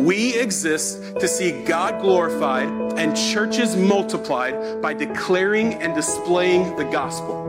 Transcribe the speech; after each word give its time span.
We 0.00 0.34
exist 0.34 1.02
to 1.20 1.28
see 1.28 1.62
God 1.64 2.00
glorified 2.00 2.70
and 2.98 3.14
churches 3.14 3.76
multiplied 3.76 4.80
by 4.80 4.94
declaring 4.94 5.74
and 5.74 5.94
displaying 5.94 6.74
the 6.76 6.84
gospel. 6.84 7.44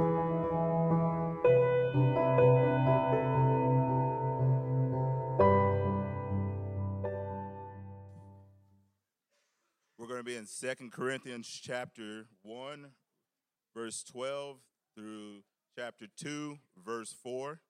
We're 9.98 10.08
going 10.08 10.20
to 10.20 10.24
be 10.26 10.36
in 10.36 10.46
Second 10.46 10.92
Corinthians 10.92 11.48
chapter 11.48 12.26
1, 12.42 12.88
verse 13.74 14.04
12 14.04 14.58
through 14.94 15.44
chapter 15.78 16.08
2, 16.18 16.58
verse 16.76 17.16
4. 17.24 17.62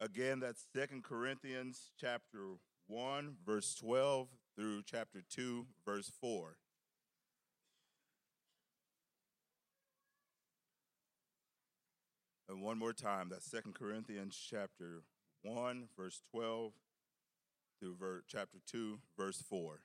Again, 0.00 0.40
that's 0.40 0.66
Second 0.74 1.04
Corinthians 1.04 1.90
chapter 1.98 2.56
1, 2.86 3.36
verse 3.46 3.74
12 3.74 4.28
through 4.54 4.82
chapter 4.84 5.22
2, 5.30 5.66
verse 5.86 6.12
4. 6.20 6.56
And 12.48 12.62
one 12.62 12.78
more 12.78 12.92
time, 12.92 13.28
that's 13.30 13.50
Second 13.50 13.74
Corinthians 13.74 14.36
chapter 14.38 15.02
1, 15.42 15.88
verse 15.96 16.20
12 16.30 16.72
through 17.80 17.96
ver- 17.96 18.22
chapter 18.28 18.58
2, 18.66 18.98
verse 19.18 19.42
4. 19.48 19.80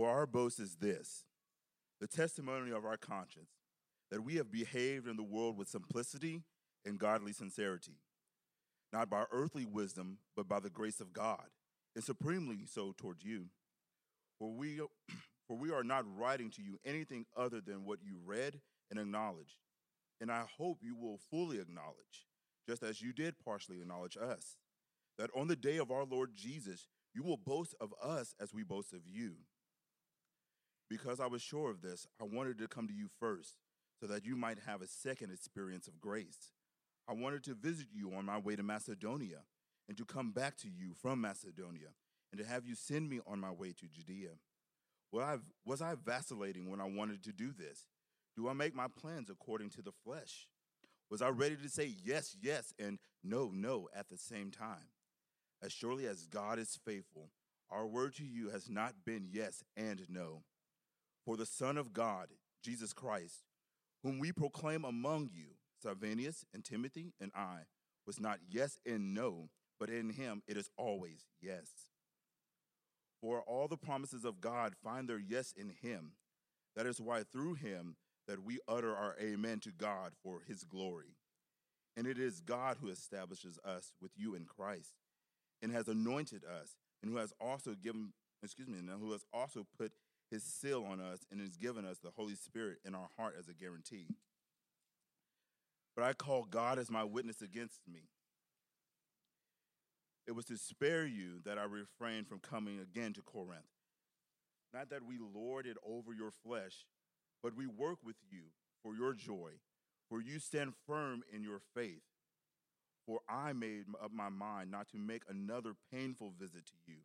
For 0.00 0.08
our 0.08 0.26
boast 0.26 0.60
is 0.60 0.76
this 0.76 1.26
the 2.00 2.06
testimony 2.06 2.70
of 2.70 2.86
our 2.86 2.96
conscience, 2.96 3.50
that 4.10 4.24
we 4.24 4.36
have 4.36 4.50
behaved 4.50 5.06
in 5.06 5.18
the 5.18 5.22
world 5.22 5.58
with 5.58 5.68
simplicity 5.68 6.40
and 6.86 6.98
godly 6.98 7.34
sincerity, 7.34 7.98
not 8.94 9.10
by 9.10 9.24
earthly 9.30 9.66
wisdom, 9.66 10.16
but 10.34 10.48
by 10.48 10.58
the 10.58 10.70
grace 10.70 11.02
of 11.02 11.12
God, 11.12 11.44
and 11.94 12.02
supremely 12.02 12.64
so 12.64 12.94
towards 12.96 13.22
you. 13.24 13.48
For 14.38 14.50
we, 14.50 14.80
for 15.46 15.58
we 15.58 15.70
are 15.70 15.84
not 15.84 16.06
writing 16.16 16.48
to 16.52 16.62
you 16.62 16.78
anything 16.82 17.26
other 17.36 17.60
than 17.60 17.84
what 17.84 17.98
you 18.02 18.16
read 18.24 18.58
and 18.90 18.98
acknowledged, 18.98 19.58
and 20.18 20.32
I 20.32 20.44
hope 20.56 20.78
you 20.80 20.96
will 20.96 21.20
fully 21.30 21.58
acknowledge, 21.58 22.26
just 22.66 22.82
as 22.82 23.02
you 23.02 23.12
did 23.12 23.34
partially 23.44 23.82
acknowledge 23.82 24.16
us, 24.16 24.56
that 25.18 25.28
on 25.36 25.48
the 25.48 25.56
day 25.56 25.76
of 25.76 25.90
our 25.90 26.06
Lord 26.06 26.30
Jesus, 26.34 26.86
you 27.14 27.22
will 27.22 27.36
boast 27.36 27.74
of 27.82 27.92
us 28.02 28.34
as 28.40 28.54
we 28.54 28.62
boast 28.62 28.94
of 28.94 29.00
you. 29.04 29.34
Because 30.90 31.20
I 31.20 31.26
was 31.26 31.40
sure 31.40 31.70
of 31.70 31.80
this, 31.80 32.06
I 32.20 32.24
wanted 32.24 32.58
to 32.58 32.68
come 32.68 32.88
to 32.88 32.92
you 32.94 33.08
first, 33.20 33.54
so 34.00 34.08
that 34.08 34.26
you 34.26 34.34
might 34.34 34.58
have 34.66 34.82
a 34.82 34.88
second 34.88 35.30
experience 35.30 35.86
of 35.86 36.00
grace. 36.00 36.50
I 37.08 37.12
wanted 37.12 37.44
to 37.44 37.54
visit 37.54 37.86
you 37.92 38.12
on 38.12 38.26
my 38.26 38.38
way 38.38 38.56
to 38.56 38.62
Macedonia, 38.64 39.44
and 39.88 39.96
to 39.96 40.04
come 40.04 40.32
back 40.32 40.56
to 40.58 40.68
you 40.68 40.92
from 41.00 41.20
Macedonia, 41.20 41.90
and 42.32 42.40
to 42.40 42.46
have 42.46 42.66
you 42.66 42.74
send 42.74 43.08
me 43.08 43.20
on 43.26 43.38
my 43.38 43.52
way 43.52 43.72
to 43.72 43.86
Judea. 43.86 44.30
Well, 45.12 45.24
I, 45.24 45.36
was 45.64 45.80
I 45.80 45.94
vacillating 45.94 46.68
when 46.68 46.80
I 46.80 46.88
wanted 46.88 47.22
to 47.24 47.32
do 47.32 47.52
this? 47.56 47.86
Do 48.36 48.48
I 48.48 48.52
make 48.52 48.74
my 48.74 48.86
plans 48.88 49.30
according 49.30 49.70
to 49.70 49.82
the 49.82 49.92
flesh? 50.04 50.48
Was 51.10 51.22
I 51.22 51.28
ready 51.28 51.56
to 51.56 51.68
say 51.68 51.92
yes, 52.04 52.36
yes, 52.40 52.72
and 52.78 52.98
no, 53.24 53.50
no 53.52 53.88
at 53.94 54.08
the 54.08 54.18
same 54.18 54.50
time? 54.50 54.90
As 55.62 55.72
surely 55.72 56.06
as 56.06 56.26
God 56.26 56.58
is 56.58 56.78
faithful, 56.84 57.30
our 57.70 57.86
word 57.86 58.14
to 58.16 58.24
you 58.24 58.50
has 58.50 58.68
not 58.70 59.04
been 59.04 59.26
yes 59.30 59.62
and 59.76 60.04
no. 60.08 60.42
For 61.24 61.36
the 61.36 61.46
Son 61.46 61.76
of 61.76 61.92
God, 61.92 62.28
Jesus 62.62 62.92
Christ, 62.92 63.44
whom 64.02 64.18
we 64.18 64.32
proclaim 64.32 64.84
among 64.84 65.30
you, 65.32 65.56
Silvanus 65.82 66.44
and 66.52 66.64
Timothy 66.64 67.14
and 67.20 67.30
I, 67.34 67.60
was 68.06 68.20
not 68.20 68.38
yes 68.48 68.78
and 68.86 69.14
no, 69.14 69.50
but 69.78 69.90
in 69.90 70.10
him 70.10 70.42
it 70.46 70.56
is 70.56 70.70
always 70.76 71.26
yes. 71.40 71.68
For 73.20 73.42
all 73.42 73.68
the 73.68 73.76
promises 73.76 74.24
of 74.24 74.40
God 74.40 74.74
find 74.82 75.08
their 75.08 75.18
yes 75.18 75.52
in 75.56 75.70
him. 75.82 76.12
That 76.74 76.86
is 76.86 77.00
why 77.00 77.22
through 77.22 77.54
him 77.54 77.96
that 78.26 78.42
we 78.42 78.60
utter 78.68 78.94
our 78.96 79.16
amen 79.20 79.60
to 79.60 79.70
God 79.70 80.12
for 80.22 80.40
his 80.46 80.64
glory. 80.64 81.16
And 81.96 82.06
it 82.06 82.18
is 82.18 82.40
God 82.40 82.78
who 82.80 82.88
establishes 82.88 83.58
us 83.64 83.92
with 84.00 84.12
you 84.16 84.34
in 84.34 84.44
Christ 84.44 84.94
and 85.60 85.72
has 85.72 85.88
anointed 85.88 86.44
us 86.44 86.76
and 87.02 87.10
who 87.10 87.18
has 87.18 87.32
also 87.40 87.74
given 87.74 88.12
excuse 88.42 88.68
me, 88.68 88.78
and 88.78 88.88
who 89.00 89.12
has 89.12 89.24
also 89.32 89.66
put 89.78 89.92
his 90.30 90.44
seal 90.44 90.84
on 90.88 91.00
us 91.00 91.20
and 91.30 91.40
has 91.40 91.56
given 91.56 91.84
us 91.84 91.98
the 91.98 92.10
Holy 92.16 92.34
Spirit 92.34 92.78
in 92.84 92.94
our 92.94 93.08
heart 93.16 93.34
as 93.38 93.48
a 93.48 93.54
guarantee. 93.54 94.06
But 95.96 96.04
I 96.04 96.12
call 96.12 96.46
God 96.48 96.78
as 96.78 96.90
my 96.90 97.04
witness 97.04 97.42
against 97.42 97.80
me. 97.92 98.08
It 100.26 100.32
was 100.32 100.44
to 100.46 100.56
spare 100.56 101.06
you 101.06 101.40
that 101.44 101.58
I 101.58 101.64
refrained 101.64 102.28
from 102.28 102.38
coming 102.38 102.78
again 102.78 103.12
to 103.14 103.22
Corinth. 103.22 103.64
Not 104.72 104.90
that 104.90 105.04
we 105.04 105.18
lord 105.18 105.66
it 105.66 105.76
over 105.84 106.14
your 106.14 106.30
flesh, 106.30 106.86
but 107.42 107.56
we 107.56 107.66
work 107.66 107.98
with 108.04 108.16
you 108.30 108.42
for 108.82 108.94
your 108.94 109.14
joy, 109.14 109.50
for 110.08 110.20
you 110.20 110.38
stand 110.38 110.74
firm 110.86 111.22
in 111.32 111.42
your 111.42 111.60
faith. 111.74 112.02
For 113.06 113.20
I 113.28 113.52
made 113.52 113.86
up 114.02 114.12
my 114.12 114.28
mind 114.28 114.70
not 114.70 114.88
to 114.90 114.98
make 114.98 115.22
another 115.28 115.72
painful 115.92 116.32
visit 116.38 116.66
to 116.66 116.72
you. 116.86 116.98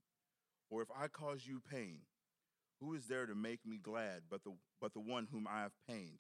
For 0.70 0.84
if 0.84 0.90
I 0.96 1.08
cause 1.08 1.48
you 1.48 1.62
pain, 1.68 2.02
who 2.80 2.94
is 2.94 3.08
there 3.08 3.26
to 3.26 3.36
make 3.36 3.66
me 3.66 3.78
glad 3.82 4.24
but 4.30 4.44
the, 4.44 4.52
but 4.82 4.94
the 4.94 5.00
one 5.00 5.28
whom 5.32 5.48
I 5.48 5.62
have 5.62 5.74
pained? 5.88 6.20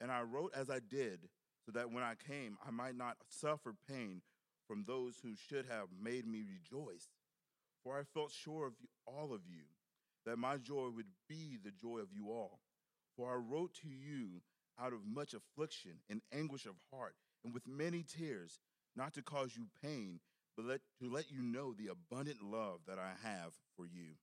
And 0.00 0.10
I 0.10 0.22
wrote 0.22 0.52
as 0.54 0.70
I 0.70 0.78
did, 0.78 1.28
so 1.66 1.72
that 1.72 1.90
when 1.90 2.02
I 2.02 2.14
came, 2.14 2.56
I 2.66 2.70
might 2.70 2.96
not 2.96 3.16
suffer 3.28 3.74
pain 3.88 4.22
from 4.66 4.84
those 4.86 5.18
who 5.22 5.34
should 5.34 5.66
have 5.66 5.88
made 6.00 6.26
me 6.26 6.42
rejoice. 6.42 7.08
For 7.82 7.98
I 7.98 8.02
felt 8.14 8.32
sure 8.32 8.66
of 8.66 8.74
all 9.06 9.32
of 9.32 9.42
you, 9.46 9.64
that 10.24 10.38
my 10.38 10.56
joy 10.56 10.88
would 10.94 11.06
be 11.28 11.58
the 11.62 11.70
joy 11.70 11.98
of 11.98 12.12
you 12.12 12.30
all. 12.30 12.60
For 13.16 13.32
I 13.32 13.36
wrote 13.36 13.74
to 13.82 13.88
you 13.88 14.42
out 14.80 14.92
of 14.92 15.00
much 15.04 15.34
affliction 15.34 16.00
and 16.08 16.22
anguish 16.32 16.66
of 16.66 16.74
heart, 16.92 17.14
and 17.44 17.52
with 17.52 17.66
many 17.66 18.02
tears, 18.04 18.60
not 18.94 19.14
to 19.14 19.22
cause 19.22 19.56
you 19.56 19.66
pain, 19.82 20.20
but 20.56 20.66
let, 20.66 20.80
to 21.00 21.10
let 21.10 21.30
you 21.30 21.42
know 21.42 21.72
the 21.72 21.88
abundant 21.88 22.42
love 22.42 22.80
that 22.86 22.98
I 22.98 23.12
have 23.22 23.52
for 23.76 23.86
you. 23.86 24.14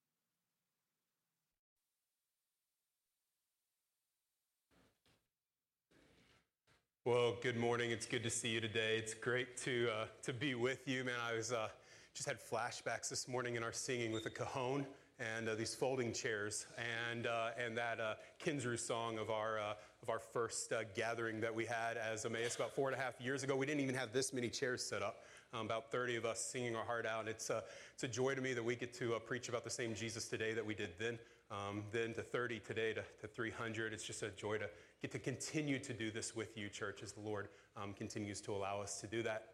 Well, 7.06 7.36
good 7.40 7.56
morning. 7.56 7.92
It's 7.92 8.04
good 8.04 8.24
to 8.24 8.30
see 8.30 8.48
you 8.48 8.60
today. 8.60 8.96
It's 8.98 9.14
great 9.14 9.56
to 9.58 9.88
uh, 9.96 10.06
to 10.24 10.32
be 10.32 10.56
with 10.56 10.88
you, 10.88 11.04
man. 11.04 11.14
I 11.24 11.36
was 11.36 11.52
uh, 11.52 11.68
just 12.14 12.28
had 12.28 12.36
flashbacks 12.40 13.08
this 13.08 13.28
morning 13.28 13.54
in 13.54 13.62
our 13.62 13.72
singing 13.72 14.10
with 14.10 14.26
a 14.26 14.30
cajon 14.30 14.84
and 15.20 15.48
uh, 15.48 15.54
these 15.54 15.72
folding 15.72 16.12
chairs 16.12 16.66
and 17.12 17.28
uh, 17.28 17.50
and 17.64 17.78
that 17.78 18.00
uh, 18.00 18.76
song 18.76 19.18
of 19.20 19.30
our 19.30 19.60
uh, 19.60 19.74
of 20.02 20.10
our 20.10 20.18
first 20.18 20.72
gathering 20.96 21.40
that 21.40 21.54
we 21.54 21.64
had 21.64 21.96
as 21.96 22.26
Emmaus 22.26 22.56
about 22.56 22.74
four 22.74 22.88
and 22.88 22.98
a 22.98 23.00
half 23.00 23.20
years 23.20 23.44
ago. 23.44 23.54
We 23.54 23.66
didn't 23.66 23.82
even 23.82 23.94
have 23.94 24.12
this 24.12 24.32
many 24.32 24.48
chairs 24.48 24.82
set 24.82 25.00
up. 25.00 25.18
Um, 25.54 25.66
about 25.66 25.92
30 25.92 26.16
of 26.16 26.24
us 26.24 26.40
singing 26.40 26.74
our 26.74 26.84
heart 26.84 27.06
out. 27.06 27.28
It's 27.28 27.50
a, 27.50 27.62
it's 27.94 28.02
a 28.02 28.08
joy 28.08 28.34
to 28.34 28.40
me 28.40 28.52
that 28.52 28.64
we 28.64 28.74
get 28.74 28.92
to 28.94 29.16
preach 29.24 29.48
about 29.48 29.62
the 29.62 29.70
same 29.70 29.94
Jesus 29.94 30.26
today 30.26 30.52
that 30.54 30.66
we 30.66 30.74
did 30.74 30.90
then. 30.98 31.20
Um, 31.52 31.84
then 31.92 32.14
to 32.14 32.22
30 32.22 32.58
today 32.58 32.92
to, 32.94 33.04
to 33.20 33.28
300. 33.28 33.92
It's 33.92 34.02
just 34.02 34.24
a 34.24 34.30
joy 34.30 34.58
to 34.58 34.68
get 35.02 35.10
to 35.12 35.18
continue 35.18 35.78
to 35.78 35.92
do 35.92 36.10
this 36.10 36.34
with 36.34 36.56
you, 36.56 36.68
church, 36.68 37.02
as 37.02 37.12
the 37.12 37.20
Lord 37.20 37.48
um, 37.76 37.92
continues 37.92 38.40
to 38.42 38.52
allow 38.52 38.80
us 38.80 39.00
to 39.00 39.06
do 39.06 39.22
that. 39.22 39.48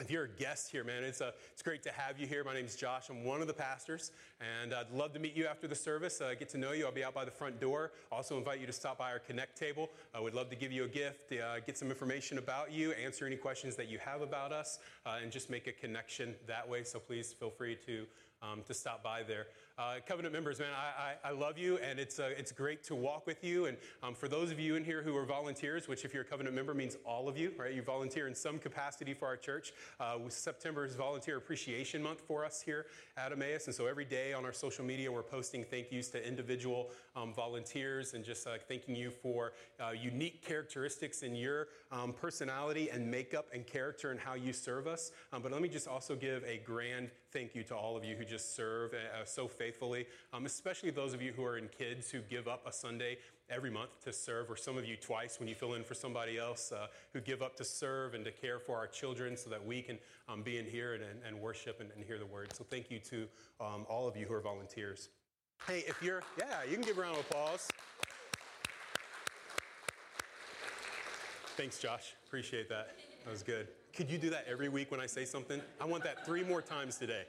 If 0.00 0.10
you're 0.10 0.24
a 0.24 0.28
guest 0.28 0.72
here, 0.72 0.82
man, 0.82 1.04
it's, 1.04 1.20
a, 1.20 1.26
uh, 1.26 1.30
it's 1.52 1.62
great 1.62 1.82
to 1.84 1.92
have 1.92 2.18
you 2.18 2.26
here. 2.26 2.42
My 2.42 2.54
name 2.54 2.64
is 2.64 2.74
Josh. 2.74 3.08
I'm 3.08 3.24
one 3.24 3.40
of 3.40 3.46
the 3.46 3.54
pastors, 3.54 4.10
and 4.40 4.74
I'd 4.74 4.90
love 4.90 5.12
to 5.12 5.20
meet 5.20 5.36
you 5.36 5.46
after 5.46 5.68
the 5.68 5.76
service, 5.76 6.20
uh, 6.20 6.34
get 6.36 6.48
to 6.50 6.58
know 6.58 6.72
you. 6.72 6.86
I'll 6.86 6.92
be 6.92 7.04
out 7.04 7.14
by 7.14 7.24
the 7.24 7.30
front 7.30 7.60
door. 7.60 7.92
Also, 8.10 8.36
invite 8.36 8.58
you 8.58 8.66
to 8.66 8.72
stop 8.72 8.98
by 8.98 9.12
our 9.12 9.20
Connect 9.20 9.56
table. 9.56 9.90
I 10.12 10.18
would 10.18 10.34
love 10.34 10.50
to 10.50 10.56
give 10.56 10.72
you 10.72 10.84
a 10.84 10.88
gift, 10.88 11.30
uh, 11.32 11.60
get 11.60 11.78
some 11.78 11.88
information 11.88 12.38
about 12.38 12.72
you, 12.72 12.92
answer 12.92 13.26
any 13.26 13.36
questions 13.36 13.76
that 13.76 13.88
you 13.88 13.98
have 13.98 14.22
about 14.22 14.50
us, 14.50 14.80
uh, 15.06 15.18
and 15.22 15.30
just 15.30 15.50
make 15.50 15.68
a 15.68 15.72
connection 15.72 16.34
that 16.48 16.68
way. 16.68 16.82
So 16.82 16.98
please 16.98 17.32
feel 17.32 17.50
free 17.50 17.76
to, 17.86 18.06
um, 18.42 18.62
to 18.66 18.74
stop 18.74 19.04
by 19.04 19.22
there. 19.22 19.46
Uh, 19.78 19.94
covenant 20.06 20.34
members, 20.34 20.58
man, 20.58 20.68
I, 20.76 21.28
I, 21.28 21.30
I, 21.30 21.32
love 21.32 21.56
you, 21.56 21.78
and 21.78 21.98
it's, 21.98 22.18
uh, 22.18 22.30
it's 22.36 22.52
great 22.52 22.84
to 22.84 22.94
walk 22.94 23.26
with 23.26 23.42
you. 23.42 23.64
And 23.66 23.78
um, 24.02 24.14
for 24.14 24.28
those 24.28 24.50
of 24.50 24.60
you 24.60 24.76
in 24.76 24.84
here 24.84 25.02
who 25.02 25.16
are 25.16 25.24
volunteers, 25.24 25.88
which 25.88 26.04
if 26.04 26.12
you're 26.12 26.24
a 26.24 26.26
covenant 26.26 26.54
member 26.54 26.74
means 26.74 26.98
all 27.06 27.26
of 27.26 27.38
you, 27.38 27.52
right? 27.56 27.72
You 27.72 27.80
volunteer 27.80 28.28
in 28.28 28.34
some 28.34 28.58
capacity 28.58 29.14
for 29.14 29.26
our 29.26 29.36
church. 29.36 29.72
Uh, 29.98 30.18
September 30.28 30.84
is 30.84 30.94
Volunteer 30.94 31.38
Appreciation 31.38 32.02
Month 32.02 32.20
for 32.20 32.44
us 32.44 32.60
here 32.60 32.84
at 33.16 33.32
Emmaus, 33.32 33.66
and 33.66 33.74
so 33.74 33.86
every 33.86 34.04
day 34.04 34.34
on 34.34 34.44
our 34.44 34.52
social 34.52 34.84
media 34.84 35.10
we're 35.10 35.22
posting 35.22 35.64
thank 35.64 35.90
yous 35.90 36.08
to 36.08 36.26
individual 36.26 36.90
um, 37.16 37.32
volunteers 37.34 38.14
and 38.14 38.24
just 38.24 38.46
uh, 38.46 38.52
thanking 38.68 38.96
you 38.96 39.10
for 39.10 39.52
uh, 39.80 39.90
unique 39.90 40.42
characteristics 40.46 41.22
in 41.22 41.34
your 41.34 41.68
um, 41.90 42.12
personality 42.12 42.90
and 42.90 43.10
makeup 43.10 43.46
and 43.52 43.66
character 43.66 44.10
and 44.10 44.20
how 44.20 44.34
you 44.34 44.52
serve 44.52 44.86
us. 44.86 45.12
Um, 45.32 45.42
but 45.42 45.52
let 45.52 45.62
me 45.62 45.68
just 45.68 45.88
also 45.88 46.14
give 46.14 46.42
a 46.44 46.58
grand 46.64 47.10
thank 47.32 47.54
you 47.54 47.62
to 47.62 47.74
all 47.74 47.96
of 47.96 48.04
you 48.04 48.14
who 48.14 48.24
just 48.24 48.54
serve 48.54 48.92
uh, 48.92 49.24
so 49.24 49.48
faithfully, 49.48 50.06
um, 50.32 50.44
especially 50.44 50.90
those 50.90 51.14
of 51.14 51.22
you 51.22 51.32
who 51.32 51.44
are 51.44 51.56
in 51.56 51.68
kids 51.68 52.10
who 52.10 52.20
give 52.20 52.46
up 52.46 52.66
a 52.66 52.72
Sunday 52.72 53.16
every 53.48 53.70
month 53.70 53.90
to 54.04 54.12
serve, 54.12 54.50
or 54.50 54.56
some 54.56 54.76
of 54.76 54.84
you 54.84 54.96
twice 54.96 55.38
when 55.38 55.48
you 55.48 55.54
fill 55.54 55.74
in 55.74 55.82
for 55.82 55.94
somebody 55.94 56.38
else 56.38 56.72
uh, 56.72 56.86
who 57.12 57.20
give 57.20 57.42
up 57.42 57.56
to 57.56 57.64
serve 57.64 58.14
and 58.14 58.24
to 58.24 58.30
care 58.30 58.58
for 58.58 58.76
our 58.76 58.86
children 58.86 59.36
so 59.36 59.48
that 59.50 59.64
we 59.64 59.82
can 59.82 59.98
um, 60.28 60.42
be 60.42 60.58
in 60.58 60.66
here 60.66 60.94
and, 60.94 61.04
and 61.26 61.40
worship 61.40 61.80
and, 61.80 61.90
and, 61.96 62.04
hear 62.04 62.18
the 62.18 62.26
word. 62.26 62.52
So 62.54 62.64
thank 62.68 62.90
you 62.90 62.98
to 62.98 63.28
um, 63.60 63.86
all 63.88 64.08
of 64.08 64.16
you 64.16 64.26
who 64.26 64.34
are 64.34 64.40
volunteers. 64.40 65.08
Hey, 65.68 65.84
if 65.86 66.02
you're, 66.02 66.22
yeah, 66.36 66.64
you 66.68 66.74
can 66.74 66.82
give 66.82 66.98
a 66.98 67.00
round 67.00 67.16
of 67.16 67.20
applause. 67.20 67.68
Thanks, 71.56 71.78
Josh. 71.78 72.14
Appreciate 72.26 72.68
that. 72.68 72.96
That 73.24 73.30
was 73.30 73.44
good. 73.44 73.68
Could 73.94 74.10
you 74.10 74.18
do 74.18 74.28
that 74.30 74.44
every 74.48 74.68
week 74.68 74.90
when 74.90 74.98
I 74.98 75.06
say 75.06 75.24
something? 75.24 75.60
I 75.80 75.84
want 75.84 76.02
that 76.02 76.26
three 76.26 76.42
more 76.42 76.62
times 76.62 76.96
today. 76.96 77.24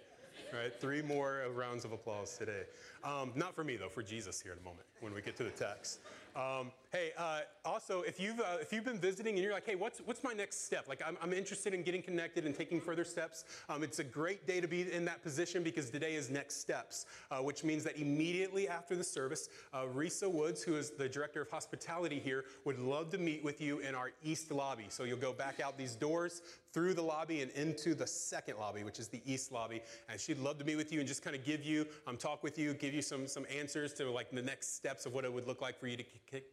Right, 0.52 0.74
three 0.80 1.02
more 1.02 1.44
rounds 1.54 1.86
of 1.86 1.92
applause 1.92 2.38
today. 2.38 2.64
Um, 3.04 3.32
not 3.36 3.56
for 3.56 3.64
me 3.64 3.76
though, 3.76 3.90
for 3.90 4.02
Jesus 4.02 4.42
here 4.42 4.54
in 4.54 4.60
a 4.60 4.64
moment 4.64 4.86
when 5.00 5.14
we 5.14 5.22
get 5.22 5.36
to 5.38 5.44
the 5.44 5.50
text. 5.52 6.00
Um, 6.36 6.72
hey, 6.92 7.12
uh, 7.16 7.42
also, 7.64 8.02
if 8.02 8.20
you've, 8.20 8.40
uh, 8.40 8.58
if 8.60 8.74
you've 8.74 8.84
been 8.84 8.98
visiting 8.98 9.36
and 9.36 9.44
you're 9.44 9.54
like, 9.54 9.68
hey, 9.68 9.76
what's, 9.76 10.00
what's 10.00 10.24
my 10.24 10.34
next 10.34 10.66
step? 10.66 10.88
Like, 10.88 11.02
I'm, 11.06 11.16
I'm 11.22 11.32
interested 11.32 11.76
in 11.76 11.84
getting 11.84 12.02
connected 12.02 12.46
and 12.46 12.56
taking 12.56 12.82
further 12.82 13.04
steps. 13.04 13.46
Um, 13.70 13.84
it's 13.84 14.00
a 14.00 14.04
great 14.04 14.48
day 14.48 14.60
to 14.60 14.68
be 14.68 14.92
in 14.92 15.06
that 15.06 15.22
position 15.22 15.62
because 15.62 15.92
today 15.92 16.16
is 16.16 16.32
next 16.32 16.60
steps, 16.60 17.06
uh, 17.30 17.38
which 17.38 17.64
means 17.64 17.84
that 17.84 17.98
immediately 17.98 18.68
after 18.68 18.96
the 18.96 19.04
service, 19.04 19.50
uh, 19.74 19.84
Risa 19.94 20.30
Woods, 20.32 20.64
who 20.64 20.76
is 20.76 20.92
the 20.92 21.08
director 21.08 21.42
of 21.42 21.52
hospitality 21.52 22.20
here, 22.20 22.46
would 22.66 22.80
love 22.80 23.12
to 23.12 23.20
meet 23.20 23.44
with 23.44 23.62
you 23.62 23.80
in 23.80 23.94
our 23.94 24.12
east 24.24 24.52
lobby. 24.52 24.86
So 24.90 25.04
you'll 25.04 25.18
go 25.18 25.34
back 25.34 25.60
out 25.60 25.78
these 25.78 25.96
doors, 25.96 26.42
through 26.74 26.96
the 26.96 27.02
lobby 27.02 27.42
and 27.42 27.52
into 27.52 27.94
the 27.94 28.08
second 28.08 28.58
lobby, 28.58 28.84
which 28.84 29.00
is 29.00 29.08
the 29.08 29.22
east 29.26 29.52
lobby. 29.52 29.82
And 30.10 30.20
she'd 30.20 30.40
love 30.40 30.58
to 30.58 30.66
meet 30.66 30.76
with 30.76 30.92
you 30.92 31.00
and 31.00 31.08
just 31.08 31.24
kind 31.24 31.36
of 31.36 31.46
give 31.46 31.64
you, 31.64 31.86
um, 32.08 32.18
talk 32.18 32.44
with 32.44 32.58
you, 32.58 32.74
give 32.74 32.94
you 32.94 33.02
some, 33.02 33.28
some 33.28 33.46
answers 33.56 33.94
to 33.94 34.10
like 34.10 34.32
the 34.32 34.42
next 34.42 34.76
steps 34.76 35.06
of 35.06 35.14
what 35.14 35.24
it 35.24 35.32
would 35.32 35.48
look 35.48 35.62
like 35.62 35.80
for 35.80 35.88
you 35.88 35.96
to 35.96 36.04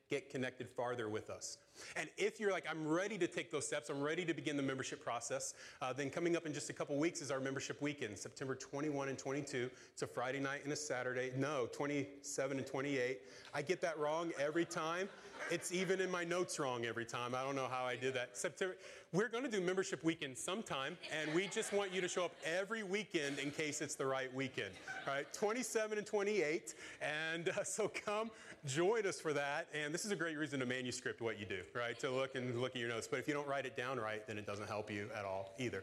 get 0.08 0.30
connected 0.30 0.68
farther 0.68 1.08
with 1.08 1.30
us. 1.30 1.58
And 1.96 2.08
if 2.16 2.38
you're 2.38 2.52
like, 2.52 2.66
I'm 2.70 2.86
ready 2.86 3.16
to 3.18 3.26
take 3.26 3.50
those 3.50 3.66
steps, 3.66 3.88
I'm 3.90 4.02
ready 4.02 4.24
to 4.24 4.34
begin 4.34 4.56
the 4.56 4.62
membership 4.62 5.02
process, 5.02 5.54
uh, 5.80 5.92
then 5.92 6.10
coming 6.10 6.36
up 6.36 6.46
in 6.46 6.52
just 6.52 6.70
a 6.70 6.72
couple 6.72 6.96
weeks 6.96 7.22
is 7.22 7.30
our 7.30 7.40
membership 7.40 7.80
weekend, 7.80 8.18
September 8.18 8.54
21 8.54 9.08
and 9.08 9.18
22. 9.18 9.70
It's 9.92 10.02
a 10.02 10.06
Friday 10.06 10.40
night 10.40 10.60
and 10.64 10.72
a 10.72 10.76
Saturday. 10.76 11.32
No, 11.36 11.68
27 11.72 12.58
and 12.58 12.66
28. 12.66 13.20
I 13.54 13.62
get 13.62 13.80
that 13.80 13.98
wrong 13.98 14.32
every 14.38 14.64
time. 14.64 15.08
It's 15.50 15.72
even 15.72 16.00
in 16.00 16.10
my 16.10 16.22
notes 16.22 16.60
wrong 16.60 16.84
every 16.84 17.04
time. 17.04 17.34
I 17.34 17.42
don't 17.42 17.56
know 17.56 17.66
how 17.68 17.84
I 17.84 17.96
did 17.96 18.14
that. 18.14 18.36
September, 18.36 18.76
we're 19.12 19.28
going 19.28 19.42
to 19.42 19.50
do 19.50 19.60
membership 19.60 20.04
weekend 20.04 20.38
sometime, 20.38 20.96
and 21.10 21.34
we 21.34 21.48
just 21.48 21.72
want 21.72 21.92
you 21.92 22.00
to 22.00 22.06
show 22.06 22.24
up 22.24 22.32
every 22.44 22.84
weekend 22.84 23.40
in 23.40 23.50
case 23.50 23.80
it's 23.80 23.96
the 23.96 24.06
right 24.06 24.32
weekend. 24.32 24.70
All 25.08 25.12
right, 25.12 25.32
27 25.32 25.98
and 25.98 26.06
28. 26.06 26.74
And 27.02 27.48
uh, 27.48 27.64
so 27.64 27.88
come 27.88 28.30
join 28.64 29.06
us 29.06 29.18
for 29.18 29.32
that. 29.32 29.66
And 29.74 29.92
this 29.92 30.04
is 30.04 30.12
a 30.12 30.16
great 30.16 30.38
reason 30.38 30.60
to 30.60 30.66
manuscript 30.66 31.20
what 31.20 31.40
you 31.40 31.46
do, 31.46 31.62
right? 31.74 31.98
To 31.98 32.10
look 32.10 32.36
and 32.36 32.60
look 32.60 32.76
at 32.76 32.80
your 32.80 32.88
notes. 32.88 33.08
But 33.10 33.18
if 33.18 33.26
you 33.26 33.34
don't 33.34 33.48
write 33.48 33.66
it 33.66 33.76
down 33.76 33.98
right, 33.98 34.24
then 34.28 34.38
it 34.38 34.46
doesn't 34.46 34.68
help 34.68 34.88
you 34.88 35.08
at 35.18 35.24
all 35.24 35.54
either. 35.58 35.82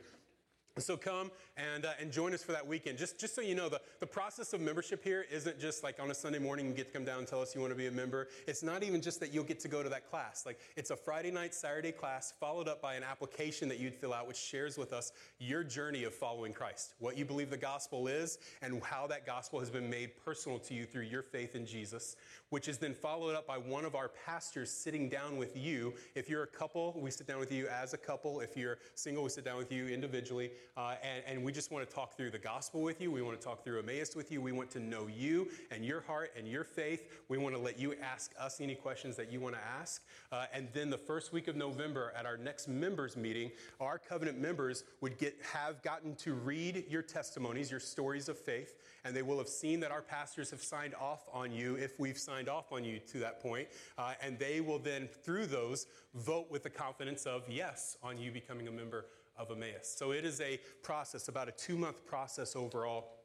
So 0.79 0.95
come 0.97 1.31
and, 1.56 1.85
uh, 1.85 1.94
and 2.00 2.12
join 2.12 2.33
us 2.33 2.44
for 2.44 2.51
that 2.51 2.65
weekend. 2.65 2.97
Just, 2.97 3.19
just 3.19 3.35
so 3.35 3.41
you 3.41 3.56
know, 3.56 3.69
the, 3.69 3.81
the 4.00 4.06
process 4.06 4.53
of 4.53 4.62
membership 4.62 5.03
here 5.03 5.25
isn't 5.31 5.59
just 5.59 5.83
like 5.83 6.00
on 6.00 6.12
a 6.12 6.13
Sunday 6.13 6.39
morning 6.39 6.68
you 6.68 6.74
get 6.74 6.88
to 6.88 6.94
come 6.94 7.06
down 7.06 7.19
and 7.19 7.27
tell 7.27 7.41
us 7.41 7.56
you 7.56 7.62
want 7.62 7.71
to 7.71 7.77
be 7.77 7.88
a 7.88 7.91
member. 7.91 8.27
It's 8.47 8.63
not 8.63 8.83
even 8.83 9.01
just 9.01 9.19
that 9.21 9.33
you'll 9.33 9.44
get 9.44 9.59
to 9.62 9.68
go 9.68 9.81
to 9.81 9.89
that 9.89 10.09
class. 10.09 10.44
Like 10.45 10.59
it's 10.75 10.91
a 10.91 10.95
Friday 10.95 11.31
night, 11.31 11.53
Saturday 11.53 11.91
class 11.91 12.33
followed 12.39 12.68
up 12.68 12.81
by 12.81 12.95
an 12.95 13.03
application 13.03 13.68
that 13.69 13.79
you'd 13.79 13.95
fill 13.95 14.13
out 14.13 14.27
which 14.27 14.38
shares 14.38 14.77
with 14.77 14.94
us 14.94 15.12
your 15.39 15.63
journey 15.63 16.03
of 16.03 16.13
following 16.13 16.53
Christ, 16.53 16.94
what 17.00 17.18
you 17.18 17.25
believe 17.25 17.50
the 17.50 17.57
gospel 17.57 18.07
is, 18.07 18.38
and 18.62 18.81
how 18.83 19.07
that 19.07 19.25
gospel 19.25 19.59
has 19.59 19.69
been 19.69 19.89
made 19.89 20.12
personal 20.24 20.59
to 20.59 20.74
you 20.74 20.85
through 20.85 21.03
your 21.03 21.24
faith 21.24 21.56
in 21.56 21.65
Jesus, 21.65 22.15
which 22.50 22.68
is 22.68 22.77
then 22.77 22.94
followed 22.94 23.35
up 23.35 23.47
by 23.47 23.57
one 23.57 23.85
of 23.85 23.95
our 23.95 24.09
pastors 24.25 24.71
sitting 24.71 25.09
down 25.09 25.38
with 25.38 25.57
you. 25.57 25.94
If 26.15 26.29
you're 26.29 26.44
a 26.44 26.47
couple, 26.47 26.95
we 26.97 27.12
sit 27.12 27.27
down 27.27 27.39
with 27.39 27.51
you 27.51 27.68
as 27.68 27.94
a 27.94 27.97
couple. 27.97 28.39
If 28.39 28.56
you're 28.56 28.77
single, 28.95 29.24
we 29.24 29.29
sit 29.29 29.45
down 29.45 29.57
with 29.57 29.71
you 29.71 29.88
individually. 29.88 30.51
Uh, 30.75 30.96
and, 31.04 31.24
and, 31.28 31.46
we 31.46 31.52
just 31.52 31.72
want 31.72 31.88
to 31.88 31.96
talk 31.96 32.18
through 32.18 32.30
the 32.30 32.38
gospel 32.38 32.81
with 32.81 33.00
you. 33.02 33.12
We 33.12 33.22
want 33.22 33.40
to 33.40 33.44
talk 33.44 33.64
through 33.64 33.80
Emmaus 33.80 34.16
with 34.16 34.31
you. 34.31 34.42
We 34.42 34.52
want 34.52 34.69
to 34.72 34.80
know 34.80 35.08
you 35.08 35.50
and 35.72 35.86
your 35.86 36.02
heart 36.02 36.34
and 36.38 36.48
your 36.48 36.64
faith. 36.64 37.10
We 37.30 37.38
want 37.38 37.56
to 37.56 37.62
let 37.62 37.80
you 37.80 37.96
ask 38.02 38.31
us 38.40 38.60
any 38.60 38.75
questions 38.75 39.16
that 39.16 39.31
you 39.31 39.40
want 39.40 39.56
to 39.56 39.62
ask. 39.80 40.04
Uh, 40.31 40.46
and 40.54 40.68
then 40.74 40.90
the 40.90 40.98
first 40.98 41.31
week 41.31 41.48
of 41.48 41.56
November 41.56 42.14
at 42.16 42.25
our 42.25 42.38
next 42.38 42.68
members 42.68 43.16
meeting, 43.16 43.52
our 43.80 43.98
covenant 43.98 44.40
members 44.40 44.84
would 45.02 45.18
get 45.18 45.36
have 45.54 45.81
gotten 45.81 46.16
to 46.16 46.34
read 46.34 46.86
your 46.90 47.02
testimonies, 47.02 47.72
your 47.72 47.80
stories 47.80 48.30
of 48.30 48.38
faith, 48.38 48.75
and 49.06 49.16
they 49.16 49.22
will 49.22 49.38
have 49.38 49.50
seen 49.50 49.80
that 49.80 49.92
our 49.92 50.02
pastors 50.02 50.52
have 50.52 50.62
signed 50.62 50.94
off 50.96 51.28
on 51.34 51.52
you 51.52 51.75
if 51.75 52.00
we've 52.00 52.18
signed 52.18 52.50
off 52.50 52.72
on 52.72 52.84
you 52.84 53.00
to 53.00 53.20
that 53.20 53.42
point. 53.42 53.68
Uh, 53.98 54.13
and 54.22 54.38
they 54.38 54.62
will 54.62 54.80
then, 54.80 55.08
through 55.24 55.46
those, 55.46 55.88
vote 56.16 56.50
with 56.50 56.63
the 56.63 56.70
confidence 56.70 57.25
of 57.25 57.44
yes 57.50 57.98
on 58.04 58.18
you 58.18 58.31
becoming 58.31 58.68
a 58.68 58.72
member 58.72 59.06
of 59.38 59.51
Emmaus. 59.51 59.94
So 59.98 60.12
it 60.12 60.25
is 60.25 60.42
a 60.42 60.60
process, 60.84 61.28
about 61.28 61.48
a 61.48 61.51
two 61.51 61.78
month 61.78 62.06
process 62.06 62.56
overall 62.56 63.18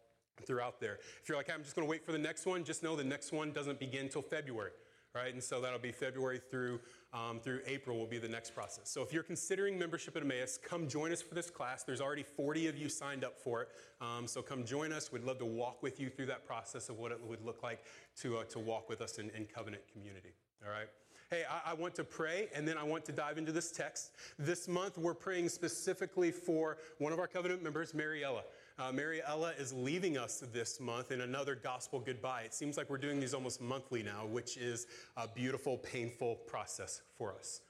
throughout 0.46 0.80
there. 0.80 0.98
If 1.22 1.28
you're 1.28 1.36
like, 1.36 1.50
I'm 1.52 1.62
just 1.62 1.76
going 1.76 1.86
to 1.86 1.90
wait 1.90 2.04
for 2.04 2.12
the 2.12 2.18
next 2.18 2.46
one, 2.46 2.64
just 2.64 2.82
know 2.82 2.96
the 2.96 3.04
next 3.04 3.32
one 3.32 3.52
doesn't 3.52 3.78
begin 3.78 4.02
until 4.02 4.22
February. 4.22 4.72
Right, 5.14 5.34
and 5.34 5.44
so 5.44 5.60
that'll 5.60 5.78
be 5.78 5.92
February 5.92 6.40
through 6.50 6.80
um, 7.12 7.38
through 7.38 7.60
April 7.66 7.98
will 7.98 8.06
be 8.06 8.16
the 8.16 8.30
next 8.30 8.54
process. 8.54 8.88
So 8.88 9.02
if 9.02 9.12
you're 9.12 9.22
considering 9.22 9.78
membership 9.78 10.16
at 10.16 10.22
Emmaus, 10.22 10.56
come 10.56 10.88
join 10.88 11.12
us 11.12 11.20
for 11.20 11.34
this 11.34 11.50
class. 11.50 11.84
There's 11.84 12.00
already 12.00 12.22
40 12.22 12.68
of 12.68 12.78
you 12.78 12.88
signed 12.88 13.22
up 13.22 13.38
for 13.38 13.60
it, 13.60 13.68
um, 14.00 14.26
so 14.26 14.40
come 14.40 14.64
join 14.64 14.90
us. 14.90 15.12
We'd 15.12 15.24
love 15.24 15.38
to 15.40 15.44
walk 15.44 15.82
with 15.82 16.00
you 16.00 16.08
through 16.08 16.26
that 16.26 16.46
process 16.46 16.88
of 16.88 16.98
what 16.98 17.12
it 17.12 17.20
would 17.22 17.44
look 17.44 17.62
like 17.62 17.84
to 18.22 18.38
uh, 18.38 18.44
to 18.44 18.58
walk 18.58 18.88
with 18.88 19.02
us 19.02 19.18
in, 19.18 19.28
in 19.36 19.44
covenant 19.44 19.82
community. 19.92 20.32
All 20.64 20.72
right 20.72 20.88
hey, 21.32 21.44
I, 21.50 21.70
I, 21.70 21.74
want 21.74 21.94
to 21.94 22.04
pray, 22.04 22.48
and 22.54 22.68
then 22.68 22.76
I 22.76 22.82
want 22.82 23.06
to 23.06 23.12
dive 23.12 23.38
into 23.38 23.52
this 23.52 23.72
text. 23.72 24.10
This 24.38 24.68
month, 24.68 24.98
we're 24.98 25.14
praying 25.14 25.48
specifically 25.48 26.30
for 26.30 26.76
one 26.98 27.10
of 27.10 27.18
our 27.18 27.26
covenant 27.26 27.62
members, 27.62 27.94
Mariella. 27.94 28.42
Uh, 28.78 28.92
Mariella 28.92 29.54
is 29.58 29.72
leaving 29.72 30.18
us 30.18 30.44
this 30.52 30.78
month 30.78 31.10
in 31.10 31.22
another 31.22 31.54
gospel 31.54 32.00
goodbye. 32.00 32.42
It 32.42 32.52
seems 32.52 32.76
like 32.76 32.90
we're 32.90 32.98
doing 32.98 33.18
these 33.18 33.32
almost 33.32 33.62
monthly 33.62 34.02
now, 34.02 34.26
which 34.26 34.58
is 34.58 34.86
a 35.16 35.26
beautiful, 35.26 35.78
painful 35.78 36.34
process 36.46 37.00
for 37.16 37.32
us. 37.32 37.62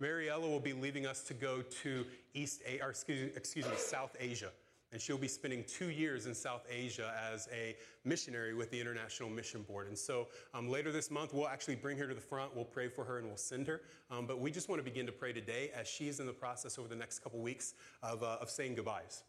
Mariella 0.00 0.48
will 0.48 0.58
be 0.58 0.72
leaving 0.72 1.06
us 1.06 1.22
to 1.22 1.34
go 1.34 1.62
to 1.84 2.04
East, 2.34 2.62
a- 2.66 2.80
or 2.80 2.90
excuse, 2.90 3.30
excuse 3.36 3.64
me, 3.64 3.76
South 3.76 4.16
Asia 4.18 4.50
and 4.94 5.02
she'll 5.02 5.18
be 5.18 5.26
spending 5.26 5.64
two 5.64 5.90
years 5.90 6.26
in 6.26 6.34
South 6.34 6.64
Asia 6.70 7.12
as 7.32 7.48
a 7.52 7.74
missionary 8.04 8.54
with 8.54 8.70
the 8.70 8.80
International 8.80 9.28
Mission 9.28 9.62
Board. 9.62 9.88
And 9.88 9.98
so 9.98 10.28
um, 10.54 10.70
later 10.70 10.92
this 10.92 11.10
month, 11.10 11.34
we'll 11.34 11.48
actually 11.48 11.74
bring 11.74 11.98
her 11.98 12.06
to 12.06 12.14
the 12.14 12.20
front, 12.20 12.54
we'll 12.54 12.64
pray 12.64 12.86
for 12.86 13.02
her, 13.02 13.18
and 13.18 13.26
we'll 13.26 13.36
send 13.36 13.66
her. 13.66 13.80
Um, 14.08 14.24
but 14.24 14.38
we 14.38 14.52
just 14.52 14.68
want 14.68 14.78
to 14.78 14.84
begin 14.84 15.04
to 15.06 15.12
pray 15.12 15.32
today 15.32 15.72
as 15.74 15.88
she's 15.88 16.20
in 16.20 16.26
the 16.26 16.32
process 16.32 16.78
over 16.78 16.86
the 16.86 16.94
next 16.94 17.18
couple 17.18 17.40
weeks 17.40 17.74
of, 18.04 18.22
uh, 18.22 18.38
of 18.40 18.48
saying 18.48 18.76
goodbyes. 18.76 19.24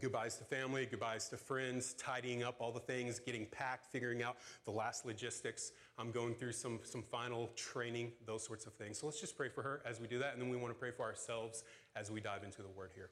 Goodbyes 0.00 0.36
to 0.38 0.44
family, 0.44 0.84
goodbyes 0.84 1.28
to 1.28 1.36
friends, 1.36 1.94
tidying 1.94 2.42
up 2.42 2.56
all 2.58 2.72
the 2.72 2.80
things, 2.80 3.20
getting 3.20 3.46
packed, 3.46 3.86
figuring 3.86 4.24
out 4.24 4.36
the 4.64 4.72
last 4.72 5.06
logistics. 5.06 5.70
I'm 5.96 6.10
going 6.10 6.34
through 6.34 6.52
some, 6.52 6.80
some 6.82 7.04
final 7.04 7.50
training, 7.54 8.10
those 8.26 8.44
sorts 8.44 8.66
of 8.66 8.72
things. 8.74 8.98
So 8.98 9.06
let's 9.06 9.20
just 9.20 9.36
pray 9.36 9.48
for 9.48 9.62
her 9.62 9.80
as 9.86 10.00
we 10.00 10.08
do 10.08 10.18
that, 10.18 10.32
and 10.32 10.42
then 10.42 10.50
we 10.50 10.56
want 10.56 10.74
to 10.74 10.78
pray 10.78 10.90
for 10.90 11.04
ourselves 11.04 11.62
as 11.94 12.10
we 12.10 12.20
dive 12.20 12.42
into 12.42 12.62
the 12.62 12.68
word 12.68 12.90
here. 12.96 13.10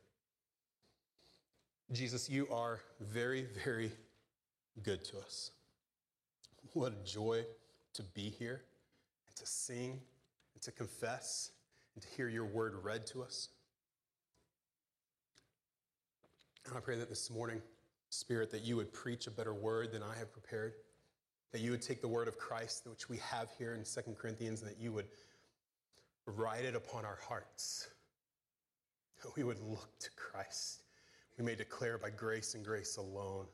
Jesus, 1.92 2.28
you 2.28 2.48
are 2.50 2.80
very, 3.00 3.46
very 3.64 3.92
good 4.82 5.04
to 5.04 5.18
us. 5.18 5.52
What 6.72 6.92
a 6.92 7.08
joy 7.08 7.44
to 7.94 8.02
be 8.02 8.28
here 8.28 8.62
and 9.28 9.36
to 9.36 9.46
sing 9.46 10.00
and 10.54 10.62
to 10.62 10.72
confess 10.72 11.52
and 11.94 12.02
to 12.02 12.08
hear 12.08 12.28
your 12.28 12.44
word 12.44 12.74
read 12.82 13.06
to 13.06 13.22
us. 13.22 13.50
And 16.66 16.76
I 16.76 16.80
pray 16.80 16.96
that 16.98 17.08
this 17.08 17.30
morning, 17.30 17.62
Spirit, 18.10 18.50
that 18.50 18.62
you 18.62 18.74
would 18.74 18.92
preach 18.92 19.28
a 19.28 19.30
better 19.30 19.54
word 19.54 19.92
than 19.92 20.02
I 20.02 20.16
have 20.18 20.32
prepared, 20.32 20.72
that 21.52 21.60
you 21.60 21.70
would 21.70 21.82
take 21.82 22.00
the 22.00 22.08
word 22.08 22.26
of 22.26 22.36
Christ, 22.36 22.84
which 22.88 23.08
we 23.08 23.18
have 23.18 23.48
here 23.58 23.74
in 23.74 23.84
Second 23.84 24.16
Corinthians, 24.16 24.60
and 24.60 24.68
that 24.68 24.80
you 24.80 24.90
would 24.90 25.06
write 26.26 26.64
it 26.64 26.74
upon 26.74 27.04
our 27.04 27.20
hearts, 27.28 27.88
that 29.22 29.36
we 29.36 29.44
would 29.44 29.60
look 29.60 29.88
to 30.00 30.10
Christ 30.16 30.80
we 31.38 31.44
may 31.44 31.54
declare 31.54 31.98
by 31.98 32.10
grace 32.10 32.54
and 32.54 32.64
grace 32.64 32.96
alone. 32.96 33.46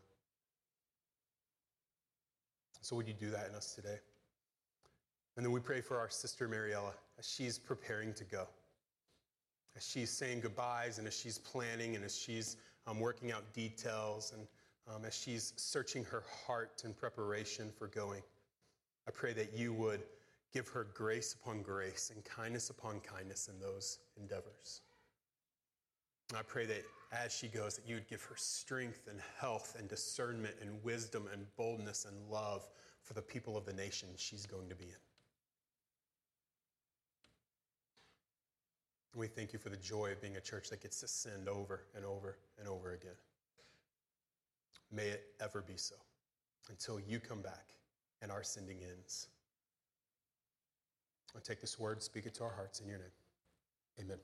So, 2.80 2.96
would 2.96 3.06
you 3.06 3.14
do 3.14 3.30
that 3.30 3.48
in 3.48 3.54
us 3.54 3.74
today? 3.74 3.98
And 5.36 5.44
then 5.44 5.52
we 5.52 5.60
pray 5.60 5.80
for 5.80 5.98
our 5.98 6.10
sister 6.10 6.48
Mariella 6.48 6.92
as 7.18 7.28
she's 7.28 7.58
preparing 7.58 8.12
to 8.14 8.24
go, 8.24 8.46
as 9.76 9.86
she's 9.86 10.10
saying 10.10 10.40
goodbyes, 10.40 10.98
and 10.98 11.06
as 11.06 11.16
she's 11.16 11.38
planning, 11.38 11.96
and 11.96 12.04
as 12.04 12.18
she's 12.18 12.56
um, 12.86 13.00
working 13.00 13.32
out 13.32 13.52
details, 13.52 14.32
and 14.36 14.46
um, 14.92 15.04
as 15.04 15.14
she's 15.14 15.52
searching 15.56 16.04
her 16.04 16.24
heart 16.46 16.82
in 16.84 16.92
preparation 16.92 17.70
for 17.78 17.86
going. 17.86 18.22
I 19.06 19.10
pray 19.10 19.32
that 19.34 19.52
you 19.54 19.72
would 19.74 20.02
give 20.52 20.68
her 20.68 20.86
grace 20.94 21.34
upon 21.34 21.62
grace 21.62 22.12
and 22.14 22.24
kindness 22.24 22.70
upon 22.70 23.00
kindness 23.00 23.48
in 23.48 23.58
those 23.58 24.00
endeavors. 24.16 24.82
I 26.36 26.42
pray 26.42 26.66
that 26.66 26.84
as 27.12 27.32
she 27.32 27.48
goes, 27.48 27.76
that 27.76 27.86
you 27.86 27.94
would 27.96 28.08
give 28.08 28.22
her 28.24 28.36
strength 28.36 29.06
and 29.08 29.20
health 29.38 29.76
and 29.78 29.88
discernment 29.88 30.54
and 30.62 30.82
wisdom 30.82 31.28
and 31.32 31.44
boldness 31.56 32.06
and 32.06 32.16
love 32.30 32.66
for 33.02 33.14
the 33.14 33.22
people 33.22 33.56
of 33.56 33.66
the 33.66 33.72
nation 33.72 34.08
she's 34.16 34.46
going 34.46 34.68
to 34.68 34.74
be 34.74 34.84
in. 34.84 34.90
We 39.14 39.26
thank 39.26 39.52
you 39.52 39.58
for 39.58 39.68
the 39.68 39.76
joy 39.76 40.12
of 40.12 40.22
being 40.22 40.36
a 40.36 40.40
church 40.40 40.70
that 40.70 40.80
gets 40.80 41.00
to 41.00 41.08
send 41.08 41.48
over 41.48 41.82
and 41.94 42.04
over 42.04 42.38
and 42.58 42.66
over 42.66 42.94
again. 42.94 43.16
May 44.90 45.08
it 45.08 45.24
ever 45.40 45.60
be 45.60 45.76
so 45.76 45.96
until 46.70 46.98
you 46.98 47.20
come 47.20 47.42
back 47.42 47.74
and 48.22 48.30
our 48.30 48.42
sending 48.42 48.78
ends. 48.82 49.28
I 51.36 51.40
take 51.40 51.60
this 51.60 51.78
word, 51.78 52.02
speak 52.02 52.24
it 52.26 52.34
to 52.34 52.44
our 52.44 52.52
hearts 52.52 52.80
in 52.80 52.88
your 52.88 52.98
name. 52.98 53.06
Amen. 54.00 54.18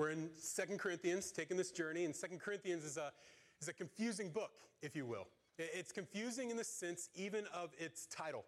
We're 0.00 0.08
in 0.08 0.30
Second 0.34 0.78
Corinthians, 0.78 1.30
taking 1.30 1.58
this 1.58 1.70
journey, 1.70 2.06
and 2.06 2.16
Second 2.16 2.40
Corinthians 2.40 2.84
is 2.84 2.96
a, 2.96 3.12
is 3.60 3.68
a 3.68 3.72
confusing 3.74 4.30
book, 4.30 4.52
if 4.80 4.96
you 4.96 5.04
will. 5.04 5.26
It's 5.58 5.92
confusing 5.92 6.48
in 6.48 6.56
the 6.56 6.64
sense 6.64 7.10
even 7.14 7.44
of 7.52 7.74
its 7.78 8.06
title 8.06 8.46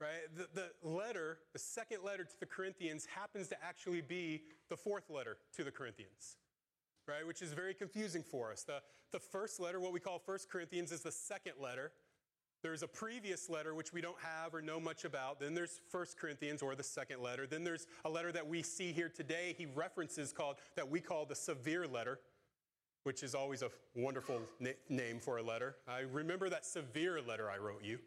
right? 0.00 0.36
The, 0.36 0.48
the 0.82 0.88
letter, 0.88 1.38
the 1.52 1.60
second 1.60 1.98
letter 2.04 2.24
to 2.24 2.40
the 2.40 2.46
Corinthians, 2.46 3.06
happens 3.06 3.46
to 3.48 3.56
actually 3.62 4.00
be 4.00 4.42
the 4.68 4.76
fourth 4.76 5.08
letter 5.10 5.36
to 5.56 5.62
the 5.62 5.70
Corinthians, 5.70 6.38
right? 7.06 7.24
Which 7.24 7.40
is 7.40 7.52
very 7.52 7.72
confusing 7.72 8.24
for 8.24 8.50
us. 8.50 8.64
The, 8.64 8.82
the 9.12 9.20
first 9.20 9.60
letter, 9.60 9.78
what 9.78 9.92
we 9.92 10.00
call 10.00 10.18
First 10.18 10.50
Corinthians, 10.50 10.90
is 10.90 11.02
the 11.02 11.12
second 11.12 11.52
letter. 11.60 11.92
There's 12.62 12.84
a 12.84 12.88
previous 12.88 13.50
letter 13.50 13.74
which 13.74 13.92
we 13.92 14.00
don't 14.00 14.20
have 14.20 14.54
or 14.54 14.62
know 14.62 14.78
much 14.78 15.04
about. 15.04 15.40
Then 15.40 15.52
there's 15.52 15.80
First 15.88 16.16
Corinthians 16.16 16.62
or 16.62 16.76
the 16.76 16.82
second 16.84 17.20
letter. 17.20 17.44
Then 17.44 17.64
there's 17.64 17.88
a 18.04 18.08
letter 18.08 18.30
that 18.30 18.46
we 18.46 18.62
see 18.62 18.92
here 18.92 19.08
today. 19.08 19.54
He 19.58 19.66
references 19.66 20.32
called 20.32 20.56
that 20.76 20.88
we 20.88 21.00
call 21.00 21.26
the 21.26 21.34
severe 21.34 21.88
letter, 21.88 22.20
which 23.02 23.24
is 23.24 23.34
always 23.34 23.62
a 23.62 23.70
wonderful 23.96 24.40
na- 24.60 24.70
name 24.88 25.18
for 25.18 25.38
a 25.38 25.42
letter. 25.42 25.74
I 25.88 26.00
remember 26.00 26.48
that 26.50 26.64
severe 26.64 27.20
letter 27.20 27.50
I 27.50 27.58
wrote 27.58 27.82
you. 27.82 27.98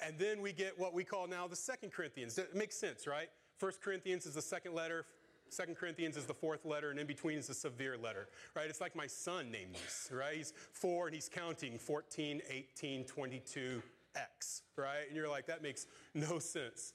And 0.00 0.18
then 0.18 0.40
we 0.40 0.52
get 0.52 0.78
what 0.78 0.94
we 0.94 1.04
call 1.04 1.26
now 1.26 1.46
the 1.46 1.54
Second 1.54 1.92
Corinthians. 1.92 2.38
It 2.38 2.54
makes 2.54 2.76
sense, 2.76 3.06
right? 3.06 3.28
First 3.58 3.82
Corinthians 3.82 4.24
is 4.24 4.34
the 4.34 4.42
second 4.42 4.74
letter. 4.74 5.04
Second 5.52 5.76
Corinthians 5.76 6.16
is 6.16 6.24
the 6.24 6.34
fourth 6.34 6.64
letter, 6.64 6.90
and 6.90 6.98
in 6.98 7.06
between 7.06 7.36
is 7.36 7.46
the 7.46 7.54
severe 7.54 7.98
letter, 7.98 8.28
right? 8.56 8.68
It's 8.70 8.80
like 8.80 8.96
my 8.96 9.06
son 9.06 9.50
named 9.50 9.74
these, 9.74 10.10
right? 10.10 10.36
He's 10.36 10.54
four 10.72 11.06
and 11.08 11.14
he's 11.14 11.28
counting 11.28 11.78
14, 11.78 12.40
18, 12.48 13.04
22, 13.04 13.82
X, 14.16 14.62
right? 14.76 15.04
And 15.06 15.16
you're 15.16 15.28
like, 15.28 15.46
that 15.46 15.62
makes 15.62 15.86
no 16.14 16.38
sense. 16.38 16.94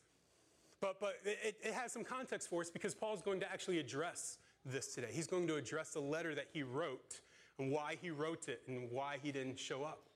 But, 0.82 1.00
but 1.00 1.18
it, 1.24 1.56
it 1.64 1.74
has 1.74 1.92
some 1.92 2.04
context 2.04 2.50
for 2.50 2.62
us 2.62 2.70
because 2.70 2.96
Paul's 2.96 3.22
going 3.22 3.40
to 3.42 3.52
actually 3.52 3.80
address 3.80 4.40
this 4.66 4.94
today. 4.94 5.10
He's 5.12 5.28
going 5.28 5.48
to 5.48 5.56
address 5.56 5.92
the 5.92 6.00
letter 6.00 6.34
that 6.36 6.48
he 6.52 6.64
wrote 6.64 7.22
and 7.60 7.72
why 7.72 7.96
he 8.02 8.10
wrote 8.10 8.48
it 8.48 8.62
and 8.68 8.92
why 8.92 9.18
he 9.22 9.32
didn't 9.32 9.60
show 9.60 9.84
up. 9.84 10.10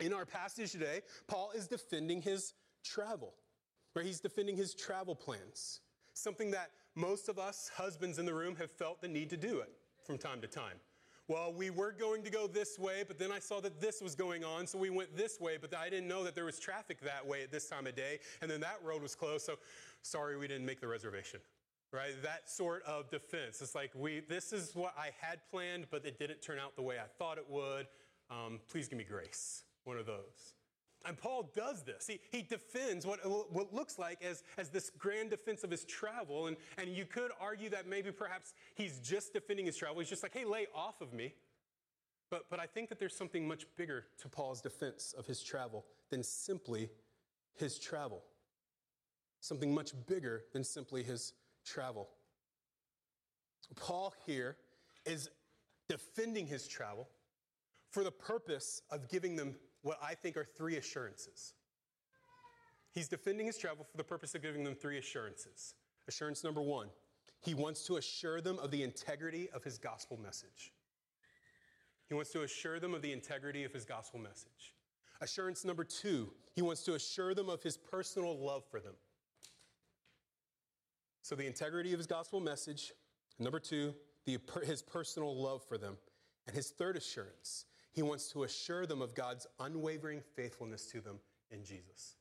In 0.00 0.12
our 0.12 0.26
passage 0.26 0.72
today, 0.72 1.02
Paul 1.28 1.52
is 1.54 1.68
defending 1.68 2.22
his 2.22 2.54
travel, 2.84 3.34
right? 3.94 4.04
He's 4.04 4.20
defending 4.20 4.56
his 4.56 4.74
travel 4.74 5.14
plans, 5.14 5.80
something 6.12 6.50
that 6.52 6.70
most 6.94 7.28
of 7.28 7.38
us 7.38 7.70
husbands 7.74 8.18
in 8.18 8.26
the 8.26 8.34
room 8.34 8.56
have 8.56 8.70
felt 8.70 9.00
the 9.00 9.08
need 9.08 9.30
to 9.30 9.36
do 9.36 9.60
it 9.60 9.72
from 10.04 10.18
time 10.18 10.40
to 10.40 10.46
time. 10.46 10.76
Well, 11.28 11.52
we 11.52 11.70
were 11.70 11.92
going 11.92 12.22
to 12.24 12.30
go 12.30 12.46
this 12.46 12.78
way, 12.78 13.04
but 13.06 13.18
then 13.18 13.30
I 13.30 13.38
saw 13.38 13.60
that 13.60 13.80
this 13.80 14.02
was 14.02 14.14
going 14.14 14.44
on, 14.44 14.66
so 14.66 14.76
we 14.76 14.90
went 14.90 15.16
this 15.16 15.40
way, 15.40 15.56
but 15.58 15.74
I 15.74 15.88
didn't 15.88 16.08
know 16.08 16.24
that 16.24 16.34
there 16.34 16.44
was 16.44 16.58
traffic 16.58 17.00
that 17.02 17.26
way 17.26 17.42
at 17.42 17.52
this 17.52 17.68
time 17.68 17.86
of 17.86 17.94
day, 17.94 18.18
and 18.40 18.50
then 18.50 18.60
that 18.60 18.78
road 18.82 19.02
was 19.02 19.14
closed, 19.14 19.46
so 19.46 19.54
sorry 20.02 20.36
we 20.36 20.48
didn't 20.48 20.66
make 20.66 20.80
the 20.80 20.88
reservation. 20.88 21.40
Right? 21.92 22.14
That 22.22 22.50
sort 22.50 22.82
of 22.84 23.10
defense. 23.10 23.60
It's 23.60 23.74
like 23.74 23.90
we 23.94 24.20
this 24.20 24.54
is 24.54 24.74
what 24.74 24.94
I 24.98 25.10
had 25.20 25.40
planned, 25.50 25.86
but 25.90 26.06
it 26.06 26.18
didn't 26.18 26.40
turn 26.40 26.58
out 26.58 26.74
the 26.74 26.82
way 26.82 26.96
I 26.98 27.06
thought 27.18 27.36
it 27.36 27.44
would. 27.50 27.86
Um, 28.30 28.60
please 28.70 28.88
give 28.88 28.96
me 28.98 29.04
grace 29.04 29.64
one 29.84 29.98
of 29.98 30.06
those. 30.06 30.54
And 31.04 31.16
Paul 31.16 31.50
does 31.54 31.82
this. 31.82 32.06
He, 32.06 32.20
he 32.30 32.42
defends 32.42 33.06
what, 33.06 33.20
what 33.52 33.72
looks 33.74 33.98
like 33.98 34.22
as, 34.22 34.42
as 34.58 34.68
this 34.68 34.90
grand 34.98 35.30
defense 35.30 35.64
of 35.64 35.70
his 35.70 35.84
travel. 35.84 36.46
And, 36.46 36.56
and 36.78 36.88
you 36.88 37.04
could 37.04 37.30
argue 37.40 37.68
that 37.70 37.88
maybe 37.88 38.10
perhaps 38.10 38.54
he's 38.74 38.98
just 39.00 39.32
defending 39.32 39.66
his 39.66 39.76
travel. 39.76 39.98
He's 39.98 40.08
just 40.08 40.22
like, 40.22 40.34
hey, 40.34 40.44
lay 40.44 40.66
off 40.74 41.00
of 41.00 41.12
me. 41.12 41.34
But, 42.30 42.46
but 42.48 42.60
I 42.60 42.66
think 42.66 42.88
that 42.88 42.98
there's 42.98 43.16
something 43.16 43.46
much 43.46 43.66
bigger 43.76 44.06
to 44.20 44.28
Paul's 44.28 44.62
defense 44.62 45.14
of 45.16 45.26
his 45.26 45.42
travel 45.42 45.84
than 46.10 46.22
simply 46.22 46.88
his 47.54 47.78
travel. 47.78 48.22
Something 49.40 49.74
much 49.74 49.92
bigger 50.06 50.44
than 50.52 50.64
simply 50.64 51.02
his 51.02 51.34
travel. 51.64 52.08
Paul 53.76 54.14
here 54.24 54.56
is 55.04 55.28
defending 55.88 56.46
his 56.46 56.66
travel 56.66 57.08
for 57.90 58.02
the 58.02 58.10
purpose 58.10 58.82
of 58.90 59.08
giving 59.08 59.36
them 59.36 59.54
what 59.82 59.98
I 60.02 60.14
think 60.14 60.36
are 60.36 60.44
three 60.44 60.76
assurances. 60.76 61.54
He's 62.92 63.08
defending 63.08 63.46
his 63.46 63.58
travel 63.58 63.84
for 63.90 63.96
the 63.96 64.04
purpose 64.04 64.34
of 64.34 64.42
giving 64.42 64.64
them 64.64 64.74
three 64.74 64.98
assurances. 64.98 65.74
Assurance 66.08 66.44
number 66.44 66.60
one, 66.60 66.88
he 67.40 67.54
wants 67.54 67.86
to 67.86 67.96
assure 67.96 68.40
them 68.40 68.58
of 68.58 68.70
the 68.70 68.82
integrity 68.82 69.48
of 69.54 69.64
his 69.64 69.78
gospel 69.78 70.18
message. 70.22 70.72
He 72.08 72.14
wants 72.14 72.30
to 72.32 72.42
assure 72.42 72.78
them 72.78 72.94
of 72.94 73.02
the 73.02 73.12
integrity 73.12 73.64
of 73.64 73.72
his 73.72 73.84
gospel 73.84 74.20
message. 74.20 74.74
Assurance 75.20 75.64
number 75.64 75.84
two, 75.84 76.32
he 76.54 76.62
wants 76.62 76.82
to 76.82 76.94
assure 76.94 77.34
them 77.34 77.48
of 77.48 77.62
his 77.62 77.76
personal 77.76 78.38
love 78.38 78.64
for 78.70 78.80
them. 78.80 78.94
So, 81.22 81.36
the 81.36 81.46
integrity 81.46 81.92
of 81.92 81.98
his 81.98 82.08
gospel 82.08 82.40
message. 82.40 82.92
Number 83.38 83.60
two, 83.60 83.94
the, 84.26 84.38
his 84.64 84.82
personal 84.82 85.34
love 85.34 85.62
for 85.66 85.78
them. 85.78 85.96
And 86.46 86.54
his 86.54 86.70
third 86.70 86.96
assurance, 86.96 87.66
he 87.92 88.02
wants 88.02 88.28
to 88.32 88.44
assure 88.44 88.86
them 88.86 89.02
of 89.02 89.14
God's 89.14 89.46
unwavering 89.60 90.22
faithfulness 90.34 90.86
to 90.86 91.00
them 91.00 91.18
in 91.50 91.62
Jesus. 91.62 92.16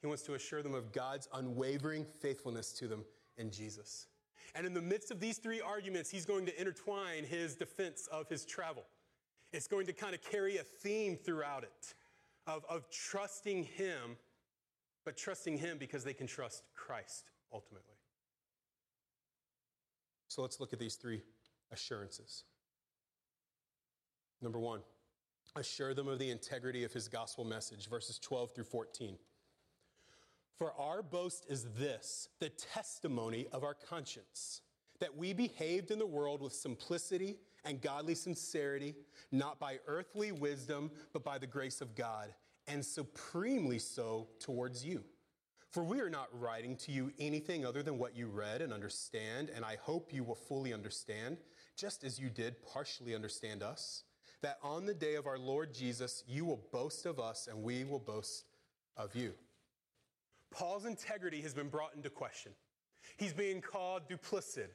He 0.00 0.06
wants 0.06 0.22
to 0.24 0.34
assure 0.34 0.62
them 0.62 0.74
of 0.74 0.92
God's 0.92 1.28
unwavering 1.32 2.04
faithfulness 2.20 2.72
to 2.74 2.88
them 2.88 3.04
in 3.38 3.50
Jesus. 3.50 4.08
And 4.54 4.66
in 4.66 4.74
the 4.74 4.82
midst 4.82 5.10
of 5.10 5.20
these 5.20 5.38
three 5.38 5.60
arguments, 5.60 6.10
he's 6.10 6.26
going 6.26 6.44
to 6.46 6.60
intertwine 6.60 7.24
his 7.24 7.54
defense 7.54 8.08
of 8.12 8.28
his 8.28 8.44
travel. 8.44 8.84
It's 9.52 9.66
going 9.66 9.86
to 9.86 9.92
kind 9.92 10.14
of 10.14 10.22
carry 10.22 10.58
a 10.58 10.62
theme 10.62 11.16
throughout 11.16 11.62
it 11.62 11.94
of, 12.46 12.64
of 12.68 12.90
trusting 12.90 13.64
him, 13.64 14.16
but 15.04 15.16
trusting 15.16 15.56
him 15.56 15.78
because 15.78 16.04
they 16.04 16.14
can 16.14 16.26
trust 16.26 16.64
Christ 16.74 17.30
ultimately. 17.52 17.94
So 20.28 20.42
let's 20.42 20.60
look 20.60 20.72
at 20.72 20.78
these 20.78 20.96
three 20.96 21.22
assurances. 21.70 22.44
Number 24.42 24.58
one, 24.58 24.80
assure 25.54 25.94
them 25.94 26.08
of 26.08 26.18
the 26.18 26.30
integrity 26.30 26.82
of 26.82 26.92
his 26.92 27.06
gospel 27.08 27.44
message, 27.44 27.88
verses 27.88 28.18
12 28.18 28.54
through 28.54 28.64
14. 28.64 29.16
For 30.58 30.72
our 30.78 31.02
boast 31.02 31.46
is 31.48 31.64
this 31.78 32.28
the 32.40 32.48
testimony 32.50 33.46
of 33.52 33.62
our 33.62 33.74
conscience, 33.74 34.60
that 35.00 35.16
we 35.16 35.32
behaved 35.32 35.90
in 35.90 35.98
the 35.98 36.06
world 36.06 36.42
with 36.42 36.52
simplicity 36.52 37.38
and 37.64 37.80
godly 37.80 38.16
sincerity, 38.16 38.96
not 39.30 39.60
by 39.60 39.78
earthly 39.86 40.32
wisdom, 40.32 40.90
but 41.12 41.24
by 41.24 41.38
the 41.38 41.46
grace 41.46 41.80
of 41.80 41.94
God, 41.94 42.34
and 42.66 42.84
supremely 42.84 43.78
so 43.78 44.28
towards 44.40 44.84
you. 44.84 45.04
For 45.70 45.82
we 45.82 46.00
are 46.00 46.10
not 46.10 46.28
writing 46.38 46.76
to 46.78 46.92
you 46.92 47.12
anything 47.18 47.64
other 47.64 47.82
than 47.82 47.96
what 47.96 48.16
you 48.16 48.26
read 48.26 48.60
and 48.60 48.72
understand, 48.72 49.50
and 49.54 49.64
I 49.64 49.78
hope 49.80 50.12
you 50.12 50.22
will 50.22 50.34
fully 50.34 50.72
understand, 50.72 51.38
just 51.76 52.04
as 52.04 52.18
you 52.18 52.28
did 52.28 52.56
partially 52.62 53.14
understand 53.14 53.62
us 53.62 54.04
that 54.42 54.58
on 54.62 54.86
the 54.86 54.94
day 54.94 55.14
of 55.14 55.26
our 55.26 55.38
Lord 55.38 55.72
Jesus, 55.72 56.24
you 56.26 56.44
will 56.44 56.60
boast 56.72 57.06
of 57.06 57.18
us 57.18 57.48
and 57.50 57.62
we 57.62 57.84
will 57.84 57.98
boast 57.98 58.44
of 58.96 59.14
you. 59.14 59.32
Paul's 60.50 60.84
integrity 60.84 61.40
has 61.42 61.54
been 61.54 61.68
brought 61.68 61.94
into 61.94 62.10
question. 62.10 62.52
He's 63.16 63.32
being 63.32 63.60
called 63.60 64.02
duplicit, 64.08 64.68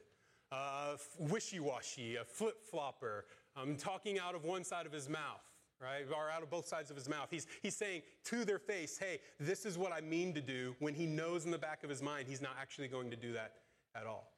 uh, 0.50 0.96
wishy 1.18 1.60
washy, 1.60 2.16
a 2.16 2.24
flip 2.24 2.56
flopper, 2.70 3.26
um, 3.56 3.76
talking 3.76 4.18
out 4.18 4.34
of 4.34 4.44
one 4.44 4.64
side 4.64 4.86
of 4.86 4.92
his 4.92 5.08
mouth, 5.08 5.42
right? 5.80 6.04
Or 6.14 6.30
out 6.30 6.42
of 6.42 6.50
both 6.50 6.66
sides 6.66 6.90
of 6.90 6.96
his 6.96 7.08
mouth. 7.08 7.28
He's, 7.30 7.46
he's 7.62 7.76
saying 7.76 8.02
to 8.24 8.44
their 8.44 8.58
face, 8.58 8.98
hey, 8.98 9.20
this 9.38 9.64
is 9.64 9.78
what 9.78 9.92
I 9.92 10.00
mean 10.00 10.34
to 10.34 10.40
do, 10.40 10.74
when 10.78 10.94
he 10.94 11.06
knows 11.06 11.44
in 11.44 11.50
the 11.50 11.58
back 11.58 11.84
of 11.84 11.90
his 11.90 12.02
mind 12.02 12.26
he's 12.28 12.42
not 12.42 12.56
actually 12.60 12.88
going 12.88 13.10
to 13.10 13.16
do 13.16 13.32
that 13.34 13.52
at 13.94 14.06
all. 14.06 14.32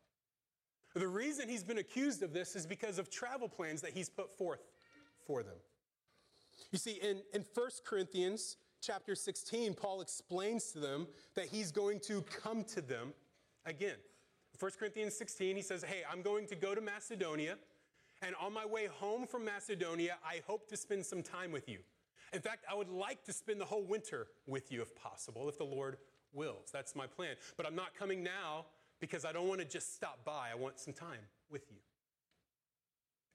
The 0.95 1.09
reason 1.09 1.49
he's 1.49 1.63
been 1.65 1.79
accused 1.79 2.23
of 2.23 2.33
this 2.33 2.57
is 2.57 2.67
because 2.67 2.99
of 2.99 3.11
travel 3.11 3.49
plans 3.49 3.81
that 3.83 3.93
he's 3.93 4.09
put 4.09 4.37
forth 4.37 4.61
for 5.27 5.43
them. 5.43 5.57
You 6.71 6.79
see, 6.79 6.93
in, 7.03 7.23
in 7.33 7.45
1 7.55 7.69
Corinthians 7.85 8.57
chapter 8.81 9.15
16, 9.15 9.75
Paul 9.75 10.01
explains 10.01 10.73
to 10.73 10.79
them 10.81 11.07
that 11.35 11.47
he's 11.47 11.73
going 11.73 12.01
to 12.01 12.23
come 12.23 12.65
to 12.65 12.81
them 12.81 13.13
again. 13.67 13.97
1 14.59 14.71
Corinthians 14.79 15.17
16, 15.17 15.57
he 15.57 15.63
says, 15.63 15.83
Hey, 15.83 16.03
I'm 16.11 16.23
going 16.23 16.47
to 16.49 16.55
go 16.55 16.75
to 16.75 16.81
Macedonia, 16.81 17.57
and 18.23 18.35
on 18.41 18.53
my 18.53 18.67
way 18.67 18.87
home 18.87 19.27
from 19.27 19.45
Macedonia, 19.45 20.19
I 20.25 20.43
hope 20.47 20.69
to 20.69 20.77
spend 20.77 21.07
some 21.07 21.23
time 21.23 21.51
with 21.51 21.69
you. 21.69 21.79
In 22.33 22.41
fact, 22.41 22.65
I 22.71 22.75
would 22.75 22.91
like 22.91 23.25
to 23.25 23.33
spend 23.33 23.61
the 23.61 23.65
whole 23.65 23.83
winter 23.83 24.29
with 24.47 24.71
you 24.71 24.83
if 24.83 24.95
possible, 24.95 25.49
if 25.49 25.59
the 25.59 25.65
Lord 25.65 25.97
wills. 26.33 26.69
That's 26.73 26.95
my 26.95 27.07
plan. 27.07 27.35
But 27.57 27.67
I'm 27.67 27.75
not 27.75 27.95
coming 27.95 28.23
now 28.23 28.67
because 29.01 29.25
I 29.25 29.33
don't 29.33 29.49
want 29.49 29.61
to 29.61 29.67
just 29.67 29.95
stop 29.95 30.21
by. 30.25 30.49
I 30.53 30.55
want 30.55 30.79
some 30.79 30.93
time 30.93 31.21
with 31.51 31.63
you. 31.71 31.79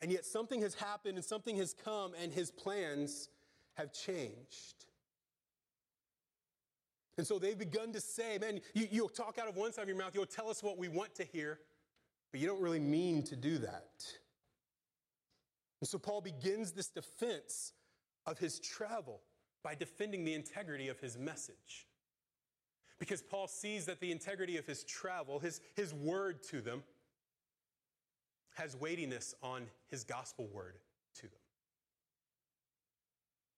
And 0.01 0.11
yet 0.11 0.25
something 0.25 0.61
has 0.61 0.75
happened 0.75 1.17
and 1.17 1.25
something 1.25 1.55
has 1.57 1.73
come, 1.73 2.13
and 2.21 2.33
his 2.33 2.51
plans 2.51 3.29
have 3.75 3.93
changed. 3.93 4.85
And 7.17 7.25
so 7.25 7.39
they've 7.39 7.57
begun 7.57 7.93
to 7.93 8.01
say, 8.01 8.37
man, 8.39 8.59
you, 8.73 8.87
you'll 8.91 9.09
talk 9.09 9.37
out 9.39 9.47
of 9.47 9.55
one 9.55 9.71
side 9.71 9.83
of 9.83 9.87
your 9.87 9.97
mouth, 9.97 10.11
you'll 10.13 10.25
tell 10.25 10.49
us 10.49 10.61
what 10.61 10.77
we 10.77 10.89
want 10.89 11.15
to 11.15 11.23
hear, 11.23 11.59
but 12.31 12.41
you 12.41 12.47
don't 12.47 12.61
really 12.61 12.79
mean 12.79 13.23
to 13.23 13.35
do 13.35 13.57
that. 13.59 14.05
And 15.81 15.87
so 15.87 15.97
Paul 15.97 16.21
begins 16.21 16.71
this 16.71 16.87
defense 16.87 17.73
of 18.25 18.37
his 18.37 18.59
travel 18.59 19.21
by 19.63 19.75
defending 19.75 20.25
the 20.25 20.33
integrity 20.33 20.89
of 20.89 20.99
his 20.99 21.17
message. 21.17 21.87
Because 22.99 23.21
Paul 23.21 23.47
sees 23.47 23.85
that 23.85 23.99
the 23.99 24.11
integrity 24.11 24.57
of 24.57 24.65
his 24.65 24.83
travel, 24.83 25.39
his, 25.39 25.61
his 25.75 25.93
word 25.93 26.43
to 26.43 26.61
them, 26.61 26.83
has 28.55 28.75
weightiness 28.75 29.35
on 29.41 29.63
his 29.87 30.03
gospel 30.03 30.47
word 30.53 30.75
to 31.15 31.21
them. 31.23 31.31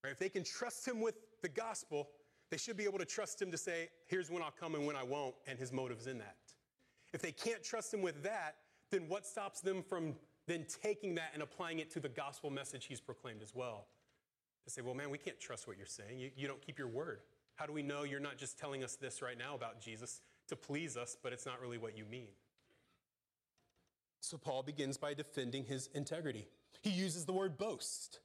Right? 0.03 0.11
If 0.11 0.19
they 0.19 0.29
can 0.29 0.43
trust 0.43 0.87
him 0.87 1.01
with 1.01 1.15
the 1.41 1.49
gospel, 1.49 2.09
they 2.49 2.57
should 2.57 2.77
be 2.77 2.85
able 2.85 2.99
to 2.99 3.05
trust 3.05 3.41
him 3.41 3.51
to 3.51 3.57
say, 3.57 3.89
here's 4.07 4.29
when 4.29 4.41
I'll 4.41 4.53
come 4.59 4.75
and 4.75 4.85
when 4.85 4.95
I 4.95 5.03
won't, 5.03 5.35
and 5.47 5.57
his 5.59 5.71
motives 5.71 6.07
in 6.07 6.17
that. 6.19 6.37
If 7.13 7.21
they 7.21 7.31
can't 7.31 7.63
trust 7.63 7.93
him 7.93 8.01
with 8.01 8.23
that, 8.23 8.55
then 8.91 9.07
what 9.07 9.25
stops 9.25 9.61
them 9.61 9.81
from 9.81 10.15
then 10.47 10.65
taking 10.81 11.15
that 11.15 11.31
and 11.33 11.43
applying 11.43 11.79
it 11.79 11.91
to 11.91 11.99
the 11.99 12.09
gospel 12.09 12.49
message 12.49 12.85
he's 12.85 13.01
proclaimed 13.01 13.41
as 13.41 13.53
well? 13.53 13.87
To 14.65 14.69
say, 14.69 14.81
well, 14.81 14.95
man, 14.95 15.09
we 15.09 15.17
can't 15.17 15.39
trust 15.39 15.67
what 15.67 15.77
you're 15.77 15.85
saying. 15.85 16.19
You, 16.19 16.31
you 16.35 16.47
don't 16.47 16.61
keep 16.61 16.77
your 16.77 16.87
word. 16.87 17.19
How 17.55 17.65
do 17.65 17.73
we 17.73 17.81
know 17.81 18.03
you're 18.03 18.19
not 18.19 18.37
just 18.37 18.57
telling 18.59 18.83
us 18.83 18.95
this 18.95 19.21
right 19.21 19.37
now 19.37 19.55
about 19.55 19.81
Jesus 19.81 20.21
to 20.47 20.55
please 20.55 20.95
us, 20.95 21.17
but 21.21 21.33
it's 21.33 21.45
not 21.45 21.61
really 21.61 21.77
what 21.77 21.97
you 21.97 22.05
mean? 22.05 22.29
So 24.19 24.37
Paul 24.37 24.63
begins 24.63 24.97
by 24.97 25.13
defending 25.13 25.63
his 25.65 25.89
integrity. 25.93 26.47
He 26.81 26.89
uses 26.89 27.25
the 27.25 27.33
word 27.33 27.57
boast, 27.57 28.19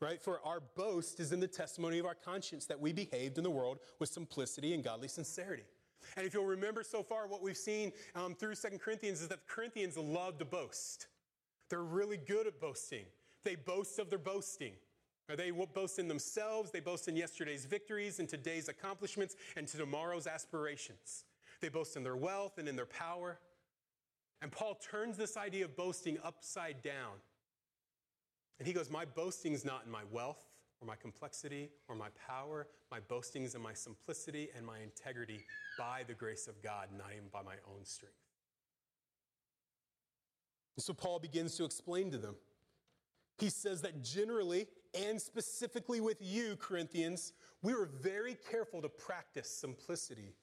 right? 0.00 0.20
For 0.20 0.40
our 0.44 0.60
boast 0.60 1.20
is 1.20 1.32
in 1.32 1.40
the 1.40 1.48
testimony 1.48 1.98
of 1.98 2.06
our 2.06 2.14
conscience 2.14 2.66
that 2.66 2.80
we 2.80 2.92
behaved 2.92 3.38
in 3.38 3.44
the 3.44 3.50
world 3.50 3.78
with 3.98 4.08
simplicity 4.08 4.74
and 4.74 4.82
godly 4.82 5.08
sincerity. 5.08 5.64
And 6.16 6.26
if 6.26 6.34
you'll 6.34 6.44
remember 6.44 6.82
so 6.82 7.02
far, 7.02 7.26
what 7.26 7.42
we've 7.42 7.56
seen 7.56 7.92
um, 8.14 8.34
through 8.34 8.54
Second 8.56 8.80
Corinthians 8.80 9.20
is 9.22 9.28
that 9.28 9.46
the 9.46 9.52
Corinthians 9.52 9.96
love 9.96 10.38
to 10.38 10.44
boast. 10.44 11.08
They're 11.70 11.82
really 11.82 12.18
good 12.18 12.46
at 12.46 12.60
boasting. 12.60 13.04
They 13.42 13.54
boast 13.54 13.98
of 13.98 14.10
their 14.10 14.18
boasting. 14.18 14.74
They 15.28 15.50
boast 15.50 15.98
in 15.98 16.06
themselves, 16.06 16.70
they 16.70 16.80
boast 16.80 17.08
in 17.08 17.16
yesterday's 17.16 17.64
victories 17.64 18.20
and 18.20 18.28
today's 18.28 18.68
accomplishments 18.68 19.36
and 19.56 19.66
to 19.68 19.78
tomorrow's 19.78 20.26
aspirations. 20.26 21.24
They 21.62 21.70
boast 21.70 21.96
in 21.96 22.02
their 22.02 22.16
wealth 22.16 22.58
and 22.58 22.68
in 22.68 22.76
their 22.76 22.84
power. 22.86 23.38
And 24.44 24.52
Paul 24.52 24.74
turns 24.74 25.16
this 25.16 25.38
idea 25.38 25.64
of 25.64 25.74
boasting 25.74 26.18
upside 26.22 26.82
down. 26.82 27.14
And 28.58 28.68
he 28.68 28.74
goes, 28.74 28.90
My 28.90 29.06
boasting 29.06 29.54
is 29.54 29.64
not 29.64 29.86
in 29.86 29.90
my 29.90 30.02
wealth 30.10 30.44
or 30.82 30.86
my 30.86 30.96
complexity 30.96 31.70
or 31.88 31.96
my 31.96 32.08
power. 32.28 32.66
My 32.90 33.00
boasting 33.00 33.44
is 33.44 33.54
in 33.54 33.62
my 33.62 33.72
simplicity 33.72 34.50
and 34.54 34.66
my 34.66 34.80
integrity 34.80 35.46
by 35.78 36.02
the 36.06 36.12
grace 36.12 36.46
of 36.46 36.62
God, 36.62 36.88
not 36.94 37.06
even 37.12 37.28
by 37.32 37.40
my 37.40 37.54
own 37.74 37.86
strength. 37.86 38.18
And 40.76 40.84
so 40.84 40.92
Paul 40.92 41.20
begins 41.20 41.56
to 41.56 41.64
explain 41.64 42.10
to 42.10 42.18
them. 42.18 42.34
He 43.38 43.48
says 43.48 43.80
that 43.80 44.04
generally 44.04 44.66
and 44.92 45.18
specifically 45.18 46.02
with 46.02 46.18
you, 46.20 46.56
Corinthians, 46.56 47.32
we 47.62 47.72
were 47.72 47.88
very 48.02 48.36
careful 48.50 48.82
to 48.82 48.90
practice 48.90 49.48
simplicity, 49.48 50.34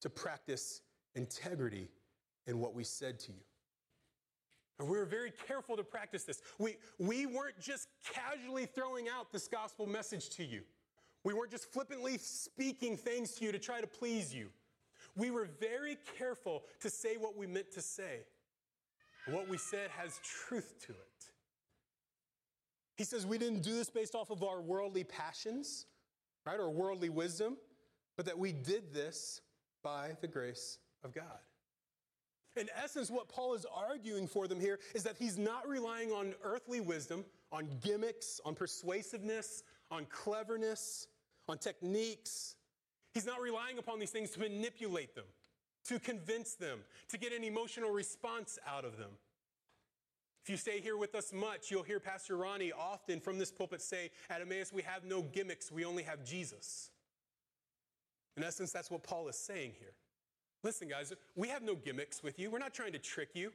to 0.00 0.10
practice 0.10 0.80
integrity 1.14 1.90
in 2.46 2.58
what 2.58 2.74
we 2.74 2.84
said 2.84 3.18
to 3.20 3.32
you. 3.32 3.42
And 4.78 4.88
we 4.88 4.96
were 4.96 5.04
very 5.04 5.32
careful 5.46 5.76
to 5.76 5.84
practice 5.84 6.24
this. 6.24 6.40
We, 6.58 6.76
we 6.98 7.26
weren't 7.26 7.60
just 7.60 7.88
casually 8.14 8.64
throwing 8.64 9.08
out 9.08 9.30
this 9.30 9.46
gospel 9.46 9.86
message 9.86 10.30
to 10.30 10.44
you. 10.44 10.62
We 11.22 11.34
weren't 11.34 11.50
just 11.50 11.70
flippantly 11.70 12.16
speaking 12.16 12.96
things 12.96 13.32
to 13.32 13.44
you 13.44 13.52
to 13.52 13.58
try 13.58 13.82
to 13.82 13.86
please 13.86 14.34
you. 14.34 14.48
We 15.16 15.30
were 15.30 15.48
very 15.60 15.98
careful 16.16 16.64
to 16.80 16.88
say 16.88 17.16
what 17.18 17.36
we 17.36 17.46
meant 17.46 17.70
to 17.72 17.82
say. 17.82 18.20
What 19.26 19.48
we 19.48 19.58
said 19.58 19.90
has 19.90 20.18
truth 20.24 20.76
to 20.86 20.92
it. 20.92 21.24
He 22.96 23.04
says 23.04 23.26
we 23.26 23.38
didn't 23.38 23.62
do 23.62 23.74
this 23.74 23.90
based 23.90 24.14
off 24.14 24.30
of 24.30 24.42
our 24.42 24.62
worldly 24.62 25.04
passions, 25.04 25.86
right, 26.46 26.58
or 26.58 26.70
worldly 26.70 27.10
wisdom, 27.10 27.58
but 28.16 28.24
that 28.26 28.38
we 28.38 28.52
did 28.52 28.94
this 28.94 29.40
by 29.82 30.16
the 30.20 30.28
grace 30.28 30.78
of 31.04 31.14
God. 31.14 31.38
In 32.60 32.68
essence, 32.76 33.10
what 33.10 33.26
Paul 33.30 33.54
is 33.54 33.64
arguing 33.74 34.26
for 34.26 34.46
them 34.46 34.60
here 34.60 34.78
is 34.94 35.02
that 35.04 35.16
he's 35.18 35.38
not 35.38 35.66
relying 35.66 36.10
on 36.12 36.34
earthly 36.44 36.80
wisdom, 36.80 37.24
on 37.50 37.66
gimmicks, 37.82 38.38
on 38.44 38.54
persuasiveness, 38.54 39.62
on 39.90 40.04
cleverness, 40.10 41.06
on 41.48 41.56
techniques. 41.56 42.56
He's 43.14 43.24
not 43.24 43.40
relying 43.40 43.78
upon 43.78 43.98
these 43.98 44.10
things 44.10 44.30
to 44.32 44.40
manipulate 44.40 45.14
them, 45.14 45.24
to 45.86 45.98
convince 45.98 46.54
them, 46.54 46.80
to 47.08 47.16
get 47.16 47.32
an 47.32 47.44
emotional 47.44 47.90
response 47.92 48.58
out 48.68 48.84
of 48.84 48.98
them. 48.98 49.10
If 50.44 50.50
you 50.50 50.58
stay 50.58 50.80
here 50.80 50.98
with 50.98 51.14
us 51.14 51.32
much, 51.32 51.70
you'll 51.70 51.82
hear 51.82 51.98
Pastor 51.98 52.36
Ronnie 52.36 52.72
often 52.72 53.20
from 53.20 53.38
this 53.38 53.50
pulpit 53.50 53.80
say, 53.80 54.10
At 54.28 54.42
Emmaus, 54.42 54.70
we 54.70 54.82
have 54.82 55.04
no 55.04 55.22
gimmicks, 55.22 55.72
we 55.72 55.86
only 55.86 56.02
have 56.02 56.24
Jesus. 56.24 56.90
In 58.36 58.44
essence, 58.44 58.70
that's 58.70 58.90
what 58.90 59.02
Paul 59.02 59.28
is 59.28 59.36
saying 59.36 59.72
here. 59.78 59.94
Listen, 60.62 60.88
guys, 60.88 61.12
we 61.36 61.48
have 61.48 61.62
no 61.62 61.74
gimmicks 61.74 62.22
with 62.22 62.38
you. 62.38 62.50
We're 62.50 62.58
not 62.58 62.74
trying 62.74 62.92
to 62.92 62.98
trick 62.98 63.30
you. 63.34 63.52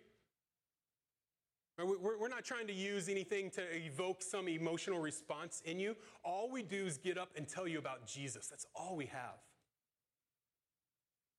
We're 1.77 2.29
not 2.29 2.45
trying 2.45 2.67
to 2.67 2.73
use 2.73 3.09
anything 3.09 3.49
to 3.51 3.61
evoke 3.75 4.21
some 4.21 4.47
emotional 4.47 4.99
response 4.99 5.61
in 5.65 5.77
you. 5.77 5.95
All 6.23 6.49
we 6.49 6.63
do 6.63 6.85
is 6.85 6.97
get 6.97 7.17
up 7.17 7.31
and 7.35 7.47
tell 7.47 7.67
you 7.67 7.79
about 7.79 8.07
Jesus. 8.07 8.47
That's 8.47 8.65
all 8.73 8.95
we 8.95 9.07
have. 9.07 9.35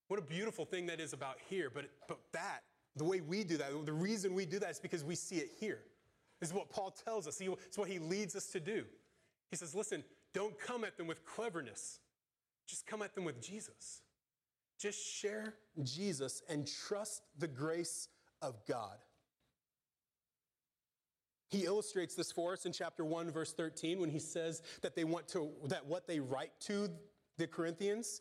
What 0.08 0.20
a 0.20 0.22
beautiful 0.22 0.64
thing 0.66 0.86
that 0.86 1.00
is 1.00 1.12
about 1.12 1.38
here, 1.48 1.70
but, 1.72 1.86
but 2.06 2.18
that 2.32 2.60
the 2.94 3.04
way 3.04 3.20
we 3.22 3.44
do 3.44 3.56
that, 3.56 3.70
the 3.86 3.92
reason 3.92 4.34
we 4.34 4.46
do 4.46 4.58
that 4.58 4.70
is 4.70 4.78
because 4.78 5.02
we 5.02 5.14
see 5.14 5.36
it 5.36 5.50
here. 5.58 5.80
This 6.38 6.50
is 6.50 6.54
what 6.54 6.70
Paul 6.70 6.90
tells 6.90 7.26
us. 7.26 7.40
It's 7.40 7.78
what 7.78 7.88
he 7.88 7.98
leads 7.98 8.36
us 8.36 8.46
to 8.48 8.60
do. 8.60 8.84
He 9.50 9.56
says, 9.56 9.74
listen, 9.74 10.04
don't 10.34 10.58
come 10.58 10.84
at 10.84 10.96
them 10.96 11.06
with 11.06 11.24
cleverness. 11.24 11.98
Just 12.68 12.86
come 12.86 13.00
at 13.00 13.14
them 13.14 13.24
with 13.24 13.40
Jesus. 13.40 14.02
Just 14.78 14.98
share 15.06 15.54
Jesus 15.82 16.42
and 16.48 16.66
trust 16.66 17.22
the 17.38 17.48
grace 17.48 18.08
of 18.42 18.64
God. 18.66 18.98
He 21.48 21.64
illustrates 21.64 22.14
this 22.14 22.32
for 22.32 22.52
us 22.52 22.66
in 22.66 22.72
chapter 22.72 23.04
1 23.04 23.30
verse 23.30 23.52
13 23.52 24.00
when 24.00 24.10
he 24.10 24.18
says 24.18 24.62
that 24.82 24.96
they 24.96 25.04
want 25.04 25.28
to 25.28 25.50
that 25.68 25.86
what 25.86 26.06
they 26.06 26.18
write 26.18 26.52
to 26.60 26.90
the 27.38 27.46
Corinthians 27.46 28.20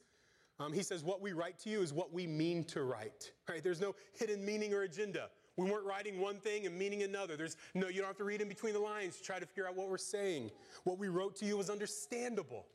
um, 0.59 0.71
he 0.71 0.83
says, 0.83 1.03
What 1.03 1.21
we 1.21 1.33
write 1.33 1.59
to 1.59 1.69
you 1.69 1.81
is 1.81 1.93
what 1.93 2.13
we 2.13 2.27
mean 2.27 2.63
to 2.65 2.83
write. 2.83 3.31
Right? 3.49 3.63
There's 3.63 3.81
no 3.81 3.95
hidden 4.13 4.45
meaning 4.45 4.73
or 4.73 4.83
agenda. 4.83 5.29
We 5.57 5.69
weren't 5.69 5.85
writing 5.85 6.19
one 6.19 6.37
thing 6.39 6.65
and 6.65 6.77
meaning 6.77 7.03
another. 7.03 7.37
There's 7.37 7.55
no, 7.73 7.87
you 7.87 7.99
don't 7.99 8.07
have 8.07 8.17
to 8.17 8.25
read 8.25 8.41
in 8.41 8.49
between 8.49 8.73
the 8.73 8.79
lines 8.79 9.17
to 9.17 9.23
try 9.23 9.39
to 9.39 9.45
figure 9.45 9.67
out 9.67 9.75
what 9.75 9.89
we're 9.89 9.97
saying. 9.97 10.51
What 10.83 10.97
we 10.97 11.07
wrote 11.07 11.35
to 11.37 11.45
you 11.45 11.55
was 11.57 11.69
understandable. 11.69 12.65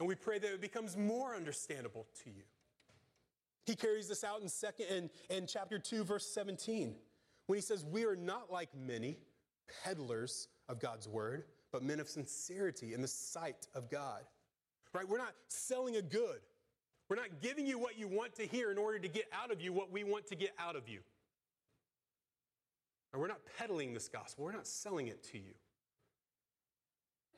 And 0.00 0.08
we 0.08 0.16
pray 0.16 0.40
that 0.40 0.52
it 0.52 0.60
becomes 0.60 0.96
more 0.96 1.36
understandable 1.36 2.06
to 2.24 2.30
you. 2.30 2.42
He 3.64 3.74
carries 3.74 4.08
this 4.08 4.24
out 4.24 4.42
in 4.42 4.48
second 4.48 4.86
in, 4.86 5.10
in 5.30 5.46
chapter 5.46 5.78
2, 5.78 6.04
verse 6.04 6.26
17, 6.26 6.94
when 7.46 7.56
he 7.56 7.62
says, 7.62 7.84
We 7.84 8.04
are 8.04 8.16
not 8.16 8.52
like 8.52 8.68
many 8.74 9.18
peddlers 9.82 10.48
of 10.68 10.80
God's 10.80 11.08
word, 11.08 11.44
but 11.72 11.82
men 11.82 12.00
of 12.00 12.08
sincerity 12.08 12.94
in 12.94 13.00
the 13.00 13.08
sight 13.08 13.66
of 13.74 13.90
God. 13.90 14.22
Right? 14.92 15.08
We're 15.08 15.18
not 15.18 15.34
selling 15.48 15.96
a 15.96 16.02
good. 16.02 16.40
We're 17.08 17.16
not 17.16 17.40
giving 17.40 17.66
you 17.66 17.78
what 17.78 17.98
you 17.98 18.08
want 18.08 18.34
to 18.36 18.46
hear 18.46 18.70
in 18.70 18.78
order 18.78 18.98
to 18.98 19.08
get 19.08 19.24
out 19.32 19.50
of 19.50 19.60
you 19.60 19.72
what 19.72 19.90
we 19.90 20.04
want 20.04 20.26
to 20.28 20.36
get 20.36 20.52
out 20.58 20.76
of 20.76 20.88
you. 20.88 21.00
And 23.12 23.20
we're 23.20 23.28
not 23.28 23.40
peddling 23.58 23.94
this 23.94 24.08
gospel, 24.08 24.44
we're 24.44 24.52
not 24.52 24.66
selling 24.66 25.08
it 25.08 25.22
to 25.32 25.38
you. 25.38 25.54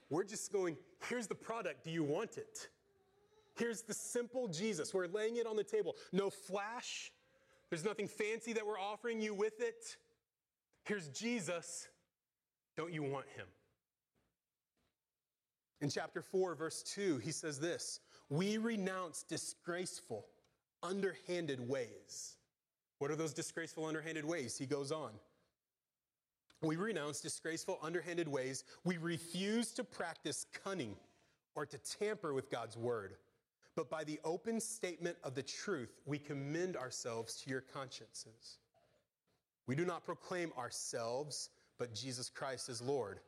We're 0.09 0.25
just 0.25 0.53
going, 0.53 0.77
here's 1.09 1.27
the 1.27 1.35
product. 1.35 1.85
Do 1.85 1.91
you 1.91 2.05
want 2.05 2.39
it? 2.39 2.69
Here's 3.57 3.83
the 3.83 3.95
simple 3.95 4.49
Jesus. 4.49 4.93
We're 4.93 5.07
laying 5.07 5.37
it 5.37 5.47
on 5.47 5.57
the 5.57 5.65
table. 5.65 5.97
No 6.13 6.31
flash. 6.31 7.13
There's 7.71 7.85
nothing 7.85 8.07
fancy 8.07 8.53
that 8.53 8.67
we're 8.67 8.79
offering 8.79 9.21
you 9.21 9.35
with 9.35 9.61
it. 9.61 9.97
Here's 10.85 11.09
Jesus. 11.09 11.89
Don't 12.77 12.93
you 12.93 13.03
want 13.03 13.27
him? 13.37 13.47
In 15.81 15.91
chapter 15.91 16.23
4, 16.23 16.55
verse 16.55 16.83
2, 16.83 17.19
he 17.19 17.33
says 17.33 17.59
this 17.59 18.01
we 18.29 18.59
renounce 18.59 19.23
disgraceful, 19.23 20.27
underhanded 20.83 21.67
ways. 21.67 22.37
What 22.99 23.11
are 23.11 23.17
those 23.17 23.35
disgraceful, 23.35 23.85
underhanded 23.85 24.25
ways? 24.25 24.57
He 24.57 24.67
goes 24.67 24.91
on. 24.91 25.11
We 26.63 26.77
renounce 26.77 27.21
disgraceful, 27.21 27.79
underhanded 27.83 28.27
ways. 28.27 28.65
We 28.85 28.97
refuse 28.97 29.73
to 29.73 29.85
practice 29.85 30.47
cunning 30.65 30.97
or 31.55 31.67
to 31.67 31.79
tamper 31.79 32.33
with 32.33 32.51
God's 32.51 32.77
word. 32.77 33.17
But 33.77 33.91
by 33.91 34.05
the 34.05 34.19
open 34.25 34.59
statement 34.59 35.19
of 35.23 35.35
the 35.35 35.43
truth, 35.43 36.01
we 36.07 36.19
commend 36.19 36.77
ourselves 36.77 37.37
to 37.43 37.51
your 37.51 37.61
consciences. 37.61 38.59
We 39.67 39.77
do 39.77 39.85
not 39.85 40.05
proclaim 40.07 40.51
ourselves, 40.57 41.51
but 41.79 41.95
Jesus 41.95 42.31
Christ 42.31 42.71
is 42.71 42.81
Lord. 42.81 43.21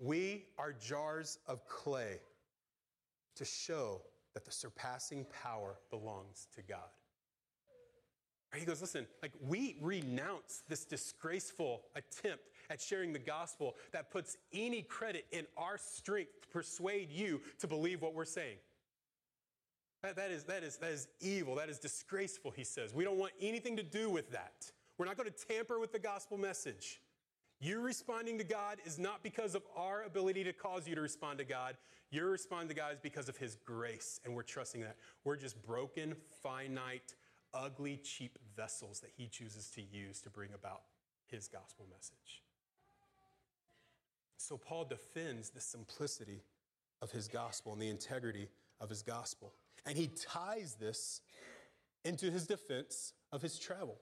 We 0.00 0.46
are 0.58 0.72
jars 0.72 1.38
of 1.46 1.66
clay 1.68 2.18
to 3.36 3.44
show 3.44 4.02
that 4.34 4.44
the 4.44 4.50
surpassing 4.50 5.26
power 5.42 5.76
belongs 5.90 6.48
to 6.56 6.62
God. 6.62 6.90
He 8.56 8.64
goes, 8.64 8.80
listen, 8.80 9.06
like 9.20 9.32
we 9.48 9.76
renounce 9.80 10.62
this 10.68 10.84
disgraceful 10.84 11.82
attempt 11.96 12.44
at 12.70 12.80
sharing 12.80 13.12
the 13.12 13.18
gospel 13.18 13.74
that 13.92 14.10
puts 14.12 14.36
any 14.52 14.82
credit 14.82 15.26
in 15.32 15.44
our 15.56 15.76
strength 15.76 16.40
to 16.42 16.48
persuade 16.48 17.10
you 17.10 17.40
to 17.58 17.66
believe 17.66 18.00
what 18.00 18.14
we're 18.14 18.24
saying. 18.24 18.56
That, 20.04 20.16
that, 20.16 20.30
is, 20.30 20.44
that, 20.44 20.62
is, 20.62 20.76
that 20.76 20.90
is 20.90 21.08
evil. 21.22 21.54
That 21.54 21.70
is 21.70 21.78
disgraceful, 21.78 22.50
he 22.50 22.62
says. 22.62 22.92
We 22.92 23.04
don't 23.04 23.16
want 23.16 23.32
anything 23.40 23.74
to 23.78 23.82
do 23.82 24.10
with 24.10 24.30
that. 24.32 24.70
We're 24.98 25.06
not 25.06 25.16
going 25.16 25.30
to 25.30 25.46
tamper 25.46 25.78
with 25.78 25.92
the 25.92 25.98
gospel 25.98 26.36
message. 26.36 27.00
You 27.58 27.80
responding 27.80 28.36
to 28.36 28.44
God 28.44 28.80
is 28.84 28.98
not 28.98 29.22
because 29.22 29.54
of 29.54 29.62
our 29.74 30.02
ability 30.02 30.44
to 30.44 30.52
cause 30.52 30.86
you 30.86 30.94
to 30.94 31.00
respond 31.00 31.38
to 31.38 31.44
God. 31.46 31.78
Your 32.10 32.28
respond 32.28 32.68
to 32.68 32.74
God 32.74 32.92
is 32.92 33.00
because 33.00 33.30
of 33.30 33.38
His 33.38 33.56
grace, 33.64 34.20
and 34.26 34.34
we're 34.34 34.42
trusting 34.42 34.82
that. 34.82 34.96
We're 35.24 35.36
just 35.36 35.64
broken, 35.64 36.14
finite, 36.42 37.14
ugly, 37.54 37.98
cheap 38.04 38.38
vessels 38.54 39.00
that 39.00 39.10
He 39.16 39.26
chooses 39.26 39.70
to 39.70 39.80
use 39.80 40.20
to 40.20 40.28
bring 40.28 40.50
about 40.52 40.82
His 41.28 41.48
gospel 41.48 41.86
message. 41.90 42.42
So 44.36 44.58
Paul 44.58 44.84
defends 44.84 45.48
the 45.48 45.60
simplicity 45.60 46.42
of 47.00 47.10
his 47.10 47.26
gospel 47.26 47.72
and 47.72 47.80
the 47.80 47.88
integrity 47.88 48.48
of 48.78 48.90
his 48.90 49.00
gospel. 49.00 49.54
And 49.86 49.96
he 49.96 50.08
ties 50.08 50.76
this 50.80 51.20
into 52.04 52.30
his 52.30 52.46
defense 52.46 53.12
of 53.32 53.42
his 53.42 53.58
travel. 53.58 53.98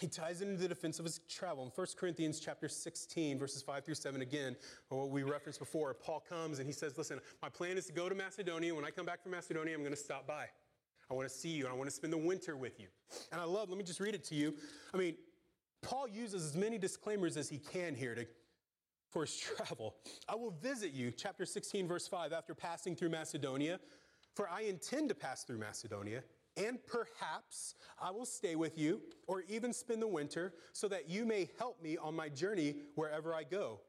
He 0.00 0.08
ties 0.08 0.40
it 0.40 0.48
into 0.48 0.60
the 0.60 0.68
defense 0.68 0.98
of 0.98 1.04
his 1.04 1.20
travel. 1.28 1.62
In 1.62 1.70
1 1.70 1.86
Corinthians 1.96 2.40
chapter 2.40 2.68
16, 2.68 3.38
verses 3.38 3.62
5 3.62 3.84
through 3.84 3.94
7, 3.94 4.20
again, 4.20 4.56
what 4.88 5.10
we 5.10 5.22
referenced 5.22 5.60
before, 5.60 5.94
Paul 5.94 6.24
comes 6.28 6.58
and 6.58 6.66
he 6.66 6.72
says, 6.72 6.98
Listen, 6.98 7.20
my 7.40 7.48
plan 7.48 7.78
is 7.78 7.86
to 7.86 7.92
go 7.92 8.08
to 8.08 8.14
Macedonia. 8.14 8.74
When 8.74 8.84
I 8.84 8.90
come 8.90 9.06
back 9.06 9.22
from 9.22 9.30
Macedonia, 9.30 9.74
I'm 9.74 9.82
going 9.82 9.92
to 9.92 9.96
stop 9.96 10.26
by. 10.26 10.46
I 11.08 11.14
want 11.14 11.28
to 11.28 11.34
see 11.34 11.50
you 11.50 11.68
I 11.68 11.72
want 11.72 11.88
to 11.88 11.94
spend 11.94 12.12
the 12.12 12.18
winter 12.18 12.56
with 12.56 12.80
you. 12.80 12.88
And 13.30 13.40
I 13.40 13.44
love, 13.44 13.68
let 13.68 13.78
me 13.78 13.84
just 13.84 14.00
read 14.00 14.14
it 14.14 14.24
to 14.24 14.34
you. 14.34 14.54
I 14.92 14.96
mean, 14.96 15.14
Paul 15.82 16.08
uses 16.08 16.46
as 16.46 16.56
many 16.56 16.78
disclaimers 16.78 17.36
as 17.36 17.48
he 17.48 17.58
can 17.58 17.94
here 17.94 18.14
to, 18.14 18.26
for 19.12 19.22
his 19.22 19.36
travel. 19.56 19.96
I 20.28 20.34
will 20.34 20.54
visit 20.62 20.92
you, 20.92 21.10
chapter 21.10 21.46
16, 21.46 21.86
verse 21.86 22.08
5, 22.08 22.32
after 22.32 22.54
passing 22.54 22.96
through 22.96 23.10
Macedonia, 23.10 23.78
for 24.34 24.48
I 24.48 24.62
intend 24.62 25.08
to 25.10 25.14
pass 25.14 25.44
through 25.44 25.58
Macedonia 25.58 26.22
and 26.56 26.78
perhaps 26.86 27.74
I 28.00 28.10
will 28.10 28.26
stay 28.26 28.56
with 28.56 28.78
you 28.78 29.00
or 29.26 29.42
even 29.48 29.72
spend 29.72 30.02
the 30.02 30.06
winter 30.06 30.54
so 30.72 30.88
that 30.88 31.08
you 31.08 31.24
may 31.24 31.48
help 31.58 31.82
me 31.82 31.96
on 31.96 32.14
my 32.14 32.28
journey 32.28 32.76
wherever 32.94 33.34
I 33.34 33.44
go. 33.44 33.80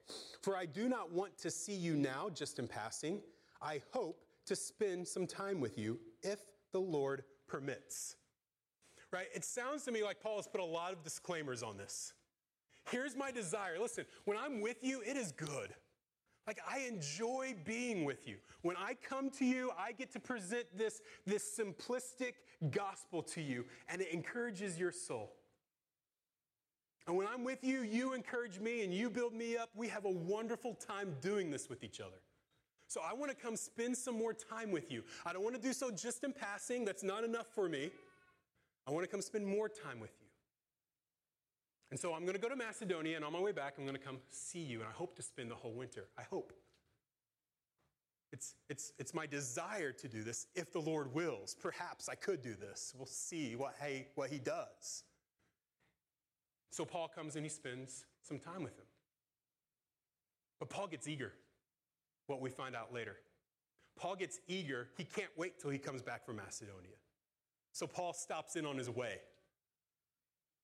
For 0.41 0.55
I 0.55 0.65
do 0.65 0.88
not 0.88 1.12
want 1.12 1.38
to 1.39 1.51
see 1.51 1.73
you 1.73 1.95
now 1.95 2.29
just 2.33 2.59
in 2.59 2.67
passing. 2.67 3.21
I 3.62 3.81
hope 3.91 4.23
to 4.45 4.55
spend 4.55 5.07
some 5.07 5.27
time 5.27 5.59
with 5.59 5.77
you 5.77 5.99
if 6.21 6.39
the 6.71 6.79
Lord 6.79 7.23
permits. 7.47 8.15
Right? 9.12 9.27
It 9.33 9.45
sounds 9.45 9.83
to 9.83 9.91
me 9.91 10.03
like 10.03 10.21
Paul 10.21 10.38
has 10.38 10.47
put 10.47 10.62
a 10.62 10.65
lot 10.65 10.91
of 10.93 11.03
disclaimers 11.03 11.63
on 11.63 11.77
this. 11.77 12.13
Here's 12.89 13.15
my 13.15 13.32
desire. 13.32 13.80
Listen, 13.80 14.06
when 14.26 14.38
I'm 14.38 14.62
with 14.62 14.84
you, 14.84 15.02
it 15.02 15.17
is 15.17 15.32
good. 15.32 15.74
Like, 16.46 16.60
I 16.69 16.80
enjoy 16.80 17.56
being 17.63 18.04
with 18.04 18.28
you. 18.28 18.36
When 18.63 18.76
I 18.76 18.96
come 18.96 19.30
to 19.32 19.46
you, 19.46 19.72
I 19.80 19.93
get 19.93 20.12
to 20.13 20.19
present 20.19 20.65
this, 20.78 21.02
this 21.26 21.58
simplistic 21.58 22.34
gospel 22.72 23.24
to 23.24 23.41
you, 23.41 23.65
and 23.88 24.02
it 24.02 24.10
encourages 24.12 24.78
your 24.78 24.91
soul. 24.91 25.32
And 27.08 27.17
when 27.17 27.28
I'm 27.28 27.43
with 27.43 27.63
you, 27.63 27.82
you 27.82 28.13
encourage 28.13 28.60
me 28.60 28.84
and 28.84 28.93
you 28.93 29.10
build 29.10 29.34
me 29.34 29.58
up. 29.58 29.69
We 29.76 29.88
have 29.89 30.06
a 30.06 30.10
wonderful 30.10 30.74
time 30.74 31.15
doing 31.22 31.52
this 31.52 31.69
with 31.69 31.84
each 31.84 32.00
other. 32.00 32.22
So 32.88 33.02
I 33.02 33.13
want 33.13 33.32
to 33.32 33.36
come 33.36 33.56
spend 33.56 33.98
some 33.98 34.17
more 34.17 34.34
time 34.34 34.72
with 34.72 34.91
you. 34.91 35.04
I 35.26 35.34
don't 35.34 35.43
want 35.43 35.56
to 35.56 35.62
do 35.62 35.74
so 35.74 35.91
just 35.91 36.24
in 36.24 36.32
passing, 36.32 36.86
that's 36.86 37.04
not 37.04 37.24
enough 37.24 37.48
for 37.54 37.67
me. 37.67 37.91
I 38.88 38.91
want 38.91 39.04
to 39.04 39.10
come 39.10 39.22
spend 39.22 39.46
more 39.46 39.67
time 39.67 40.00
with 40.00 40.12
you. 40.22 40.22
And 41.93 41.99
so 41.99 42.15
I'm 42.15 42.21
going 42.21 42.34
to 42.34 42.41
go 42.41 42.49
to 42.49 42.56
Macedonia, 42.56 43.15
and 43.17 43.23
on 43.23 43.34
my 43.34 43.39
way 43.39 43.51
back, 43.51 43.75
I'm 43.77 43.84
going 43.84 43.95
to 43.95 44.01
come 44.01 44.17
see 44.32 44.63
you, 44.63 44.79
and 44.79 44.89
I 44.89 44.91
hope 44.91 45.15
to 45.15 45.21
spend 45.21 45.51
the 45.51 45.56
whole 45.56 45.73
winter. 45.73 46.08
I 46.17 46.23
hope. 46.23 46.51
It's, 48.32 48.56
it's, 48.67 48.93
it's 48.97 49.13
my 49.13 49.27
desire 49.27 49.91
to 49.91 50.08
do 50.08 50.23
this 50.23 50.47
if 50.56 50.73
the 50.73 50.79
Lord 50.79 51.13
wills. 51.13 51.56
Perhaps 51.62 52.10
I 52.10 52.15
could 52.15 52.41
do 52.41 52.56
this. 52.56 52.95
We'll 52.97 53.06
see 53.06 53.56
what 53.56 53.75
he, 53.86 54.06
what 54.15 54.32
he 54.32 54.39
does. 54.39 55.03
So 56.71 56.84
Paul 56.84 57.10
comes 57.10 57.36
and 57.36 57.45
he 57.45 57.49
spends 57.49 58.06
some 58.23 58.39
time 58.39 58.63
with 58.63 58.75
him. 58.75 58.88
But 60.60 60.71
Paul 60.71 60.88
gets 60.88 61.08
eager, 61.08 61.34
what 62.25 62.41
we 62.41 62.49
find 62.49 62.75
out 62.75 62.91
later. 62.91 63.17
Paul 63.99 64.15
gets 64.15 64.39
eager. 64.47 64.88
He 64.97 65.03
can't 65.03 65.29
wait 65.38 65.60
till 65.60 65.69
he 65.69 65.77
comes 65.77 66.01
back 66.01 66.25
from 66.25 66.38
Macedonia. 66.38 66.97
So 67.71 67.86
Paul 67.86 68.13
stops 68.13 68.56
in 68.56 68.65
on 68.65 68.79
his 68.79 68.89
way. 68.89 69.19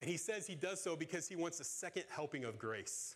And 0.01 0.09
he 0.09 0.17
says 0.17 0.47
he 0.47 0.55
does 0.55 0.81
so 0.81 0.95
because 0.95 1.27
he 1.27 1.35
wants 1.35 1.59
a 1.59 1.63
second 1.63 2.03
helping 2.09 2.45
of 2.45 2.57
grace. 2.57 3.15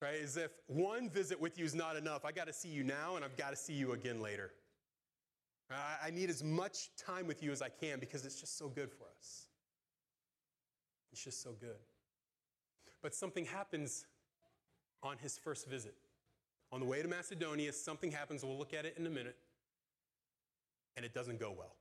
Right? 0.00 0.20
As 0.20 0.36
if 0.36 0.50
one 0.66 1.08
visit 1.08 1.40
with 1.40 1.58
you 1.58 1.64
is 1.64 1.74
not 1.74 1.96
enough. 1.96 2.24
I 2.24 2.32
got 2.32 2.48
to 2.48 2.52
see 2.52 2.68
you 2.68 2.82
now 2.82 3.14
and 3.14 3.24
I've 3.24 3.36
got 3.36 3.50
to 3.50 3.56
see 3.56 3.74
you 3.74 3.92
again 3.92 4.20
later. 4.20 4.50
I 6.04 6.10
need 6.10 6.28
as 6.28 6.42
much 6.44 6.90
time 6.96 7.26
with 7.26 7.42
you 7.42 7.50
as 7.50 7.62
I 7.62 7.68
can 7.70 7.98
because 7.98 8.26
it's 8.26 8.38
just 8.38 8.58
so 8.58 8.68
good 8.68 8.90
for 8.90 9.04
us. 9.18 9.46
It's 11.12 11.24
just 11.24 11.42
so 11.42 11.52
good. 11.58 11.78
But 13.02 13.14
something 13.14 13.44
happens 13.44 14.06
on 15.02 15.16
his 15.18 15.38
first 15.38 15.68
visit. 15.68 15.94
On 16.72 16.80
the 16.80 16.86
way 16.86 17.00
to 17.02 17.08
Macedonia, 17.08 17.72
something 17.72 18.10
happens. 18.10 18.44
We'll 18.44 18.58
look 18.58 18.74
at 18.74 18.84
it 18.84 18.96
in 18.98 19.06
a 19.06 19.10
minute. 19.10 19.36
And 20.96 21.06
it 21.06 21.14
doesn't 21.14 21.40
go 21.40 21.54
well. 21.56 21.76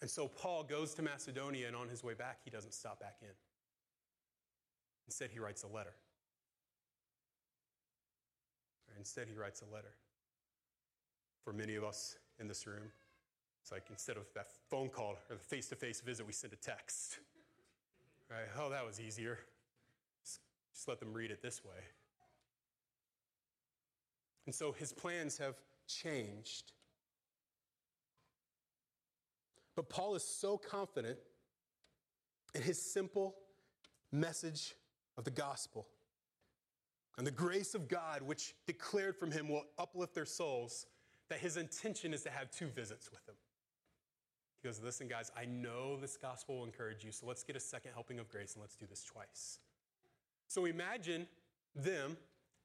And 0.00 0.10
so 0.10 0.28
Paul 0.28 0.62
goes 0.62 0.94
to 0.94 1.02
Macedonia, 1.02 1.66
and 1.66 1.76
on 1.76 1.88
his 1.88 2.04
way 2.04 2.14
back, 2.14 2.40
he 2.44 2.50
doesn't 2.50 2.74
stop 2.74 3.00
back 3.00 3.16
in. 3.22 3.34
Instead, 5.06 5.30
he 5.30 5.38
writes 5.38 5.62
a 5.62 5.68
letter. 5.68 5.94
Instead, 8.98 9.28
he 9.28 9.34
writes 9.34 9.62
a 9.62 9.74
letter. 9.74 9.92
For 11.44 11.52
many 11.52 11.76
of 11.76 11.84
us 11.84 12.16
in 12.40 12.48
this 12.48 12.66
room, 12.66 12.90
it's 13.62 13.70
like 13.70 13.84
instead 13.90 14.16
of 14.16 14.24
that 14.34 14.46
phone 14.68 14.88
call 14.88 15.16
or 15.30 15.36
the 15.36 15.42
face 15.42 15.68
to 15.68 15.76
face 15.76 16.00
visit, 16.00 16.26
we 16.26 16.32
send 16.32 16.52
a 16.52 16.56
text. 16.56 17.18
Right? 18.30 18.48
Oh, 18.58 18.70
that 18.70 18.84
was 18.84 19.00
easier. 19.00 19.38
Just, 20.24 20.40
just 20.74 20.88
let 20.88 20.98
them 20.98 21.12
read 21.12 21.30
it 21.30 21.42
this 21.42 21.64
way. 21.64 21.82
And 24.46 24.54
so 24.54 24.72
his 24.72 24.92
plans 24.92 25.38
have 25.38 25.54
changed. 25.86 26.72
But 29.76 29.88
Paul 29.90 30.14
is 30.14 30.24
so 30.24 30.56
confident 30.56 31.18
in 32.54 32.62
his 32.62 32.80
simple 32.80 33.36
message 34.10 34.74
of 35.18 35.24
the 35.24 35.30
gospel 35.30 35.86
and 37.18 37.26
the 37.26 37.30
grace 37.30 37.74
of 37.74 37.88
God, 37.88 38.22
which 38.22 38.54
declared 38.66 39.16
from 39.16 39.30
him 39.30 39.48
will 39.48 39.64
uplift 39.78 40.14
their 40.14 40.26
souls, 40.26 40.86
that 41.28 41.38
his 41.38 41.56
intention 41.56 42.12
is 42.12 42.22
to 42.24 42.30
have 42.30 42.50
two 42.50 42.66
visits 42.68 43.10
with 43.10 43.24
them. 43.26 43.36
He 44.62 44.68
goes, 44.68 44.80
Listen, 44.82 45.08
guys, 45.08 45.30
I 45.36 45.46
know 45.46 45.96
this 45.98 46.16
gospel 46.16 46.58
will 46.58 46.64
encourage 46.64 47.04
you, 47.04 47.12
so 47.12 47.26
let's 47.26 47.42
get 47.42 47.56
a 47.56 47.60
second 47.60 47.92
helping 47.94 48.18
of 48.18 48.28
grace 48.28 48.54
and 48.54 48.60
let's 48.60 48.76
do 48.76 48.86
this 48.88 49.02
twice. 49.02 49.60
So 50.48 50.66
imagine 50.66 51.26
them 51.74 52.16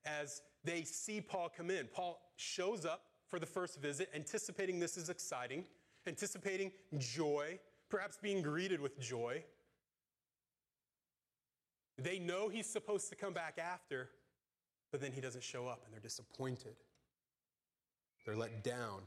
as 0.06 0.42
they 0.64 0.84
see 0.84 1.22
Paul 1.22 1.50
come 1.56 1.72
in. 1.72 1.88
Paul 1.88 2.22
shows 2.36 2.86
up 2.86 3.04
for 3.28 3.40
the 3.40 3.46
first 3.46 3.82
visit, 3.82 4.10
anticipating 4.14 4.80
this 4.80 4.98
is 4.98 5.10
exciting 5.10 5.66
anticipating 6.08 6.72
joy, 6.98 7.60
perhaps 7.90 8.18
being 8.22 8.42
greeted 8.42 8.80
with 8.80 9.00
joy. 9.00 9.44
They 11.98 12.20
know 12.20 12.50
he's 12.50 12.68
supposed 12.68 13.10
to 13.10 13.16
come 13.16 13.34
back 13.34 13.60
after, 13.60 14.10
but 14.92 15.02
then 15.02 15.12
he 15.12 15.22
doesn't 15.22 15.44
show 15.44 15.68
up 15.68 15.84
and 15.86 15.94
they're 15.94 16.02
disappointed. 16.02 16.76
They're 18.26 18.36
let 18.36 18.64
down. 18.64 19.02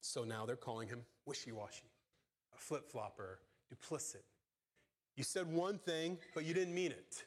So 0.00 0.24
now 0.24 0.46
they're 0.46 0.56
calling 0.56 0.88
him 0.88 1.02
wishy 1.26 1.52
washy, 1.52 1.90
a 2.54 2.58
flip 2.58 2.90
flopper, 2.90 3.38
duplicit. 3.70 4.24
You 5.16 5.24
said 5.24 5.50
one 5.52 5.78
thing, 5.78 6.18
but 6.34 6.44
you 6.44 6.54
didn't 6.54 6.74
mean 6.74 6.90
it. 6.90 7.24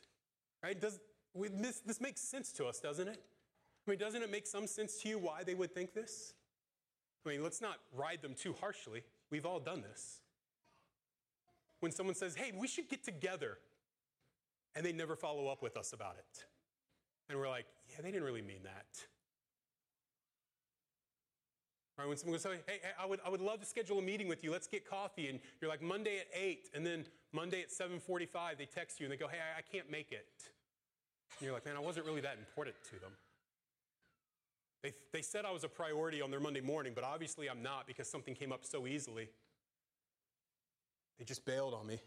Right? 0.63 0.79
Does, 0.79 0.99
this, 1.35 1.79
this 1.79 2.01
makes 2.01 2.21
sense 2.21 2.51
to 2.53 2.65
us, 2.65 2.79
doesn't 2.79 3.07
it? 3.07 3.21
I 3.87 3.91
mean, 3.91 3.99
doesn't 3.99 4.21
it 4.21 4.31
make 4.31 4.47
some 4.47 4.65
sense 4.65 5.01
to 5.01 5.09
you 5.09 5.19
why 5.19 5.43
they 5.43 5.53
would 5.53 5.73
think 5.73 5.93
this? 5.93 6.33
I 7.25 7.29
mean, 7.29 7.43
let's 7.43 7.61
not 7.61 7.77
ride 7.93 8.21
them 8.21 8.35
too 8.35 8.53
harshly. 8.59 9.03
We've 9.31 9.45
all 9.45 9.59
done 9.59 9.81
this. 9.81 10.21
When 11.79 11.91
someone 11.91 12.15
says, 12.15 12.35
hey, 12.35 12.51
we 12.55 12.67
should 12.67 12.89
get 12.89 13.03
together, 13.03 13.57
and 14.75 14.85
they 14.85 14.91
never 14.91 15.15
follow 15.15 15.47
up 15.47 15.61
with 15.61 15.77
us 15.77 15.93
about 15.93 16.15
it. 16.17 16.45
And 17.29 17.39
we're 17.39 17.49
like, 17.49 17.65
yeah, 17.89 17.97
they 18.01 18.11
didn't 18.11 18.25
really 18.25 18.41
mean 18.41 18.63
that. 18.63 18.85
Right? 21.97 22.07
When 22.07 22.17
someone 22.17 22.37
goes, 22.37 22.45
hey, 22.67 22.79
I 23.01 23.05
would, 23.05 23.19
I 23.25 23.29
would 23.29 23.41
love 23.41 23.61
to 23.61 23.65
schedule 23.65 23.99
a 23.99 24.01
meeting 24.01 24.27
with 24.27 24.43
you. 24.43 24.51
Let's 24.51 24.67
get 24.67 24.87
coffee. 24.87 25.29
And 25.29 25.39
you're 25.61 25.69
like, 25.69 25.81
Monday 25.81 26.19
at 26.19 26.27
8. 26.33 26.69
And 26.73 26.85
then 26.85 27.05
Monday 27.31 27.61
at 27.61 27.69
7.45, 27.69 28.57
they 28.57 28.65
text 28.65 28.99
you 28.99 29.05
and 29.05 29.13
they 29.13 29.17
go, 29.17 29.27
hey, 29.27 29.37
I, 29.37 29.59
I 29.59 29.61
can't 29.61 29.89
make 29.89 30.11
it. 30.11 30.27
And 31.39 31.45
you're 31.45 31.53
like, 31.53 31.65
man, 31.65 31.77
I 31.77 31.79
wasn't 31.79 32.05
really 32.05 32.21
that 32.21 32.37
important 32.37 32.75
to 32.85 32.99
them. 32.99 33.11
They, 34.83 34.93
they 35.11 35.21
said 35.21 35.45
I 35.45 35.51
was 35.51 35.63
a 35.63 35.69
priority 35.69 36.21
on 36.21 36.29
their 36.29 36.39
Monday 36.39 36.61
morning, 36.61 36.93
but 36.93 37.03
obviously 37.03 37.49
I'm 37.49 37.63
not 37.63 37.87
because 37.87 38.09
something 38.09 38.35
came 38.35 38.51
up 38.51 38.63
so 38.63 38.85
easily. 38.85 39.29
They 41.17 41.25
just 41.25 41.45
bailed 41.45 41.73
on 41.73 41.87
me. 41.87 41.99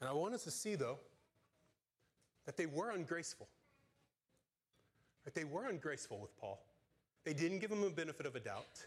And 0.00 0.08
I 0.08 0.12
want 0.12 0.34
us 0.34 0.44
to 0.44 0.50
see, 0.50 0.74
though, 0.76 0.98
that 2.46 2.56
they 2.56 2.66
were 2.66 2.90
ungraceful. 2.90 3.48
That 5.24 5.34
they 5.34 5.44
were 5.44 5.66
ungraceful 5.68 6.18
with 6.18 6.34
Paul. 6.38 6.64
They 7.24 7.34
didn't 7.34 7.58
give 7.58 7.70
him 7.70 7.82
a 7.82 7.90
benefit 7.90 8.24
of 8.24 8.34
a 8.34 8.40
doubt. 8.40 8.86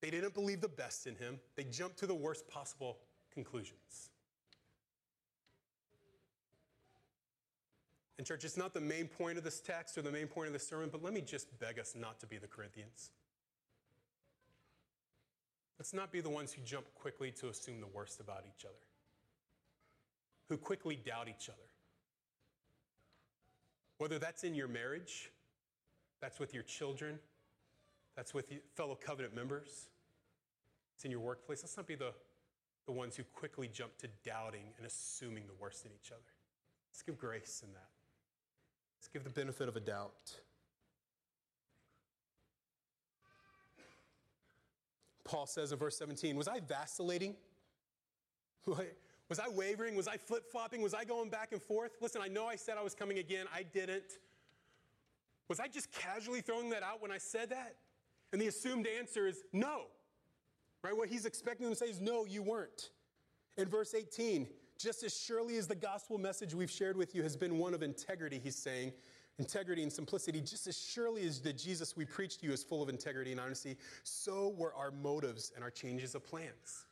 They 0.00 0.10
didn't 0.10 0.34
believe 0.34 0.60
the 0.60 0.68
best 0.68 1.06
in 1.06 1.16
him. 1.16 1.38
They 1.56 1.64
jumped 1.64 1.98
to 1.98 2.06
the 2.06 2.14
worst 2.14 2.48
possible 2.48 2.98
conclusions. 3.32 4.10
And, 8.18 8.26
church, 8.26 8.44
it's 8.44 8.56
not 8.56 8.72
the 8.72 8.80
main 8.80 9.08
point 9.08 9.36
of 9.36 9.44
this 9.44 9.60
text 9.60 9.98
or 9.98 10.02
the 10.02 10.10
main 10.10 10.26
point 10.26 10.46
of 10.46 10.52
this 10.52 10.66
sermon, 10.66 10.88
but 10.90 11.02
let 11.02 11.12
me 11.12 11.20
just 11.20 11.58
beg 11.58 11.78
us 11.78 11.94
not 11.94 12.18
to 12.20 12.26
be 12.26 12.38
the 12.38 12.46
Corinthians. 12.46 13.10
Let's 15.78 15.92
not 15.92 16.10
be 16.10 16.22
the 16.22 16.30
ones 16.30 16.52
who 16.52 16.62
jump 16.62 16.86
quickly 16.94 17.30
to 17.32 17.48
assume 17.48 17.80
the 17.80 17.86
worst 17.86 18.20
about 18.20 18.44
each 18.46 18.64
other, 18.64 18.74
who 20.48 20.56
quickly 20.56 20.96
doubt 20.96 21.28
each 21.28 21.50
other. 21.50 21.58
Whether 23.98 24.18
that's 24.18 24.44
in 24.44 24.54
your 24.54 24.68
marriage, 24.68 25.30
that's 26.20 26.40
with 26.40 26.54
your 26.54 26.62
children, 26.62 27.18
that's 28.16 28.32
with 28.32 28.50
fellow 28.74 28.94
covenant 28.94 29.34
members, 29.34 29.88
it's 30.94 31.04
in 31.04 31.10
your 31.10 31.20
workplace. 31.20 31.62
Let's 31.62 31.76
not 31.76 31.86
be 31.86 31.94
the, 31.94 32.14
the 32.86 32.92
ones 32.92 33.16
who 33.16 33.24
quickly 33.34 33.68
jump 33.68 33.98
to 33.98 34.08
doubting 34.24 34.64
and 34.78 34.86
assuming 34.86 35.46
the 35.46 35.54
worst 35.60 35.84
in 35.84 35.90
each 35.92 36.10
other. 36.10 36.22
Let's 36.90 37.02
give 37.02 37.18
grace 37.18 37.62
in 37.62 37.74
that. 37.74 37.95
Let's 39.06 39.12
give 39.12 39.22
the 39.22 39.40
benefit 39.40 39.68
of 39.68 39.76
a 39.76 39.80
doubt. 39.80 40.34
Paul 45.22 45.46
says 45.46 45.70
in 45.70 45.78
verse 45.78 45.96
17, 45.96 46.34
Was 46.34 46.48
I 46.48 46.58
vacillating? 46.58 47.36
Was 48.66 49.38
I 49.38 49.48
wavering? 49.48 49.94
Was 49.94 50.08
I 50.08 50.16
flip 50.16 50.50
flopping? 50.50 50.82
Was 50.82 50.92
I 50.92 51.04
going 51.04 51.30
back 51.30 51.52
and 51.52 51.62
forth? 51.62 51.92
Listen, 52.00 52.20
I 52.20 52.26
know 52.26 52.46
I 52.46 52.56
said 52.56 52.78
I 52.78 52.82
was 52.82 52.96
coming 52.96 53.18
again. 53.18 53.46
I 53.54 53.62
didn't. 53.62 54.18
Was 55.46 55.60
I 55.60 55.68
just 55.68 55.92
casually 55.92 56.40
throwing 56.40 56.70
that 56.70 56.82
out 56.82 57.00
when 57.00 57.12
I 57.12 57.18
said 57.18 57.50
that? 57.50 57.76
And 58.32 58.42
the 58.42 58.48
assumed 58.48 58.88
answer 58.88 59.28
is 59.28 59.44
no. 59.52 59.82
Right? 60.82 60.96
What 60.96 61.08
he's 61.08 61.26
expecting 61.26 61.66
them 61.66 61.74
to 61.74 61.78
say 61.78 61.86
is 61.86 62.00
no, 62.00 62.24
you 62.24 62.42
weren't. 62.42 62.90
In 63.56 63.68
verse 63.68 63.94
18, 63.94 64.48
just 64.78 65.02
as 65.02 65.18
surely 65.18 65.56
as 65.56 65.66
the 65.66 65.74
gospel 65.74 66.18
message 66.18 66.54
we've 66.54 66.70
shared 66.70 66.96
with 66.96 67.14
you 67.14 67.22
has 67.22 67.36
been 67.36 67.58
one 67.58 67.74
of 67.74 67.82
integrity, 67.82 68.40
he's 68.42 68.56
saying, 68.56 68.92
integrity 69.38 69.82
and 69.82 69.92
simplicity, 69.92 70.40
just 70.40 70.66
as 70.66 70.76
surely 70.76 71.26
as 71.26 71.40
the 71.40 71.52
Jesus 71.52 71.96
we 71.96 72.04
preached 72.04 72.40
to 72.40 72.46
you 72.46 72.52
is 72.52 72.62
full 72.62 72.82
of 72.82 72.88
integrity 72.88 73.32
and 73.32 73.40
honesty, 73.40 73.76
so 74.02 74.54
were 74.56 74.74
our 74.74 74.90
motives 74.90 75.52
and 75.54 75.62
our 75.62 75.70
changes 75.70 76.14
of 76.14 76.24
plans. 76.24 76.86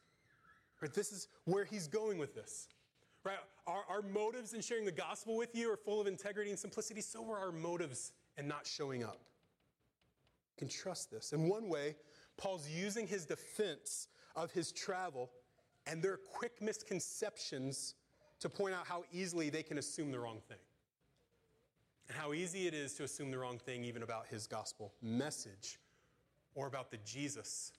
Right? 0.81 0.93
This 0.93 1.13
is 1.13 1.29
where 1.45 1.65
he's 1.65 1.89
going 1.89 2.19
with 2.19 2.35
this. 2.35 2.69
Right? 3.25 3.39
Our, 3.67 3.85
our 3.89 4.03
motives 4.03 4.53
in 4.53 4.61
sharing 4.61 4.85
the 4.85 4.93
gospel 4.93 5.37
with 5.37 5.55
you 5.55 5.73
are 5.73 5.77
full 5.77 6.01
of 6.01 6.07
integrity 6.07 6.51
and 6.51 6.59
simplicity, 6.59 7.01
so 7.01 7.23
were 7.23 7.39
our 7.39 7.53
motives 7.53 8.13
in 8.37 8.47
not 8.47 8.67
showing 8.67 9.03
up. 9.03 9.21
You 10.55 10.59
can 10.59 10.69
trust 10.69 11.11
this. 11.11 11.33
In 11.33 11.49
one 11.49 11.69
way, 11.69 11.97
Paul's 12.37 12.69
using 12.69 13.07
his 13.07 13.25
defense 13.25 14.09
of 14.37 14.53
his 14.53 14.73
travel 14.73 15.31
and 15.87 16.03
their 16.03 16.17
quick 16.17 16.61
misconceptions 16.61 17.95
to 18.41 18.49
point 18.49 18.75
out 18.75 18.87
how 18.87 19.05
easily 19.13 19.51
they 19.51 19.63
can 19.63 19.79
assume 19.79 20.11
the 20.11 20.19
wrong 20.19 20.41
thing. 20.49 20.59
And 22.09 22.17
how 22.19 22.33
easy 22.33 22.67
it 22.67 22.75
is 22.75 22.95
to 22.95 23.05
assume 23.05 23.31
the 23.31 23.39
wrong 23.39 23.59
thing 23.59 23.85
even 23.85 24.03
about 24.03 24.27
his 24.27 24.47
gospel 24.47 24.93
message 25.01 25.79
or 26.55 26.67
about 26.67 26.91
the 26.91 26.99
Jesus 27.05 27.73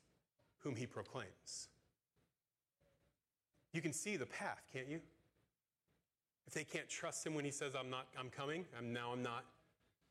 whom 0.59 0.75
he 0.75 0.87
proclaims. 0.87 1.69
You 3.71 3.81
can 3.81 3.93
see 3.93 4.17
the 4.17 4.25
path, 4.25 4.63
can't 4.73 4.87
you? 4.87 4.99
If 6.47 6.53
they 6.53 6.63
can't 6.63 6.87
trust 6.87 7.25
him 7.25 7.33
when 7.35 7.45
he 7.45 7.51
says, 7.51 7.73
I'm 7.77 7.89
not, 7.89 8.07
I'm 8.17 8.29
coming, 8.29 8.65
I'm 8.77 8.93
now 8.93 9.11
I'm 9.11 9.21
not, 9.21 9.45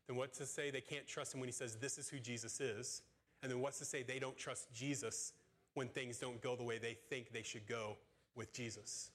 then 0.07 0.17
what's 0.17 0.37
to 0.37 0.45
say 0.45 0.69
they 0.69 0.81
can't 0.81 1.07
trust 1.07 1.33
him 1.33 1.39
when 1.39 1.49
he 1.49 1.53
says, 1.53 1.75
This 1.75 1.97
is 1.97 2.07
who 2.07 2.19
Jesus 2.19 2.61
is? 2.61 3.01
And 3.41 3.51
then 3.51 3.59
what's 3.59 3.79
to 3.79 3.85
say 3.85 4.03
they 4.03 4.19
don't 4.19 4.37
trust 4.37 4.73
Jesus 4.73 5.33
when 5.75 5.87
things 5.87 6.17
don't 6.17 6.41
go 6.41 6.55
the 6.55 6.63
way 6.63 6.77
they 6.77 6.97
think 7.09 7.31
they 7.31 7.43
should 7.43 7.67
go 7.67 7.97
with 8.35 8.51
Jesus? 8.51 9.11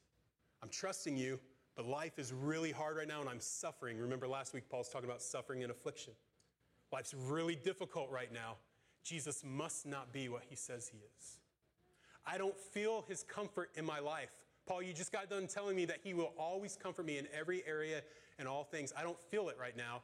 I'm 0.63 0.69
trusting 0.69 1.17
you, 1.17 1.41
but 1.75 1.87
life 1.87 2.19
is 2.19 2.33
really 2.33 2.71
hard 2.71 2.97
right 2.97 3.09
now 3.09 3.21
and 3.21 3.29
I'm 3.29 3.41
suffering. 3.41 3.99
Remember 3.99 4.29
last 4.29 4.55
week, 4.55 4.69
Paul's 4.71 4.89
talking 4.89 5.09
about 5.09 5.23
suffering 5.23 5.63
and 5.63 5.71
affliction. 5.71 6.13
Life's 6.93 7.15
really 7.15 7.57
difficult 7.57 8.11
right 8.11 8.33
now. 8.33 8.57
Jesus 9.03 9.43
must 9.45 9.87
not 9.87 10.13
be 10.13 10.29
what 10.29 10.43
he 10.49 10.57
says 10.57 10.89
he 10.89 10.99
is. 10.99 11.39
I 12.27 12.37
don't 12.39 12.57
feel 12.59 13.05
his 13.09 13.23
comfort 13.23 13.71
in 13.75 13.85
my 13.85 13.99
life. 13.99 14.31
Paul, 14.67 14.83
you 14.83 14.93
just 14.93 15.11
got 15.11 15.31
done 15.31 15.47
telling 15.47 15.75
me 15.75 15.85
that 15.87 15.99
he 16.05 16.15
will 16.15 16.33
always 16.39 16.77
comfort 16.77 17.07
me 17.07 17.19
in 17.19 17.27
every 17.37 17.63
area 17.67 18.03
and 18.39 18.47
all 18.47 18.65
things. 18.65 18.93
I 18.97 19.03
don't 19.03 19.19
feel 19.31 19.49
it 19.49 19.57
right 19.59 19.77
now. 19.77 20.03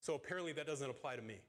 So 0.00 0.14
apparently 0.14 0.52
that 0.52 0.66
doesn't 0.66 0.88
apply 0.88 1.16
to 1.16 1.22
me. 1.22 1.40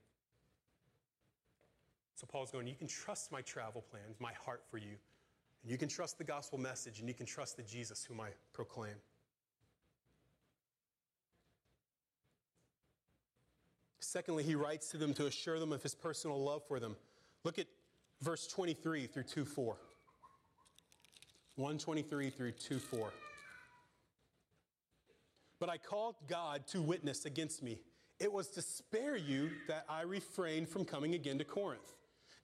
So 2.20 2.28
Paul's 2.30 2.52
going, 2.52 2.68
You 2.68 2.76
can 2.76 2.88
trust 2.88 3.32
my 3.32 3.40
travel 3.42 3.82
plans, 3.90 4.18
my 4.20 4.34
heart 4.34 4.64
for 4.70 4.78
you. 4.78 4.98
And 5.64 5.72
you 5.72 5.78
can 5.78 5.88
trust 5.88 6.18
the 6.18 6.26
gospel 6.26 6.60
message, 6.60 7.00
and 7.00 7.08
you 7.08 7.14
can 7.14 7.26
trust 7.26 7.56
the 7.56 7.64
Jesus 7.64 8.04
whom 8.04 8.20
I 8.20 8.30
proclaim. 8.52 8.96
Secondly, 14.02 14.44
he 14.44 14.56
writes 14.56 14.90
to 14.90 14.98
them 14.98 15.14
to 15.14 15.28
assure 15.28 15.60
them 15.60 15.72
of 15.72 15.82
his 15.82 15.96
personal 15.96 16.44
love 16.44 16.64
for 16.68 16.78
them. 16.80 16.98
Look 17.46 17.58
at 17.58 17.68
verse 18.22 18.48
23 18.48 19.08
through 19.08 19.24
2 19.24 19.46
4. 19.46 19.78
123 21.56 22.30
through 22.32 22.52
2 22.52 22.80
4. 22.80 23.14
But 25.62 25.70
I 25.70 25.78
called 25.78 26.16
God 26.28 26.68
to 26.68 26.82
witness 26.82 27.24
against 27.24 27.64
me. 27.64 27.80
It 28.20 28.34
was 28.34 28.50
to 28.50 28.62
spare 28.62 29.16
you 29.16 29.52
that 29.70 29.86
I 29.88 30.02
refrained 30.02 30.68
from 30.68 30.84
coming 30.84 31.16
again 31.16 31.38
to 31.38 31.46
Corinth. 31.46 31.94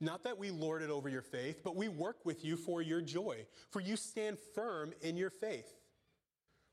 Not 0.06 0.24
that 0.26 0.38
we 0.38 0.52
lord 0.52 0.84
it 0.84 0.92
over 0.92 1.10
your 1.10 1.24
faith, 1.24 1.62
but 1.64 1.76
we 1.76 1.88
work 1.88 2.18
with 2.26 2.46
you 2.46 2.58
for 2.58 2.84
your 2.84 3.02
joy, 3.02 3.48
for 3.72 3.80
you 3.80 3.96
stand 3.96 4.38
firm 4.54 4.94
in 5.02 5.18
your 5.18 5.32
faith. 5.32 5.74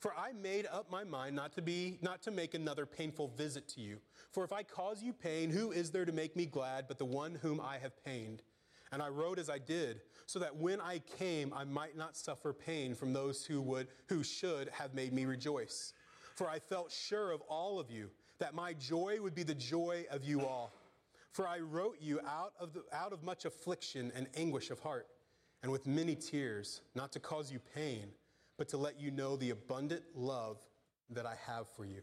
For 0.01 0.13
I 0.15 0.33
made 0.33 0.67
up 0.71 0.91
my 0.91 1.03
mind 1.03 1.35
not 1.35 1.55
to 1.55 1.63
be 1.63 1.99
not 2.03 2.21
to 2.25 2.31
make 2.31 2.53
another 2.53 2.85
painful 2.85 3.29
visit 3.29 3.69
to 3.69 3.81
you. 3.81 4.01
For 4.33 4.45
if 4.45 4.53
I 4.53 4.63
cause 4.63 5.03
you 5.03 5.15
pain, 5.15 5.49
who 5.49 5.73
is 5.73 5.91
there 5.91 6.05
to 6.05 6.13
make 6.13 6.37
me 6.37 6.45
glad 6.45 6.87
but 6.89 6.99
the 6.99 7.07
one 7.07 7.39
whom 7.41 7.59
I 7.59 7.79
have 7.79 8.05
pained? 8.05 8.43
And 8.93 9.01
I 9.01 9.09
wrote 9.09 9.39
as 9.39 9.49
I 9.49 9.59
did, 9.59 10.03
so 10.27 10.39
that 10.39 10.55
when 10.55 10.79
I 10.83 10.99
came 10.99 11.55
I 11.55 11.65
might 11.65 11.97
not 11.97 12.19
suffer 12.19 12.53
pain 12.53 12.95
from 12.95 13.15
those 13.15 13.47
who 13.47 13.63
would 13.63 13.89
who 14.09 14.23
should 14.23 14.69
have 14.69 14.93
made 14.93 15.15
me 15.15 15.25
rejoice. 15.25 15.95
For 16.35 16.51
I 16.51 16.59
felt 16.59 16.93
sure 16.93 17.31
of 17.31 17.41
all 17.49 17.81
of 17.81 17.91
you 17.91 18.11
that 18.41 18.55
my 18.55 18.75
joy 18.75 19.23
would 19.23 19.35
be 19.35 19.43
the 19.43 19.55
joy 19.55 20.05
of 20.11 20.23
you 20.23 20.43
all. 20.43 20.71
For 21.33 21.49
I 21.49 21.59
wrote 21.61 21.97
you 22.01 22.21
out 22.21 22.53
of, 22.61 22.75
the, 22.75 22.85
out 22.93 23.13
of 23.13 23.25
much 23.25 23.47
affliction 23.47 24.13
and 24.15 24.29
anguish 24.37 24.71
of 24.71 24.79
heart, 24.81 25.09
and 25.63 25.73
with 25.73 25.87
many 25.87 26.15
tears, 26.15 26.83
not 26.95 27.11
to 27.13 27.21
cause 27.21 27.51
you 27.51 27.59
pain, 27.75 28.09
but 28.59 28.69
to 28.69 28.77
let 28.77 29.01
you 29.01 29.11
know 29.11 29.37
the 29.37 29.51
abundant 29.51 30.03
love 30.15 30.59
that 31.11 31.25
I 31.25 31.35
have 31.47 31.69
for 31.69 31.85
you. 31.85 32.03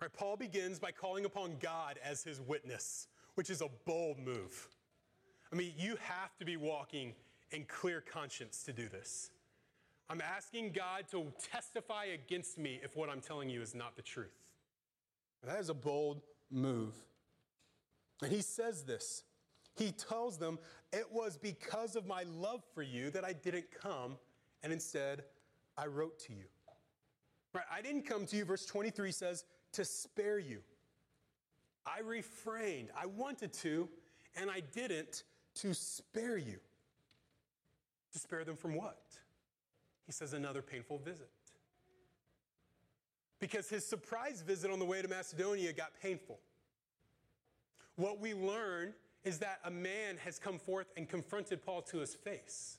Right, 0.00 0.12
Paul 0.12 0.36
begins 0.36 0.78
by 0.78 0.90
calling 0.90 1.24
upon 1.24 1.56
God 1.60 1.98
as 2.04 2.24
his 2.24 2.40
witness, 2.40 3.06
which 3.34 3.50
is 3.50 3.60
a 3.60 3.68
bold 3.84 4.18
move. 4.18 4.68
I 5.52 5.56
mean, 5.56 5.72
you 5.76 5.96
have 6.00 6.36
to 6.38 6.44
be 6.44 6.56
walking 6.56 7.14
in 7.52 7.64
clear 7.64 8.00
conscience 8.00 8.62
to 8.64 8.72
do 8.72 8.88
this. 8.88 9.30
I'm 10.08 10.20
asking 10.20 10.72
God 10.72 11.04
to 11.12 11.32
testify 11.52 12.06
against 12.06 12.58
me 12.58 12.80
if 12.82 12.96
what 12.96 13.08
I'm 13.08 13.20
telling 13.20 13.48
you 13.48 13.62
is 13.62 13.74
not 13.74 13.94
the 13.94 14.02
truth. 14.02 14.34
That 15.44 15.60
is 15.60 15.68
a 15.68 15.74
bold 15.74 16.22
move. 16.50 16.94
And 18.22 18.32
he 18.32 18.42
says 18.42 18.84
this. 18.84 19.24
He 19.76 19.92
tells 19.92 20.36
them, 20.36 20.58
It 20.92 21.06
was 21.10 21.36
because 21.36 21.96
of 21.96 22.06
my 22.06 22.24
love 22.24 22.62
for 22.74 22.82
you 22.82 23.10
that 23.10 23.24
I 23.24 23.32
didn't 23.32 23.66
come, 23.70 24.16
and 24.62 24.72
instead 24.72 25.24
I 25.76 25.86
wrote 25.86 26.18
to 26.20 26.32
you. 26.32 26.44
Right? 27.54 27.64
I 27.72 27.82
didn't 27.82 28.02
come 28.02 28.26
to 28.26 28.36
you, 28.36 28.44
verse 28.44 28.66
23 28.66 29.10
says, 29.12 29.44
to 29.72 29.84
spare 29.84 30.38
you. 30.38 30.60
I 31.86 32.00
refrained. 32.00 32.90
I 32.96 33.06
wanted 33.06 33.52
to, 33.54 33.88
and 34.36 34.50
I 34.50 34.60
didn't 34.60 35.24
to 35.56 35.74
spare 35.74 36.36
you. 36.36 36.58
To 38.12 38.18
spare 38.18 38.44
them 38.44 38.56
from 38.56 38.74
what? 38.74 39.02
He 40.06 40.12
says, 40.12 40.32
another 40.32 40.62
painful 40.62 40.98
visit. 40.98 41.30
because 43.38 43.68
his 43.68 43.86
surprise 43.86 44.42
visit 44.42 44.70
on 44.70 44.78
the 44.78 44.84
way 44.84 45.00
to 45.00 45.08
Macedonia 45.08 45.72
got 45.72 45.92
painful. 46.00 46.38
What 48.00 48.18
we 48.18 48.32
learn 48.32 48.94
is 49.24 49.40
that 49.40 49.60
a 49.62 49.70
man 49.70 50.16
has 50.24 50.38
come 50.38 50.58
forth 50.58 50.86
and 50.96 51.06
confronted 51.06 51.62
Paul 51.62 51.82
to 51.82 51.98
his 51.98 52.14
face 52.14 52.78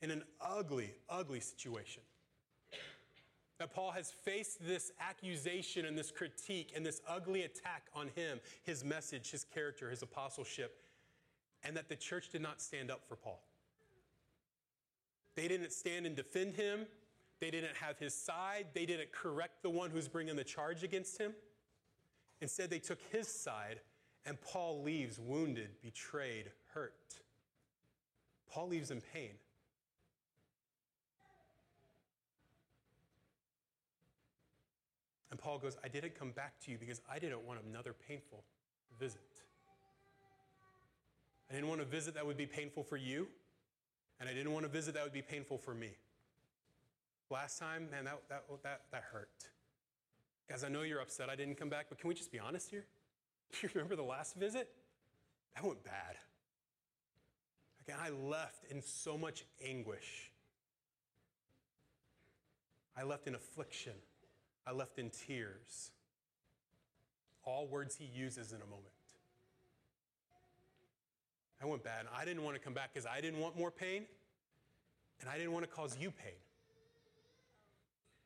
in 0.00 0.12
an 0.12 0.22
ugly, 0.40 0.94
ugly 1.10 1.40
situation. 1.40 2.04
That 3.58 3.74
Paul 3.74 3.90
has 3.90 4.12
faced 4.12 4.64
this 4.64 4.92
accusation 5.00 5.86
and 5.86 5.98
this 5.98 6.12
critique 6.12 6.72
and 6.76 6.86
this 6.86 7.00
ugly 7.08 7.42
attack 7.42 7.88
on 7.96 8.10
him, 8.14 8.38
his 8.62 8.84
message, 8.84 9.32
his 9.32 9.42
character, 9.42 9.90
his 9.90 10.02
apostleship, 10.02 10.84
and 11.64 11.76
that 11.76 11.88
the 11.88 11.96
church 11.96 12.28
did 12.30 12.42
not 12.42 12.62
stand 12.62 12.92
up 12.92 13.00
for 13.08 13.16
Paul. 13.16 13.42
They 15.34 15.48
didn't 15.48 15.72
stand 15.72 16.06
and 16.06 16.14
defend 16.14 16.54
him. 16.54 16.86
They 17.40 17.50
didn't 17.50 17.74
have 17.74 17.98
his 17.98 18.14
side. 18.14 18.66
They 18.72 18.86
didn't 18.86 19.10
correct 19.10 19.64
the 19.64 19.70
one 19.70 19.90
who's 19.90 20.06
bringing 20.06 20.36
the 20.36 20.44
charge 20.44 20.84
against 20.84 21.18
him. 21.18 21.32
Instead, 22.40 22.70
they 22.70 22.78
took 22.78 23.00
his 23.10 23.26
side, 23.26 23.80
and 24.24 24.40
Paul 24.40 24.82
leaves 24.82 25.18
wounded, 25.18 25.70
betrayed, 25.82 26.50
hurt. 26.74 26.94
Paul 28.50 28.68
leaves 28.68 28.90
in 28.90 29.00
pain. 29.00 29.32
And 35.30 35.40
Paul 35.40 35.58
goes, 35.58 35.78
I 35.82 35.88
didn't 35.88 36.14
come 36.14 36.30
back 36.30 36.60
to 36.64 36.70
you 36.70 36.76
because 36.78 37.00
I 37.10 37.18
didn't 37.18 37.42
want 37.46 37.58
another 37.66 37.94
painful 38.06 38.44
visit. 39.00 39.20
I 41.50 41.54
didn't 41.54 41.68
want 41.68 41.80
a 41.80 41.86
visit 41.86 42.14
that 42.14 42.26
would 42.26 42.36
be 42.36 42.46
painful 42.46 42.82
for 42.82 42.96
you, 42.96 43.26
and 44.20 44.28
I 44.28 44.34
didn't 44.34 44.52
want 44.52 44.66
a 44.66 44.68
visit 44.68 44.94
that 44.94 45.04
would 45.04 45.12
be 45.12 45.22
painful 45.22 45.58
for 45.58 45.74
me. 45.74 45.90
Last 47.30 47.58
time, 47.58 47.88
man, 47.90 48.04
that, 48.04 48.20
that, 48.28 48.44
that, 48.62 48.82
that 48.90 49.02
hurt. 49.10 49.30
Guys, 50.48 50.64
I 50.64 50.68
know 50.68 50.82
you're 50.82 51.00
upset 51.00 51.30
I 51.30 51.36
didn't 51.36 51.56
come 51.56 51.70
back, 51.70 51.86
but 51.88 51.98
can 51.98 52.08
we 52.08 52.14
just 52.14 52.30
be 52.30 52.38
honest 52.38 52.70
here? 52.70 52.84
Do 53.52 53.58
you 53.62 53.70
remember 53.74 53.96
the 53.96 54.02
last 54.02 54.36
visit? 54.36 54.68
That 55.54 55.64
went 55.64 55.84
bad. 55.84 56.16
Again, 57.86 57.98
I 58.00 58.10
left 58.10 58.64
in 58.70 58.80
so 58.82 59.18
much 59.18 59.44
anguish. 59.66 60.30
I 62.96 63.02
left 63.02 63.26
in 63.26 63.34
affliction. 63.34 63.94
I 64.66 64.72
left 64.72 64.98
in 64.98 65.10
tears. 65.10 65.90
All 67.44 67.66
words 67.66 67.96
he 67.96 68.04
uses 68.04 68.52
in 68.52 68.58
a 68.58 68.66
moment. 68.66 68.86
I 71.60 71.66
went 71.66 71.82
bad. 71.84 72.06
I 72.16 72.24
didn't 72.24 72.42
want 72.42 72.56
to 72.56 72.62
come 72.62 72.74
back 72.74 72.92
because 72.92 73.06
I 73.06 73.20
didn't 73.20 73.40
want 73.40 73.56
more 73.56 73.70
pain, 73.70 74.04
and 75.20 75.30
I 75.30 75.38
didn't 75.38 75.52
want 75.52 75.64
to 75.64 75.70
cause 75.70 75.96
you 75.98 76.10
pain. 76.10 76.32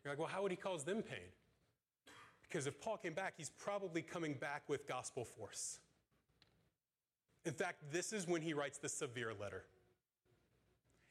You're 0.03 0.13
like, 0.13 0.19
well, 0.19 0.29
how 0.29 0.43
would 0.43 0.53
he 0.53 0.57
cause 0.57 0.85
them 0.85 1.03
pain? 1.03 1.29
Because 2.49 2.67
if 2.67 2.81
Paul 2.81 2.97
came 2.97 3.15
back, 3.15 3.35
he's 3.37 3.51
probably 3.51 4.03
coming 4.03 4.35
back 4.35 4.63
with 4.69 4.87
gospel 4.87 5.25
force. 5.25 5.81
In 7.45 7.53
fact, 7.53 7.83
this 7.93 8.13
is 8.13 8.27
when 8.27 8.43
he 8.43 8.55
writes 8.55 8.79
the 8.79 8.89
severe 8.89 9.33
letter. 9.39 9.65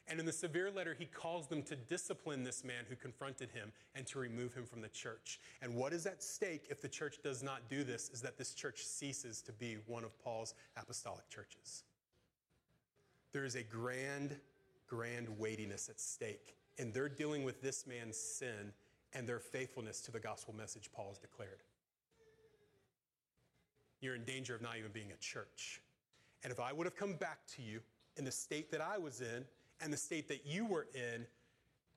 And 0.08 0.20
in 0.20 0.26
the 0.26 0.34
severe 0.34 0.70
letter, 0.70 0.96
he 0.98 1.06
calls 1.06 1.48
them 1.48 1.64
to 1.64 1.76
discipline 1.76 2.44
this 2.44 2.64
man 2.64 2.84
who 2.88 2.96
confronted 2.96 3.50
him 3.50 3.72
and 3.96 4.06
to 4.08 4.20
remove 4.20 4.54
him 4.54 4.66
from 4.66 4.82
the 4.82 4.90
church. 4.90 5.40
And 5.62 5.74
what 5.74 5.94
is 5.94 6.06
at 6.06 6.22
stake 6.22 6.68
if 6.70 6.82
the 6.82 6.88
church 6.88 7.18
does 7.24 7.42
not 7.42 7.70
do 7.70 7.84
this 7.84 8.10
is 8.10 8.22
that 8.22 8.38
this 8.38 8.54
church 8.54 8.86
ceases 8.86 9.42
to 9.44 9.52
be 9.52 9.78
one 9.88 10.04
of 10.04 10.18
Paul's 10.24 10.54
apostolic 10.78 11.28
churches. 11.30 11.84
There 13.32 13.46
is 13.46 13.56
a 13.56 13.64
grand, 13.64 14.36
grand 14.88 15.28
weightiness 15.40 15.90
at 15.90 16.00
stake. 16.00 16.56
And 16.78 16.94
they're 16.94 17.10
dealing 17.10 17.44
with 17.44 17.62
this 17.62 17.88
man's 17.88 18.18
sin 18.18 18.74
and 19.16 19.28
their 19.28 19.40
faithfulness 19.40 20.02
to 20.02 20.12
the 20.12 20.20
gospel 20.20 20.54
message 20.54 20.90
Paul 20.94 21.08
has 21.10 21.18
declared. 21.18 21.64
You're 24.02 24.16
in 24.16 24.26
danger 24.26 24.54
of 24.54 24.62
not 24.62 24.78
even 24.78 24.92
being 24.92 25.12
a 25.12 25.18
church. 25.18 25.82
And 26.44 26.52
if 26.52 26.60
I 26.60 26.74
would 26.74 26.86
have 26.86 26.96
come 26.96 27.14
back 27.14 27.40
to 27.56 27.64
you 27.64 27.80
in 28.18 28.26
the 28.26 28.32
state 28.32 28.70
that 28.72 28.82
I 28.82 28.98
was 28.98 29.22
in, 29.22 29.46
and 29.82 29.92
the 29.92 29.98
state 29.98 30.28
that 30.28 30.46
you 30.46 30.66
were 30.66 30.88
in, 30.94 31.26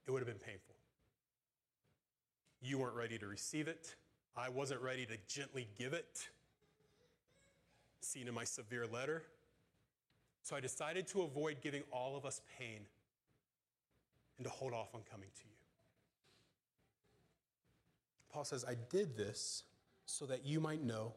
it 0.06 0.10
would 0.10 0.20
have 0.20 0.26
been 0.26 0.38
painful. 0.38 0.74
You 2.60 2.78
weren't 2.78 2.96
ready 2.96 3.18
to 3.18 3.26
receive 3.26 3.68
it. 3.68 3.94
I 4.36 4.48
wasn't 4.48 4.80
ready 4.80 5.06
to 5.06 5.16
gently 5.28 5.68
give 5.78 5.92
it. 5.92 6.28
Seen 8.00 8.26
in 8.26 8.34
my 8.34 8.44
severe 8.44 8.86
letter. 8.86 9.22
So 10.42 10.56
I 10.56 10.60
decided 10.60 11.06
to 11.08 11.22
avoid 11.22 11.58
giving 11.60 11.82
all 11.92 12.16
of 12.16 12.24
us 12.24 12.40
pain 12.58 12.80
and 14.38 14.44
to 14.44 14.50
hold 14.50 14.72
off 14.72 14.94
on 14.94 15.02
coming 15.10 15.28
to 15.36 15.42
you. 15.44 15.57
Paul 18.32 18.44
says, 18.44 18.64
I 18.64 18.74
did 18.90 19.16
this 19.16 19.64
so 20.06 20.26
that 20.26 20.44
you 20.44 20.60
might 20.60 20.82
know 20.82 21.14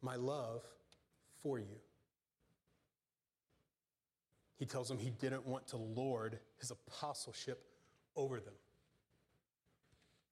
my 0.00 0.16
love 0.16 0.62
for 1.42 1.58
you. 1.58 1.80
He 4.56 4.66
tells 4.66 4.88
them 4.88 4.98
he 4.98 5.10
didn't 5.10 5.44
want 5.46 5.66
to 5.68 5.76
lord 5.76 6.38
his 6.58 6.70
apostleship 6.70 7.64
over 8.14 8.38
them. 8.38 8.54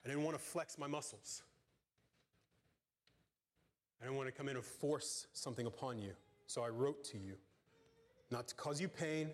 I 0.04 0.08
didn't 0.08 0.22
want 0.22 0.38
to 0.38 0.42
flex 0.42 0.78
my 0.78 0.86
muscles. 0.86 1.42
I 4.00 4.04
didn't 4.04 4.16
want 4.16 4.28
to 4.28 4.32
come 4.32 4.48
in 4.48 4.56
and 4.56 4.64
force 4.64 5.26
something 5.32 5.66
upon 5.66 5.98
you. 5.98 6.12
So 6.46 6.62
I 6.62 6.68
wrote 6.68 7.04
to 7.04 7.18
you, 7.18 7.34
not 8.30 8.48
to 8.48 8.54
cause 8.54 8.80
you 8.80 8.88
pain, 8.88 9.30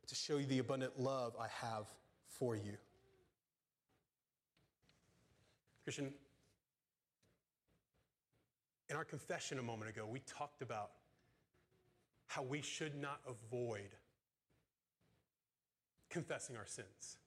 but 0.00 0.08
to 0.08 0.14
show 0.14 0.38
you 0.38 0.46
the 0.46 0.58
abundant 0.58 0.98
love 1.00 1.34
I 1.40 1.48
have 1.66 1.86
for 2.28 2.54
you. 2.54 2.76
Christian, 5.86 6.12
in 8.90 8.96
our 8.96 9.04
confession 9.04 9.60
a 9.60 9.62
moment 9.62 9.88
ago, 9.88 10.04
we 10.04 10.18
talked 10.26 10.60
about 10.60 10.90
how 12.26 12.42
we 12.42 12.60
should 12.60 13.00
not 13.00 13.20
avoid 13.24 13.94
confessing 16.10 16.56
our 16.56 16.66
sins. 16.66 17.18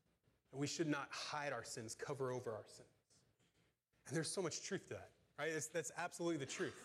And 0.52 0.60
we 0.60 0.68
should 0.68 0.90
not 0.90 1.08
hide 1.10 1.54
our 1.54 1.64
sins, 1.64 1.96
cover 1.96 2.34
over 2.34 2.52
our 2.52 2.66
sins. 2.68 2.90
And 4.08 4.18
there's 4.18 4.30
so 4.30 4.42
much 4.42 4.62
truth 4.62 4.90
to 4.90 4.96
that, 4.96 5.12
right? 5.40 5.52
It's, 5.56 5.68
that's 5.68 5.94
absolutely 5.98 6.40
the 6.40 6.52
truth. 6.52 6.76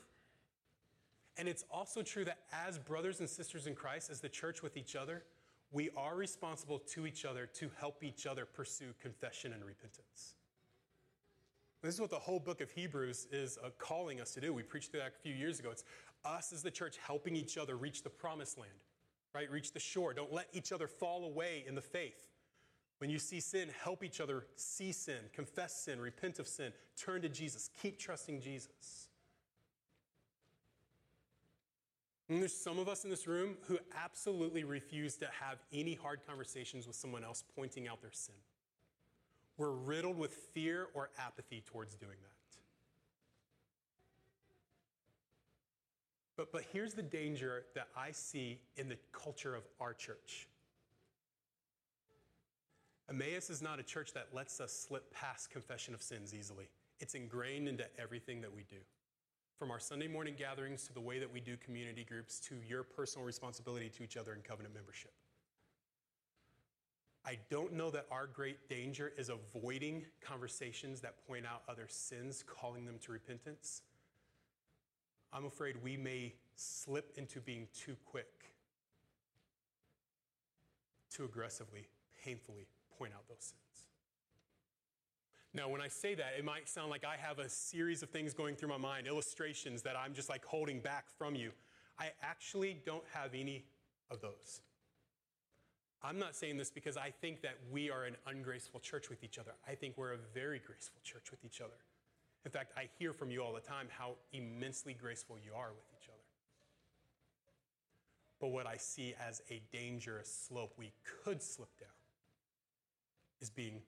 And 1.36 1.48
it's 1.48 1.64
also 1.72 2.02
true 2.02 2.24
that 2.24 2.38
as 2.52 2.78
brothers 2.78 3.18
and 3.18 3.28
sisters 3.28 3.66
in 3.66 3.74
Christ, 3.74 4.10
as 4.10 4.20
the 4.20 4.28
church 4.28 4.62
with 4.62 4.76
each 4.76 4.94
other, 4.94 5.24
we 5.72 5.90
are 5.96 6.14
responsible 6.14 6.78
to 6.92 7.04
each 7.04 7.24
other 7.24 7.46
to 7.54 7.68
help 7.80 8.04
each 8.04 8.28
other 8.28 8.46
pursue 8.46 8.94
confession 9.02 9.52
and 9.52 9.64
repentance. 9.64 10.36
This 11.84 11.94
is 11.94 12.00
what 12.00 12.10
the 12.10 12.18
whole 12.18 12.40
book 12.40 12.60
of 12.60 12.70
Hebrews 12.70 13.28
is 13.30 13.58
uh, 13.62 13.68
calling 13.78 14.20
us 14.20 14.32
to 14.34 14.40
do. 14.40 14.52
We 14.52 14.62
preached 14.62 14.92
that 14.92 15.08
a 15.08 15.22
few 15.22 15.34
years 15.34 15.60
ago. 15.60 15.68
It's 15.70 15.84
us 16.24 16.52
as 16.52 16.62
the 16.62 16.70
church 16.70 16.96
helping 17.06 17.36
each 17.36 17.58
other 17.58 17.76
reach 17.76 18.02
the 18.02 18.10
promised 18.10 18.58
land 18.58 18.72
right? 19.34 19.50
Reach 19.50 19.72
the 19.72 19.80
shore. 19.80 20.14
Don't 20.14 20.32
let 20.32 20.46
each 20.52 20.72
other 20.72 20.86
fall 20.86 21.24
away 21.24 21.64
in 21.66 21.74
the 21.74 21.82
faith. 21.82 22.22
When 22.98 23.10
you 23.10 23.18
see 23.18 23.40
sin, 23.40 23.68
help 23.82 24.04
each 24.04 24.20
other 24.20 24.46
see 24.54 24.92
sin, 24.92 25.18
confess 25.32 25.74
sin, 25.74 26.00
repent 26.00 26.38
of 26.38 26.46
sin, 26.46 26.72
turn 26.96 27.20
to 27.22 27.28
Jesus, 27.28 27.68
keep 27.82 27.98
trusting 27.98 28.40
Jesus. 28.40 29.08
And 32.28 32.40
there's 32.40 32.54
some 32.54 32.78
of 32.78 32.88
us 32.88 33.04
in 33.04 33.10
this 33.10 33.26
room 33.26 33.56
who 33.66 33.78
absolutely 34.02 34.64
refuse 34.64 35.16
to 35.16 35.26
have 35.26 35.58
any 35.72 35.94
hard 35.94 36.20
conversations 36.26 36.86
with 36.86 36.96
someone 36.96 37.24
else 37.24 37.44
pointing 37.54 37.86
out 37.88 38.00
their 38.00 38.12
sin. 38.12 38.36
We're 39.56 39.70
riddled 39.70 40.18
with 40.18 40.32
fear 40.32 40.88
or 40.94 41.10
apathy 41.18 41.62
towards 41.66 41.94
doing 41.94 42.16
that. 42.22 42.34
But, 46.36 46.52
but 46.52 46.62
here's 46.72 46.94
the 46.94 47.02
danger 47.02 47.64
that 47.74 47.88
I 47.96 48.10
see 48.10 48.58
in 48.76 48.88
the 48.88 48.98
culture 49.12 49.54
of 49.54 49.62
our 49.80 49.94
church. 49.94 50.48
Emmaus 53.08 53.50
is 53.50 53.62
not 53.62 53.78
a 53.78 53.82
church 53.82 54.12
that 54.14 54.28
lets 54.32 54.60
us 54.60 54.72
slip 54.72 55.12
past 55.12 55.50
confession 55.50 55.94
of 55.94 56.02
sins 56.02 56.34
easily. 56.34 56.68
It's 57.00 57.14
ingrained 57.14 57.68
into 57.68 57.84
everything 58.00 58.40
that 58.40 58.52
we 58.52 58.64
do. 58.68 58.78
From 59.58 59.70
our 59.70 59.78
Sunday 59.78 60.08
morning 60.08 60.34
gatherings 60.36 60.86
to 60.86 60.94
the 60.94 61.00
way 61.00 61.18
that 61.18 61.32
we 61.32 61.40
do 61.40 61.56
community 61.58 62.04
groups 62.04 62.40
to 62.40 62.56
your 62.66 62.82
personal 62.82 63.24
responsibility 63.24 63.88
to 63.90 64.02
each 64.02 64.16
other 64.16 64.32
in 64.32 64.40
covenant 64.40 64.74
membership. 64.74 65.12
I 67.26 67.38
don't 67.50 67.72
know 67.72 67.90
that 67.90 68.06
our 68.10 68.26
great 68.26 68.68
danger 68.68 69.12
is 69.16 69.30
avoiding 69.30 70.04
conversations 70.20 71.00
that 71.00 71.26
point 71.26 71.46
out 71.46 71.62
other 71.68 71.86
sins, 71.88 72.44
calling 72.46 72.84
them 72.84 72.98
to 73.04 73.12
repentance. 73.12 73.82
I'm 75.32 75.46
afraid 75.46 75.76
we 75.82 75.96
may 75.96 76.34
slip 76.54 77.12
into 77.16 77.40
being 77.40 77.66
too 77.74 77.96
quick 78.04 78.52
to 81.12 81.24
aggressively, 81.24 81.88
painfully 82.22 82.66
point 82.98 83.12
out 83.14 83.26
those 83.28 83.38
sins. 83.40 83.86
Now, 85.54 85.68
when 85.68 85.80
I 85.80 85.88
say 85.88 86.14
that, 86.16 86.34
it 86.36 86.44
might 86.44 86.68
sound 86.68 86.90
like 86.90 87.04
I 87.04 87.16
have 87.16 87.38
a 87.38 87.48
series 87.48 88.02
of 88.02 88.10
things 88.10 88.34
going 88.34 88.56
through 88.56 88.70
my 88.70 88.76
mind, 88.76 89.06
illustrations 89.06 89.82
that 89.82 89.96
I'm 89.96 90.12
just 90.12 90.28
like 90.28 90.44
holding 90.44 90.80
back 90.80 91.06
from 91.16 91.36
you. 91.36 91.52
I 91.98 92.10
actually 92.22 92.82
don't 92.84 93.04
have 93.12 93.34
any 93.34 93.64
of 94.10 94.20
those. 94.20 94.60
I'm 96.04 96.18
not 96.18 96.36
saying 96.36 96.58
this 96.58 96.70
because 96.70 96.98
I 96.98 97.10
think 97.22 97.40
that 97.40 97.56
we 97.72 97.90
are 97.90 98.04
an 98.04 98.16
ungraceful 98.26 98.78
church 98.78 99.08
with 99.08 99.24
each 99.24 99.38
other. 99.38 99.52
I 99.66 99.74
think 99.74 99.96
we're 99.96 100.12
a 100.12 100.18
very 100.34 100.60
graceful 100.64 101.00
church 101.02 101.30
with 101.30 101.42
each 101.46 101.62
other. 101.62 101.78
In 102.44 102.50
fact, 102.50 102.72
I 102.76 102.88
hear 102.98 103.14
from 103.14 103.30
you 103.30 103.42
all 103.42 103.54
the 103.54 103.60
time 103.60 103.86
how 103.88 104.16
immensely 104.34 104.92
graceful 104.92 105.38
you 105.42 105.52
are 105.56 105.70
with 105.70 105.86
each 105.98 106.10
other. 106.10 106.18
But 108.38 108.48
what 108.48 108.66
I 108.66 108.76
see 108.76 109.14
as 109.18 109.40
a 109.50 109.62
dangerous 109.72 110.46
slope 110.46 110.74
we 110.76 110.92
could 111.24 111.42
slip 111.42 111.70
down 111.80 111.88
is 113.40 113.48
being 113.48 113.80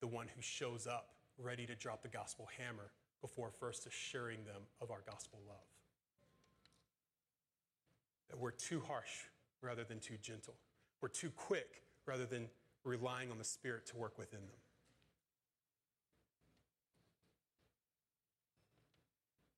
the 0.00 0.08
one 0.08 0.26
who 0.34 0.42
shows 0.42 0.88
up 0.88 1.10
ready 1.38 1.66
to 1.66 1.76
drop 1.76 2.02
the 2.02 2.08
gospel 2.08 2.48
hammer 2.58 2.90
before 3.20 3.52
first 3.60 3.86
assuring 3.86 4.44
them 4.44 4.62
of 4.80 4.90
our 4.90 5.02
gospel 5.08 5.38
love. 5.46 5.56
That 8.30 8.40
we're 8.40 8.50
too 8.50 8.80
harsh 8.80 9.28
rather 9.62 9.84
than 9.84 10.00
too 10.00 10.16
gentle. 10.20 10.54
We're 11.04 11.08
too 11.08 11.32
quick 11.36 11.82
rather 12.06 12.24
than 12.24 12.48
relying 12.82 13.30
on 13.30 13.36
the 13.36 13.44
Spirit 13.44 13.84
to 13.88 13.96
work 13.98 14.16
within 14.16 14.40
them. 14.40 14.56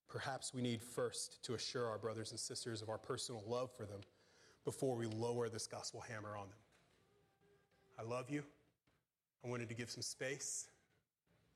Perhaps 0.09 0.53
we 0.53 0.61
need 0.61 0.83
first 0.83 1.41
to 1.45 1.55
assure 1.55 1.87
our 1.87 1.99
brothers 1.99 2.33
and 2.33 2.41
sisters 2.41 2.83
of 2.83 2.89
our 2.89 2.99
personal 2.99 3.45
love 3.47 3.71
for 3.71 3.85
them 3.85 4.01
before 4.65 4.97
we 4.97 5.07
lower 5.07 5.49
this 5.49 5.69
gospel 5.69 6.01
hammer 6.01 6.37
on 6.37 6.49
them. 6.49 6.59
I 7.97 8.03
love 8.03 8.29
you. 8.29 8.43
I 9.45 9.49
wanted 9.49 9.69
to 9.69 9.77
give 9.77 9.89
some 9.89 10.03
space, 10.03 10.67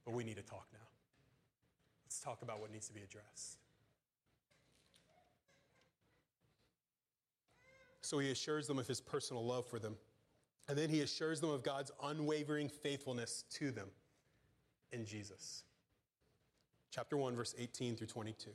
but 0.04 0.14
we 0.14 0.22
need 0.22 0.36
to 0.36 0.44
talk 0.44 0.68
now. 0.72 0.86
Let's 2.06 2.20
talk 2.20 2.42
about 2.42 2.60
what 2.60 2.70
needs 2.70 2.86
to 2.86 2.94
be 2.94 3.00
addressed. 3.00 3.58
So 8.10 8.18
he 8.18 8.32
assures 8.32 8.66
them 8.66 8.80
of 8.80 8.88
his 8.88 9.00
personal 9.00 9.46
love 9.46 9.68
for 9.68 9.78
them. 9.78 9.94
And 10.66 10.76
then 10.76 10.88
he 10.88 11.02
assures 11.02 11.40
them 11.40 11.50
of 11.50 11.62
God's 11.62 11.92
unwavering 12.02 12.68
faithfulness 12.68 13.44
to 13.50 13.70
them 13.70 13.86
in 14.90 15.06
Jesus. 15.06 15.62
Chapter 16.90 17.16
1, 17.16 17.36
verse 17.36 17.54
18 17.56 17.94
through 17.94 18.08
22. 18.08 18.50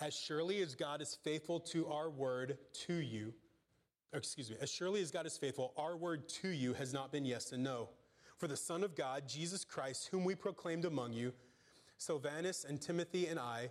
As 0.00 0.14
surely 0.14 0.62
as 0.62 0.76
God 0.76 1.02
is 1.02 1.18
faithful 1.24 1.58
to 1.58 1.88
our 1.88 2.10
word 2.10 2.56
to 2.86 2.94
you, 2.94 3.34
excuse 4.12 4.50
me, 4.50 4.56
as 4.60 4.70
surely 4.70 5.02
as 5.02 5.10
God 5.10 5.26
is 5.26 5.36
faithful, 5.36 5.72
our 5.76 5.96
word 5.96 6.28
to 6.28 6.48
you 6.48 6.74
has 6.74 6.92
not 6.92 7.10
been 7.10 7.24
yes 7.24 7.50
and 7.50 7.64
no. 7.64 7.88
For 8.36 8.46
the 8.46 8.56
Son 8.56 8.84
of 8.84 8.94
God, 8.94 9.24
Jesus 9.26 9.64
Christ, 9.64 10.10
whom 10.12 10.22
we 10.22 10.36
proclaimed 10.36 10.84
among 10.84 11.12
you, 11.12 11.32
Silvanus 11.98 12.64
and 12.64 12.80
Timothy 12.80 13.26
and 13.26 13.40
I, 13.40 13.70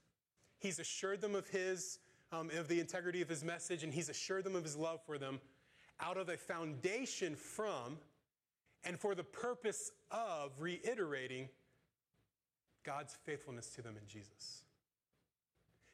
He's 0.61 0.77
assured 0.77 1.21
them 1.21 1.33
of 1.33 1.47
his, 1.47 1.97
um, 2.31 2.51
of 2.51 2.67
the 2.67 2.79
integrity 2.79 3.21
of 3.21 3.27
his 3.27 3.43
message, 3.43 3.83
and 3.83 3.91
he's 3.91 4.09
assured 4.09 4.43
them 4.43 4.55
of 4.55 4.63
his 4.63 4.77
love 4.77 5.01
for 5.03 5.17
them 5.17 5.41
out 5.99 6.17
of 6.17 6.29
a 6.29 6.37
foundation 6.37 7.35
from 7.35 7.97
and 8.83 8.99
for 8.99 9.15
the 9.15 9.23
purpose 9.23 9.91
of 10.11 10.51
reiterating 10.59 11.49
God's 12.83 13.17
faithfulness 13.25 13.69
to 13.71 13.81
them 13.81 13.95
in 13.99 14.07
Jesus. 14.07 14.63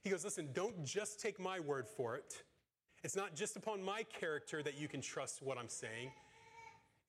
He 0.03 0.09
goes, 0.09 0.25
Listen, 0.25 0.49
don't 0.53 0.85
just 0.85 1.21
take 1.21 1.39
my 1.39 1.61
word 1.61 1.87
for 1.87 2.17
it. 2.17 2.43
It's 3.03 3.15
not 3.15 3.35
just 3.35 3.55
upon 3.55 3.81
my 3.81 4.03
character 4.03 4.61
that 4.63 4.77
you 4.77 4.89
can 4.89 4.99
trust 4.99 5.41
what 5.41 5.57
I'm 5.57 5.69
saying. 5.69 6.11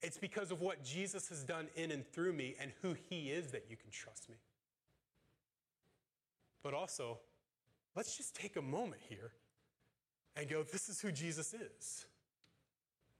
It's 0.01 0.17
because 0.17 0.51
of 0.51 0.61
what 0.61 0.81
Jesus 0.81 1.27
has 1.27 1.43
done 1.43 1.67
in 1.75 1.91
and 1.91 2.05
through 2.05 2.31
me 2.31 2.55
and 2.59 2.71
who 2.81 2.95
he 3.09 3.31
is 3.31 3.51
that 3.51 3.65
you 3.69 3.75
can 3.75 3.91
trust 3.91 4.29
me. 4.29 4.37
But 6.63 6.73
also, 6.73 7.19
let's 7.99 8.15
just 8.15 8.33
take 8.33 8.55
a 8.55 8.61
moment 8.61 9.01
here 9.09 9.33
and 10.37 10.49
go, 10.49 10.63
this 10.63 10.87
is 10.87 11.01
who 11.01 11.11
Jesus 11.11 11.53
is. 11.53 12.05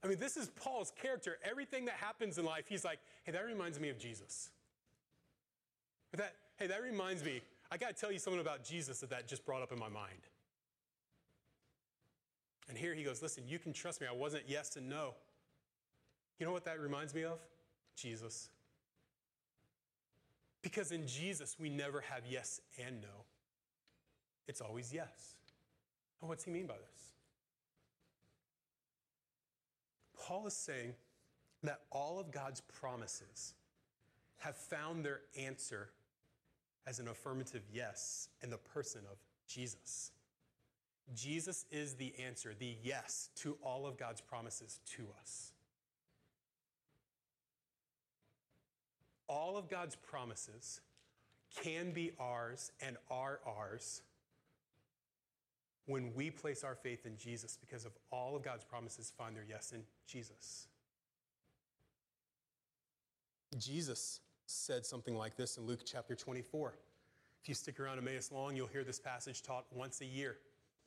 I 0.01 0.07
mean, 0.07 0.19
this 0.19 0.37
is 0.37 0.47
Paul's 0.55 0.93
character. 1.01 1.37
Everything 1.43 1.83
that 1.83 1.95
happens 1.95 2.37
in 2.37 2.45
life, 2.45 2.63
he's 2.69 2.85
like, 2.85 2.99
hey, 3.25 3.33
that 3.33 3.45
reminds 3.45 3.77
me 3.77 3.89
of 3.89 3.99
Jesus. 3.99 4.51
That, 6.15 6.33
hey, 6.55 6.67
that 6.67 6.81
reminds 6.81 7.25
me, 7.25 7.41
I 7.69 7.75
got 7.75 7.93
to 7.93 7.93
tell 7.93 8.09
you 8.09 8.19
something 8.19 8.39
about 8.39 8.63
Jesus 8.63 9.01
that 9.01 9.09
that 9.09 9.27
just 9.27 9.45
brought 9.45 9.61
up 9.61 9.73
in 9.73 9.79
my 9.79 9.89
mind. 9.89 10.21
And 12.69 12.77
here 12.77 12.93
he 12.93 13.03
goes, 13.03 13.21
listen, 13.21 13.43
you 13.49 13.59
can 13.59 13.73
trust 13.73 13.99
me. 13.99 14.07
I 14.09 14.15
wasn't 14.15 14.43
yes 14.47 14.77
and 14.77 14.87
no. 14.87 15.13
You 16.39 16.45
know 16.45 16.53
what 16.53 16.63
that 16.63 16.79
reminds 16.79 17.13
me 17.13 17.25
of? 17.25 17.39
Jesus. 17.97 18.47
Because 20.61 20.93
in 20.93 21.05
Jesus, 21.05 21.57
we 21.59 21.67
never 21.67 21.99
have 21.99 22.21
yes 22.29 22.61
and 22.81 23.01
no. 23.01 23.25
It's 24.49 24.61
always 24.61 24.91
yes. 24.91 25.35
And 26.19 26.27
what's 26.27 26.43
he 26.43 26.49
mean 26.49 26.65
by 26.65 26.73
this? 26.73 27.13
Paul 30.17 30.47
is 30.47 30.55
saying 30.55 30.95
that 31.61 31.81
all 31.91 32.19
of 32.19 32.31
God's 32.31 32.61
promises 32.61 33.53
have 34.37 34.57
found 34.57 35.05
their 35.05 35.21
answer 35.37 35.91
as 36.87 36.97
an 36.97 37.09
affirmative 37.09 37.61
yes 37.71 38.29
in 38.41 38.49
the 38.49 38.57
person 38.57 39.01
of 39.11 39.17
Jesus. 39.47 40.11
Jesus 41.13 41.65
is 41.69 41.93
the 41.93 42.11
answer, 42.19 42.53
the 42.57 42.75
yes 42.83 43.29
to 43.35 43.55
all 43.61 43.85
of 43.85 43.97
God's 43.97 44.19
promises 44.19 44.79
to 44.95 45.03
us. 45.21 45.53
All 49.27 49.57
of 49.57 49.69
God's 49.69 49.95
promises 49.95 50.81
can 51.63 51.91
be 51.91 52.13
ours 52.19 52.71
and 52.81 52.97
are 53.11 53.41
ours 53.45 54.01
when 55.89 56.13
we 56.13 56.29
place 56.29 56.63
our 56.63 56.75
faith 56.75 57.07
in 57.07 57.17
Jesus 57.17 57.57
because 57.59 57.83
of 57.83 57.91
all 58.11 58.35
of 58.35 58.43
God's 58.43 58.63
promises 58.63 59.11
find 59.17 59.35
their 59.35 59.43
yes 59.49 59.71
in 59.71 59.81
Jesus. 60.07 60.67
Jesus 63.57 64.19
said 64.45 64.85
something 64.85 65.15
like 65.15 65.35
this 65.35 65.57
in 65.57 65.65
Luke 65.65 65.79
chapter 65.83 66.13
24. 66.13 66.75
If 67.41 67.49
you 67.49 67.55
stick 67.55 67.79
around 67.79 67.97
Emmaus 67.97 68.31
long, 68.31 68.55
you'll 68.55 68.67
hear 68.67 68.83
this 68.83 68.99
passage 68.99 69.41
taught 69.41 69.65
once 69.71 70.01
a 70.01 70.05
year. 70.05 70.37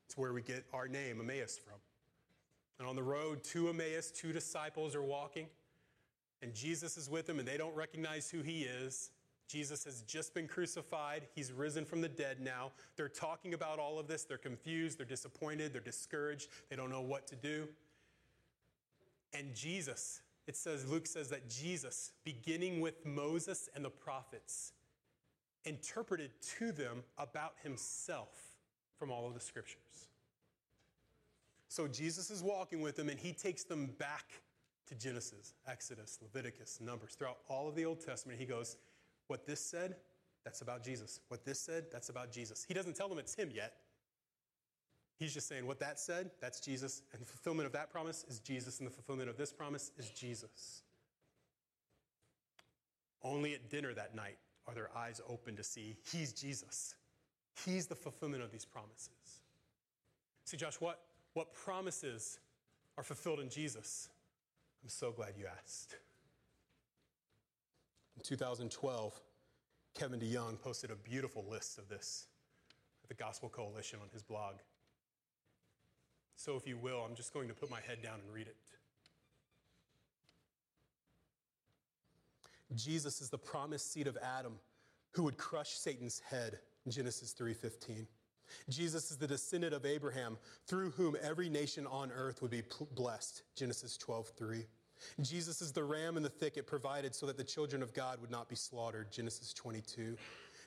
It's 0.06 0.16
where 0.16 0.32
we 0.32 0.40
get 0.40 0.64
our 0.72 0.86
name, 0.86 1.20
Emmaus, 1.20 1.58
from. 1.58 1.80
And 2.78 2.88
on 2.88 2.94
the 2.94 3.02
road 3.02 3.42
to 3.44 3.70
Emmaus, 3.70 4.12
two 4.12 4.32
disciples 4.32 4.94
are 4.94 5.02
walking, 5.02 5.48
and 6.42 6.54
Jesus 6.54 6.96
is 6.96 7.10
with 7.10 7.26
them, 7.26 7.40
and 7.40 7.48
they 7.48 7.56
don't 7.56 7.74
recognize 7.74 8.30
who 8.30 8.42
he 8.42 8.62
is. 8.62 9.10
Jesus 9.52 9.84
has 9.84 10.00
just 10.02 10.32
been 10.32 10.48
crucified. 10.48 11.26
He's 11.34 11.52
risen 11.52 11.84
from 11.84 12.00
the 12.00 12.08
dead 12.08 12.40
now. 12.40 12.72
They're 12.96 13.06
talking 13.06 13.52
about 13.52 13.78
all 13.78 13.98
of 13.98 14.08
this. 14.08 14.24
They're 14.24 14.38
confused. 14.38 14.98
They're 14.98 15.04
disappointed. 15.04 15.74
They're 15.74 15.82
discouraged. 15.82 16.48
They 16.70 16.76
don't 16.76 16.90
know 16.90 17.02
what 17.02 17.26
to 17.26 17.36
do. 17.36 17.68
And 19.34 19.54
Jesus, 19.54 20.22
it 20.46 20.56
says, 20.56 20.90
Luke 20.90 21.06
says 21.06 21.28
that 21.28 21.50
Jesus, 21.50 22.12
beginning 22.24 22.80
with 22.80 23.04
Moses 23.04 23.68
and 23.76 23.84
the 23.84 23.90
prophets, 23.90 24.72
interpreted 25.66 26.30
to 26.58 26.72
them 26.72 27.02
about 27.18 27.52
himself 27.62 28.56
from 28.98 29.10
all 29.10 29.26
of 29.26 29.34
the 29.34 29.40
scriptures. 29.40 30.08
So 31.68 31.86
Jesus 31.86 32.30
is 32.30 32.42
walking 32.42 32.80
with 32.80 32.96
them 32.96 33.10
and 33.10 33.18
he 33.18 33.32
takes 33.34 33.64
them 33.64 33.90
back 33.98 34.32
to 34.86 34.94
Genesis, 34.94 35.52
Exodus, 35.66 36.18
Leviticus, 36.22 36.78
Numbers, 36.80 37.14
throughout 37.14 37.38
all 37.48 37.68
of 37.68 37.74
the 37.74 37.84
Old 37.84 38.00
Testament. 38.00 38.38
He 38.38 38.46
goes, 38.46 38.76
what 39.32 39.46
this 39.46 39.64
said, 39.64 39.96
that's 40.44 40.60
about 40.60 40.84
Jesus. 40.84 41.20
What 41.28 41.42
this 41.46 41.58
said, 41.58 41.86
that's 41.90 42.10
about 42.10 42.30
Jesus. 42.30 42.66
He 42.68 42.74
doesn't 42.74 42.94
tell 42.94 43.08
them 43.08 43.18
it's 43.18 43.34
him 43.34 43.50
yet. 43.50 43.76
He's 45.18 45.32
just 45.32 45.48
saying 45.48 45.66
what 45.66 45.80
that 45.80 45.98
said, 45.98 46.30
that's 46.38 46.60
Jesus. 46.60 47.00
And 47.12 47.22
the 47.22 47.24
fulfillment 47.24 47.64
of 47.64 47.72
that 47.72 47.90
promise 47.90 48.26
is 48.28 48.40
Jesus, 48.40 48.78
and 48.78 48.86
the 48.86 48.92
fulfillment 48.92 49.30
of 49.30 49.38
this 49.38 49.50
promise 49.50 49.90
is 49.96 50.10
Jesus. 50.10 50.82
Only 53.22 53.54
at 53.54 53.70
dinner 53.70 53.94
that 53.94 54.14
night 54.14 54.36
are 54.68 54.74
their 54.74 54.90
eyes 54.94 55.18
open 55.26 55.56
to 55.56 55.64
see 55.64 55.96
he's 56.12 56.34
Jesus. 56.34 56.94
He's 57.64 57.86
the 57.86 57.94
fulfillment 57.94 58.42
of 58.42 58.52
these 58.52 58.66
promises. 58.66 59.40
See, 60.44 60.58
Josh, 60.58 60.74
what, 60.78 61.00
what 61.32 61.54
promises 61.54 62.38
are 62.98 63.04
fulfilled 63.04 63.40
in 63.40 63.48
Jesus? 63.48 64.10
I'm 64.82 64.90
so 64.90 65.10
glad 65.10 65.38
you 65.38 65.46
asked. 65.46 65.96
In 68.16 68.22
2012, 68.22 69.20
Kevin 69.94 70.20
DeYoung 70.20 70.60
posted 70.60 70.90
a 70.90 70.96
beautiful 70.96 71.44
list 71.48 71.78
of 71.78 71.88
this 71.88 72.26
at 73.02 73.08
the 73.08 73.14
Gospel 73.14 73.48
Coalition 73.48 73.98
on 74.02 74.08
his 74.12 74.22
blog. 74.22 74.56
So, 76.36 76.56
if 76.56 76.66
you 76.66 76.76
will, 76.76 76.98
I'm 76.98 77.14
just 77.14 77.32
going 77.32 77.48
to 77.48 77.54
put 77.54 77.70
my 77.70 77.80
head 77.80 78.02
down 78.02 78.20
and 78.24 78.32
read 78.32 78.46
it. 78.46 78.56
Jesus 82.74 83.20
is 83.20 83.28
the 83.28 83.38
promised 83.38 83.92
seed 83.92 84.06
of 84.06 84.16
Adam 84.22 84.54
who 85.12 85.24
would 85.24 85.36
crush 85.36 85.70
Satan's 85.70 86.20
head, 86.20 86.58
Genesis 86.88 87.34
3:15. 87.34 88.06
Jesus 88.68 89.10
is 89.10 89.16
the 89.16 89.26
descendant 89.26 89.74
of 89.74 89.86
Abraham 89.86 90.38
through 90.66 90.90
whom 90.90 91.16
every 91.20 91.48
nation 91.48 91.86
on 91.86 92.10
earth 92.12 92.42
would 92.42 92.50
be 92.50 92.62
blessed, 92.92 93.42
Genesis 93.54 93.96
12:3. 93.98 94.66
Jesus 95.20 95.62
is 95.62 95.72
the 95.72 95.84
ram 95.84 96.16
in 96.16 96.22
the 96.22 96.28
thicket 96.28 96.66
provided 96.66 97.14
so 97.14 97.26
that 97.26 97.36
the 97.36 97.44
children 97.44 97.82
of 97.82 97.94
God 97.94 98.20
would 98.20 98.30
not 98.30 98.48
be 98.48 98.56
slaughtered, 98.56 99.10
Genesis 99.10 99.52
22. 99.52 100.16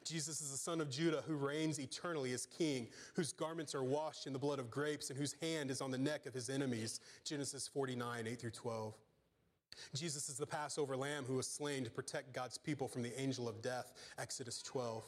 Jesus 0.03 0.39
is 0.39 0.51
the 0.51 0.57
son 0.57 0.81
of 0.81 0.89
Judah 0.89 1.23
who 1.27 1.35
reigns 1.35 1.79
eternally 1.79 2.31
as 2.33 2.45
king, 2.45 2.87
whose 3.15 3.33
garments 3.33 3.73
are 3.73 3.83
washed 3.83 4.27
in 4.27 4.33
the 4.33 4.39
blood 4.39 4.59
of 4.59 4.69
grapes 4.69 5.09
and 5.09 5.17
whose 5.17 5.35
hand 5.41 5.71
is 5.71 5.81
on 5.81 5.89
the 5.89 5.97
neck 5.97 6.27
of 6.27 6.33
his 6.33 6.49
enemies, 6.49 6.99
Genesis 7.23 7.67
49, 7.67 8.27
8 8.27 8.39
through 8.39 8.51
12. 8.51 8.93
Jesus 9.93 10.29
is 10.29 10.37
the 10.37 10.45
Passover 10.45 10.95
lamb 10.95 11.25
who 11.25 11.35
was 11.35 11.47
slain 11.47 11.83
to 11.83 11.89
protect 11.89 12.33
God's 12.33 12.57
people 12.57 12.87
from 12.87 13.01
the 13.01 13.19
angel 13.19 13.49
of 13.49 13.61
death, 13.61 13.93
Exodus 14.17 14.61
12. 14.61 15.03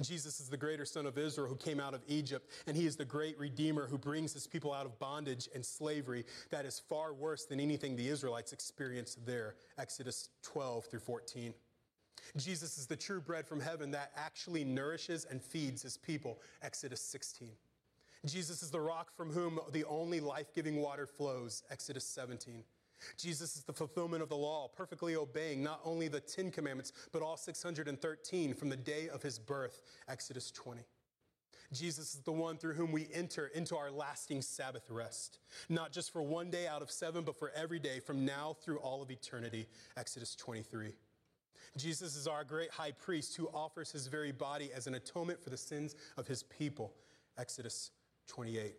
Jesus 0.00 0.40
is 0.40 0.48
the 0.48 0.56
greater 0.56 0.84
son 0.84 1.06
of 1.06 1.18
Israel 1.18 1.48
who 1.48 1.56
came 1.56 1.80
out 1.80 1.94
of 1.94 2.02
Egypt, 2.06 2.50
and 2.66 2.76
he 2.76 2.86
is 2.86 2.96
the 2.96 3.04
great 3.04 3.38
redeemer 3.38 3.86
who 3.86 3.98
brings 3.98 4.32
his 4.32 4.46
people 4.46 4.72
out 4.72 4.86
of 4.86 4.98
bondage 4.98 5.48
and 5.54 5.64
slavery 5.64 6.24
that 6.50 6.64
is 6.64 6.78
far 6.88 7.12
worse 7.12 7.46
than 7.46 7.60
anything 7.60 7.96
the 7.96 8.08
Israelites 8.08 8.52
experienced 8.52 9.24
there. 9.26 9.54
Exodus 9.78 10.28
12 10.42 10.86
through 10.86 11.00
14. 11.00 11.54
Jesus 12.36 12.78
is 12.78 12.86
the 12.86 12.96
true 12.96 13.20
bread 13.20 13.46
from 13.46 13.60
heaven 13.60 13.90
that 13.90 14.12
actually 14.16 14.64
nourishes 14.64 15.24
and 15.24 15.42
feeds 15.42 15.82
his 15.82 15.96
people. 15.96 16.40
Exodus 16.62 17.00
16. 17.00 17.50
Jesus 18.26 18.62
is 18.62 18.70
the 18.70 18.80
rock 18.80 19.14
from 19.16 19.30
whom 19.30 19.58
the 19.72 19.84
only 19.84 20.20
life 20.20 20.52
giving 20.54 20.76
water 20.76 21.06
flows. 21.06 21.62
Exodus 21.70 22.04
17. 22.04 22.62
Jesus 23.16 23.56
is 23.56 23.62
the 23.62 23.72
fulfillment 23.72 24.22
of 24.22 24.28
the 24.28 24.36
law, 24.36 24.68
perfectly 24.68 25.16
obeying 25.16 25.62
not 25.62 25.80
only 25.84 26.08
the 26.08 26.20
Ten 26.20 26.50
Commandments, 26.50 26.92
but 27.12 27.22
all 27.22 27.36
613 27.36 28.54
from 28.54 28.68
the 28.68 28.76
day 28.76 29.08
of 29.08 29.22
his 29.22 29.38
birth, 29.38 29.82
Exodus 30.08 30.50
20. 30.50 30.82
Jesus 31.72 32.14
is 32.14 32.20
the 32.22 32.32
one 32.32 32.56
through 32.56 32.74
whom 32.74 32.90
we 32.90 33.08
enter 33.14 33.46
into 33.46 33.76
our 33.76 33.90
lasting 33.90 34.42
Sabbath 34.42 34.90
rest, 34.90 35.38
not 35.68 35.92
just 35.92 36.12
for 36.12 36.20
one 36.20 36.50
day 36.50 36.66
out 36.66 36.82
of 36.82 36.90
seven, 36.90 37.22
but 37.22 37.38
for 37.38 37.52
every 37.54 37.78
day 37.78 38.00
from 38.00 38.24
now 38.24 38.56
through 38.60 38.78
all 38.78 39.02
of 39.02 39.10
eternity, 39.10 39.68
Exodus 39.96 40.34
23. 40.34 40.92
Jesus 41.76 42.16
is 42.16 42.26
our 42.26 42.42
great 42.42 42.70
high 42.70 42.90
priest 42.90 43.36
who 43.36 43.48
offers 43.54 43.92
his 43.92 44.08
very 44.08 44.32
body 44.32 44.70
as 44.74 44.88
an 44.88 44.94
atonement 44.94 45.40
for 45.40 45.50
the 45.50 45.56
sins 45.56 45.94
of 46.16 46.26
his 46.26 46.42
people, 46.42 46.92
Exodus 47.38 47.92
28. 48.26 48.74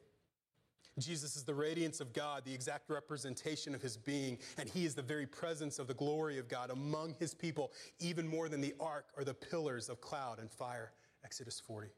Jesus 1.00 1.36
is 1.36 1.44
the 1.44 1.54
radiance 1.54 2.02
of 2.02 2.14
God, 2.14 2.44
the 2.46 2.54
exact 2.54 2.90
representation 2.90 3.74
of 3.74 3.82
his 3.82 3.98
being, 3.98 4.38
and 4.58 4.70
he 4.70 4.86
is 4.86 4.94
the 4.94 5.02
very 5.02 5.26
presence 5.26 5.80
of 5.80 5.88
the 5.88 5.94
glory 5.94 6.38
of 6.38 6.50
God 6.50 6.70
among 6.70 7.16
his 7.18 7.34
people, 7.34 7.72
even 8.00 8.28
more 8.28 8.50
than 8.50 8.62
the 8.62 8.74
ark 8.80 9.06
or 9.16 9.24
the 9.24 9.34
pillars 9.34 9.90
of 9.90 10.02
cloud 10.02 10.40
and 10.40 10.52
fire. 10.52 10.92
Exodus 11.24 11.60
40. 11.60 11.90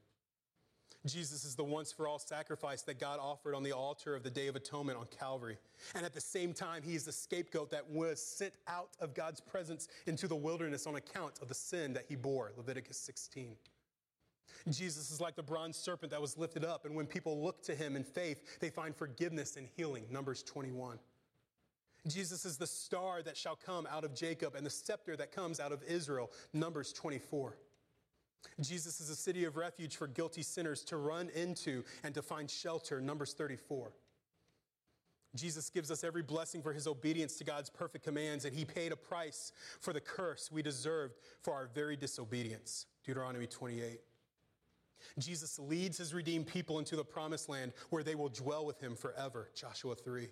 Jesus 1.06 1.44
is 1.44 1.56
the 1.56 1.64
once 1.64 1.92
for 1.92 2.08
all 2.08 2.20
sacrifice 2.20 2.82
that 2.84 2.98
God 2.98 3.20
offered 3.20 3.56
on 3.56 3.64
the 3.64 3.74
altar 3.74 4.16
of 4.16 4.24
the 4.24 4.30
Day 4.30 4.48
of 4.48 4.56
Atonement 4.56 4.98
on 4.98 5.06
Calvary. 5.08 5.58
And 5.96 6.06
at 6.06 6.14
the 6.14 6.22
same 6.22 6.54
time, 6.54 6.82
he 6.82 6.96
is 6.96 7.04
the 7.04 7.12
scapegoat 7.12 7.72
that 7.72 7.90
was 7.90 8.22
sent 8.26 8.54
out 8.68 8.92
of 9.02 9.14
God's 9.14 9.42
presence 9.42 9.90
into 10.08 10.30
the 10.30 10.36
wilderness 10.36 10.88
on 10.88 10.96
account 10.96 11.40
of 11.42 11.50
the 11.50 11.56
sin 11.56 11.92
that 11.94 12.06
he 12.08 12.16
bore. 12.16 12.54
Leviticus 12.56 12.98
16. 12.98 13.56
Jesus 14.70 15.12
is 15.12 15.20
like 15.20 15.36
the 15.36 15.44
bronze 15.44 15.76
serpent 15.76 16.12
that 16.12 16.22
was 16.22 16.38
lifted 16.38 16.64
up, 16.64 16.86
and 16.86 16.96
when 16.96 17.06
people 17.06 17.44
look 17.44 17.62
to 17.64 17.76
him 17.76 17.96
in 17.96 18.04
faith, 18.04 18.60
they 18.60 18.70
find 18.70 18.96
forgiveness 18.96 19.58
and 19.58 19.68
healing. 19.76 20.06
Numbers 20.10 20.44
21. 20.44 21.00
Jesus 22.08 22.46
is 22.46 22.58
the 22.58 22.68
star 22.68 23.22
that 23.24 23.38
shall 23.38 23.56
come 23.56 23.88
out 23.90 24.04
of 24.04 24.14
Jacob 24.14 24.56
and 24.56 24.66
the 24.66 24.70
scepter 24.70 25.16
that 25.16 25.32
comes 25.32 25.60
out 25.60 25.72
of 25.72 25.82
Israel. 25.84 26.32
Numbers 26.54 26.92
24. 26.94 27.58
Jesus 28.60 29.00
is 29.00 29.10
a 29.10 29.16
city 29.16 29.46
of 29.46 29.56
refuge 29.56 29.96
for 29.96 30.08
guilty 30.08 30.44
sinners 30.44 30.84
to 30.86 30.98
run 30.98 31.30
into 31.30 31.84
and 32.04 32.14
to 32.14 32.22
find 32.22 32.50
shelter. 32.50 33.00
Numbers 33.00 33.34
34. 33.34 33.94
Jesus 35.36 35.70
gives 35.70 35.90
us 35.90 36.04
every 36.04 36.22
blessing 36.22 36.62
for 36.62 36.74
his 36.74 36.86
obedience 36.86 37.38
to 37.38 37.44
God's 37.44 37.70
perfect 37.70 38.04
commands, 38.04 38.46
and 38.46 38.54
he 38.54 38.66
paid 38.66 38.92
a 38.92 38.96
price 38.96 39.52
for 39.80 39.92
the 39.92 40.02
curse 40.02 40.52
we 40.52 40.62
deserved 40.62 41.16
for 41.42 41.54
our 41.54 41.70
very 41.74 41.96
disobedience. 41.96 42.86
Deuteronomy 43.04 43.48
28. 43.48 44.00
Jesus 45.20 45.60
leads 45.60 45.98
his 45.98 46.14
redeemed 46.14 46.48
people 46.48 46.80
into 46.80 46.96
the 46.96 47.04
promised 47.04 47.50
land 47.50 47.74
where 47.90 48.04
they 48.04 48.16
will 48.16 48.30
dwell 48.30 48.66
with 48.66 48.80
him 48.80 48.96
forever. 48.96 49.50
Joshua 49.56 49.96
3. 49.96 50.28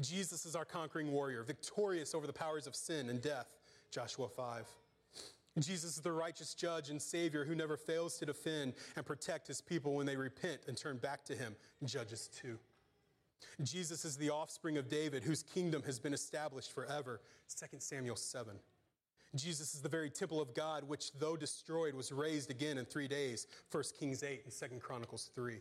Jesus 0.00 0.46
is 0.46 0.56
our 0.56 0.64
conquering 0.64 1.12
warrior, 1.12 1.42
victorious 1.42 2.14
over 2.14 2.26
the 2.26 2.32
powers 2.32 2.66
of 2.66 2.74
sin 2.74 3.10
and 3.10 3.20
death. 3.20 3.48
Joshua 3.90 4.28
5. 4.28 4.66
Jesus 5.58 5.96
is 5.96 6.02
the 6.02 6.12
righteous 6.12 6.54
judge 6.54 6.88
and 6.88 7.00
savior 7.00 7.44
who 7.44 7.54
never 7.54 7.76
fails 7.76 8.18
to 8.18 8.26
defend 8.26 8.72
and 8.96 9.04
protect 9.04 9.46
his 9.46 9.60
people 9.60 9.94
when 9.94 10.06
they 10.06 10.16
repent 10.16 10.62
and 10.66 10.76
turn 10.76 10.96
back 10.96 11.24
to 11.24 11.34
him. 11.34 11.54
Judges 11.84 12.30
2. 12.40 12.58
Jesus 13.62 14.04
is 14.04 14.16
the 14.16 14.30
offspring 14.30 14.78
of 14.78 14.88
David 14.88 15.22
whose 15.22 15.42
kingdom 15.42 15.82
has 15.84 15.98
been 15.98 16.14
established 16.14 16.72
forever. 16.72 17.20
2 17.54 17.66
Samuel 17.80 18.16
7. 18.16 18.54
Jesus 19.34 19.74
is 19.74 19.80
the 19.80 19.88
very 19.88 20.10
temple 20.10 20.40
of 20.40 20.54
God, 20.54 20.84
which, 20.84 21.12
though 21.12 21.36
destroyed, 21.36 21.94
was 21.94 22.12
raised 22.12 22.50
again 22.50 22.76
in 22.76 22.84
three 22.84 23.08
days. 23.08 23.46
1 23.70 23.82
Kings 23.98 24.22
8 24.22 24.42
and 24.44 24.70
2 24.70 24.78
Chronicles 24.78 25.30
3. 25.34 25.60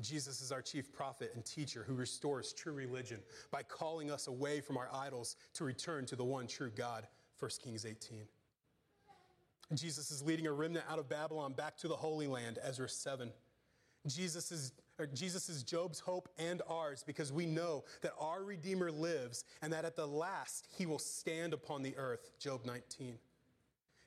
Jesus 0.00 0.40
is 0.40 0.52
our 0.52 0.62
chief 0.62 0.92
prophet 0.92 1.32
and 1.34 1.44
teacher 1.44 1.82
who 1.86 1.94
restores 1.94 2.52
true 2.52 2.72
religion 2.72 3.20
by 3.50 3.62
calling 3.62 4.10
us 4.10 4.28
away 4.28 4.60
from 4.60 4.76
our 4.76 4.88
idols 4.92 5.36
to 5.54 5.64
return 5.64 6.06
to 6.06 6.16
the 6.16 6.24
one 6.24 6.46
true 6.46 6.70
God. 6.70 7.06
1 7.40 7.50
Kings 7.62 7.84
18. 7.84 8.26
Jesus 9.74 10.10
is 10.10 10.22
leading 10.22 10.46
a 10.46 10.52
remnant 10.52 10.84
out 10.90 10.98
of 10.98 11.08
Babylon 11.08 11.52
back 11.52 11.76
to 11.78 11.88
the 11.88 11.96
Holy 11.96 12.26
Land, 12.26 12.58
Ezra 12.62 12.88
7. 12.88 13.30
Jesus 14.06 14.50
is, 14.50 14.72
Jesus 15.06 15.48
is 15.48 15.62
Job's 15.62 16.00
hope 16.00 16.28
and 16.38 16.62
ours 16.68 17.04
because 17.06 17.32
we 17.32 17.46
know 17.46 17.84
that 18.02 18.12
our 18.18 18.42
Redeemer 18.42 18.90
lives 18.90 19.44
and 19.62 19.72
that 19.72 19.84
at 19.84 19.96
the 19.96 20.06
last 20.06 20.66
he 20.76 20.86
will 20.86 20.98
stand 20.98 21.52
upon 21.52 21.82
the 21.82 21.96
earth, 21.96 22.30
Job 22.38 22.64
19. 22.64 23.18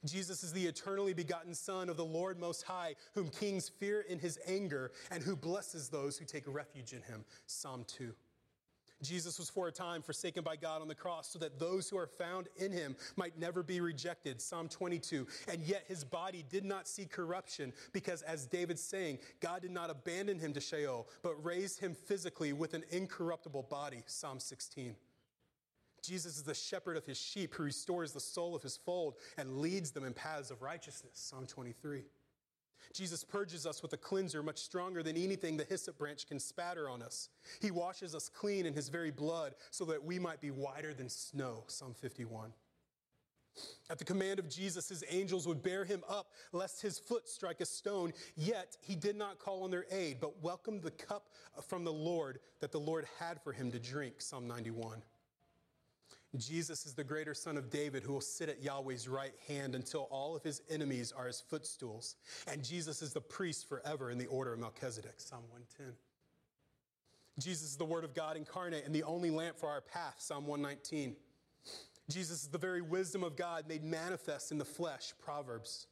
Jesus 0.04 0.44
is 0.44 0.52
the 0.52 0.66
eternally 0.66 1.14
begotten 1.14 1.54
Son 1.54 1.88
of 1.88 1.96
the 1.96 2.06
Lord 2.06 2.40
Most 2.40 2.64
High, 2.64 2.96
whom 3.14 3.30
kings 3.30 3.70
fear 3.70 4.02
in 4.02 4.18
his 4.18 4.40
anger 4.48 4.92
and 5.12 5.24
who 5.24 5.36
blesses 5.36 5.90
those 5.90 6.18
who 6.18 6.26
take 6.26 6.44
refuge 6.48 6.94
in 6.94 7.04
him, 7.04 7.24
Psalm 7.46 7.86
2. 7.88 8.14
Jesus 9.02 9.40
was 9.40 9.50
for 9.50 9.68
a 9.68 9.72
time 9.72 10.02
forsaken 10.02 10.44
by 10.44 10.56
God 10.56 10.82
on 10.82 10.88
the 10.88 10.96
cross 10.96 11.28
so 11.30 11.40
that 11.40 11.60
those 11.60 11.90
who 11.90 11.98
are 11.98 12.08
found 12.08 12.48
in 12.58 12.72
him 12.72 12.96
might 13.16 13.38
never 13.38 13.64
be 13.64 13.82
rejected. 13.82 14.42
Psalm 14.42 14.68
22. 14.70 15.28
And 15.48 15.62
yet 15.64 15.84
his 15.88 16.04
body 16.04 16.44
did 16.50 16.66
not 16.66 16.88
see 16.88 17.06
corruption 17.06 17.74
because, 17.94 18.22
as 18.22 18.46
David's 18.46 18.84
saying, 18.84 19.20
God 19.40 19.62
did 19.62 19.72
not 19.72 19.90
abandon 19.90 20.40
him 20.40 20.54
to 20.54 20.62
Sheol, 20.62 21.08
but 21.22 21.44
raised 21.44 21.80
him 21.80 21.94
physically 21.94 22.54
with 22.54 22.74
an 22.74 22.84
incorruptible 22.90 23.64
body. 23.64 24.04
Psalm 24.06 24.40
16. 24.40 24.96
Jesus 26.02 26.38
is 26.38 26.44
the 26.44 26.54
shepherd 26.54 26.98
of 26.98 27.06
his 27.06 27.18
sheep 27.18 27.54
who 27.54 27.64
restores 27.64 28.12
the 28.12 28.20
soul 28.20 28.56
of 28.56 28.64
his 28.64 28.78
fold 28.78 29.16
and 29.38 29.60
leads 29.60 29.92
them 29.92 30.04
in 30.04 30.14
paths 30.14 30.50
of 30.50 30.62
righteousness. 30.62 31.14
Psalm 31.14 31.46
23. 31.46 32.04
Jesus 32.94 33.24
purges 33.24 33.66
us 33.66 33.82
with 33.82 33.94
a 33.94 33.98
cleanser 33.98 34.44
much 34.44 34.60
stronger 34.60 35.04
than 35.04 35.18
anything 35.18 35.58
the 35.58 35.64
hyssop 35.66 35.98
branch 35.98 36.28
can 36.28 36.40
spatter 36.40 36.90
on 36.90 37.02
us. 37.02 37.30
He 37.60 37.72
washes 37.72 38.16
us 38.16 38.30
clean 38.30 38.66
in 38.66 38.74
his 38.74 38.90
very 38.90 39.12
blood 39.12 39.56
so 39.70 39.86
that 39.86 40.04
we 40.04 40.20
might 40.20 40.42
be 40.42 40.52
whiter 40.52 40.94
than 40.94 41.10
snow. 41.10 41.64
Psalm 41.68 41.94
51. 41.94 42.54
At 43.90 43.98
the 43.98 44.06
command 44.06 44.40
of 44.40 44.50
Jesus, 44.50 44.88
his 44.88 45.04
angels 45.10 45.46
would 45.48 45.62
bear 45.62 45.84
him 45.84 46.04
up 46.08 46.32
lest 46.54 46.82
his 46.82 46.98
foot 46.98 47.28
strike 47.28 47.60
a 47.60 47.66
stone. 47.66 48.14
Yet 48.36 48.78
he 48.82 48.96
did 48.96 49.18
not 49.18 49.40
call 49.40 49.64
on 49.64 49.72
their 49.72 49.86
aid, 49.92 50.20
but 50.22 50.42
welcomed 50.42 50.84
the 50.84 50.92
cup 50.92 51.28
from 51.68 51.84
the 51.84 51.92
Lord 51.92 52.40
that 52.62 52.72
the 52.72 52.80
Lord 52.80 53.06
had 53.20 53.42
for 53.42 53.52
him 53.52 53.72
to 53.72 53.80
drink. 53.80 54.22
Psalm 54.22 54.48
91. 54.48 55.02
Jesus 56.38 56.86
is 56.86 56.94
the 56.94 57.04
greater 57.04 57.34
son 57.34 57.58
of 57.58 57.70
David 57.70 58.04
who 58.04 58.14
will 58.14 58.22
sit 58.22 58.48
at 58.48 58.64
Yahweh's 58.64 59.08
right 59.08 59.34
hand 59.48 59.76
until 59.76 60.08
all 60.12 60.36
of 60.36 60.44
his 60.44 60.62
enemies 60.70 61.12
are 61.16 61.28
his 61.28 61.42
footstools. 61.42 62.16
And 62.48 62.64
Jesus 62.64 63.02
is 63.02 63.12
the 63.12 63.22
priest 63.22 63.68
forever 63.68 64.12
in 64.12 64.18
the 64.18 64.28
order 64.28 64.54
of 64.54 64.60
Melchizedek. 64.60 65.16
Psalm 65.18 65.44
110. 65.50 65.94
Jesus 67.40 67.72
is 67.72 67.78
the 67.78 67.86
word 67.86 68.06
of 68.06 68.14
God 68.14 68.38
incarnate 68.38 68.86
and 68.86 68.96
the 68.96 69.04
only 69.04 69.30
lamp 69.30 69.58
for 69.58 69.70
our 69.70 69.82
path. 69.82 70.16
Psalm 70.20 70.48
119. 70.48 71.16
Jesus 72.10 72.44
is 72.44 72.50
the 72.50 72.58
very 72.58 72.82
wisdom 72.82 73.24
of 73.24 73.36
God 73.36 73.68
made 73.68 73.84
manifest 73.84 74.52
in 74.52 74.58
the 74.58 74.66
flesh. 74.66 75.14
Proverbs. 75.20 75.88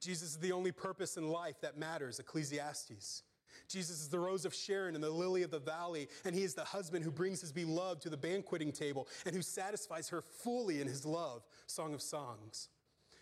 Jesus 0.00 0.30
is 0.30 0.38
the 0.38 0.52
only 0.52 0.72
purpose 0.72 1.16
in 1.16 1.28
life 1.28 1.60
that 1.60 1.76
matters. 1.76 2.20
Ecclesiastes. 2.20 3.22
Jesus 3.68 4.00
is 4.00 4.08
the 4.08 4.18
rose 4.18 4.44
of 4.44 4.54
Sharon 4.54 4.94
and 4.94 5.02
the 5.02 5.10
lily 5.10 5.42
of 5.42 5.50
the 5.50 5.58
valley, 5.58 6.08
and 6.24 6.34
he 6.34 6.42
is 6.42 6.54
the 6.54 6.64
husband 6.64 7.04
who 7.04 7.10
brings 7.10 7.40
his 7.40 7.52
beloved 7.52 8.02
to 8.02 8.10
the 8.10 8.16
banqueting 8.16 8.72
table 8.72 9.08
and 9.26 9.34
who 9.34 9.42
satisfies 9.42 10.08
her 10.08 10.22
fully 10.22 10.80
in 10.80 10.86
his 10.86 11.04
love. 11.04 11.42
Song 11.66 11.94
of 11.94 12.02
Songs. 12.02 12.68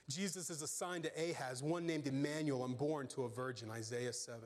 Jesus 0.08 0.50
is 0.50 0.62
assigned 0.62 1.04
to 1.04 1.30
Ahaz, 1.30 1.62
one 1.62 1.86
named 1.86 2.06
Emmanuel 2.06 2.64
and 2.64 2.78
born 2.78 3.08
to 3.08 3.24
a 3.24 3.28
virgin, 3.28 3.70
Isaiah 3.70 4.12
7. 4.12 4.40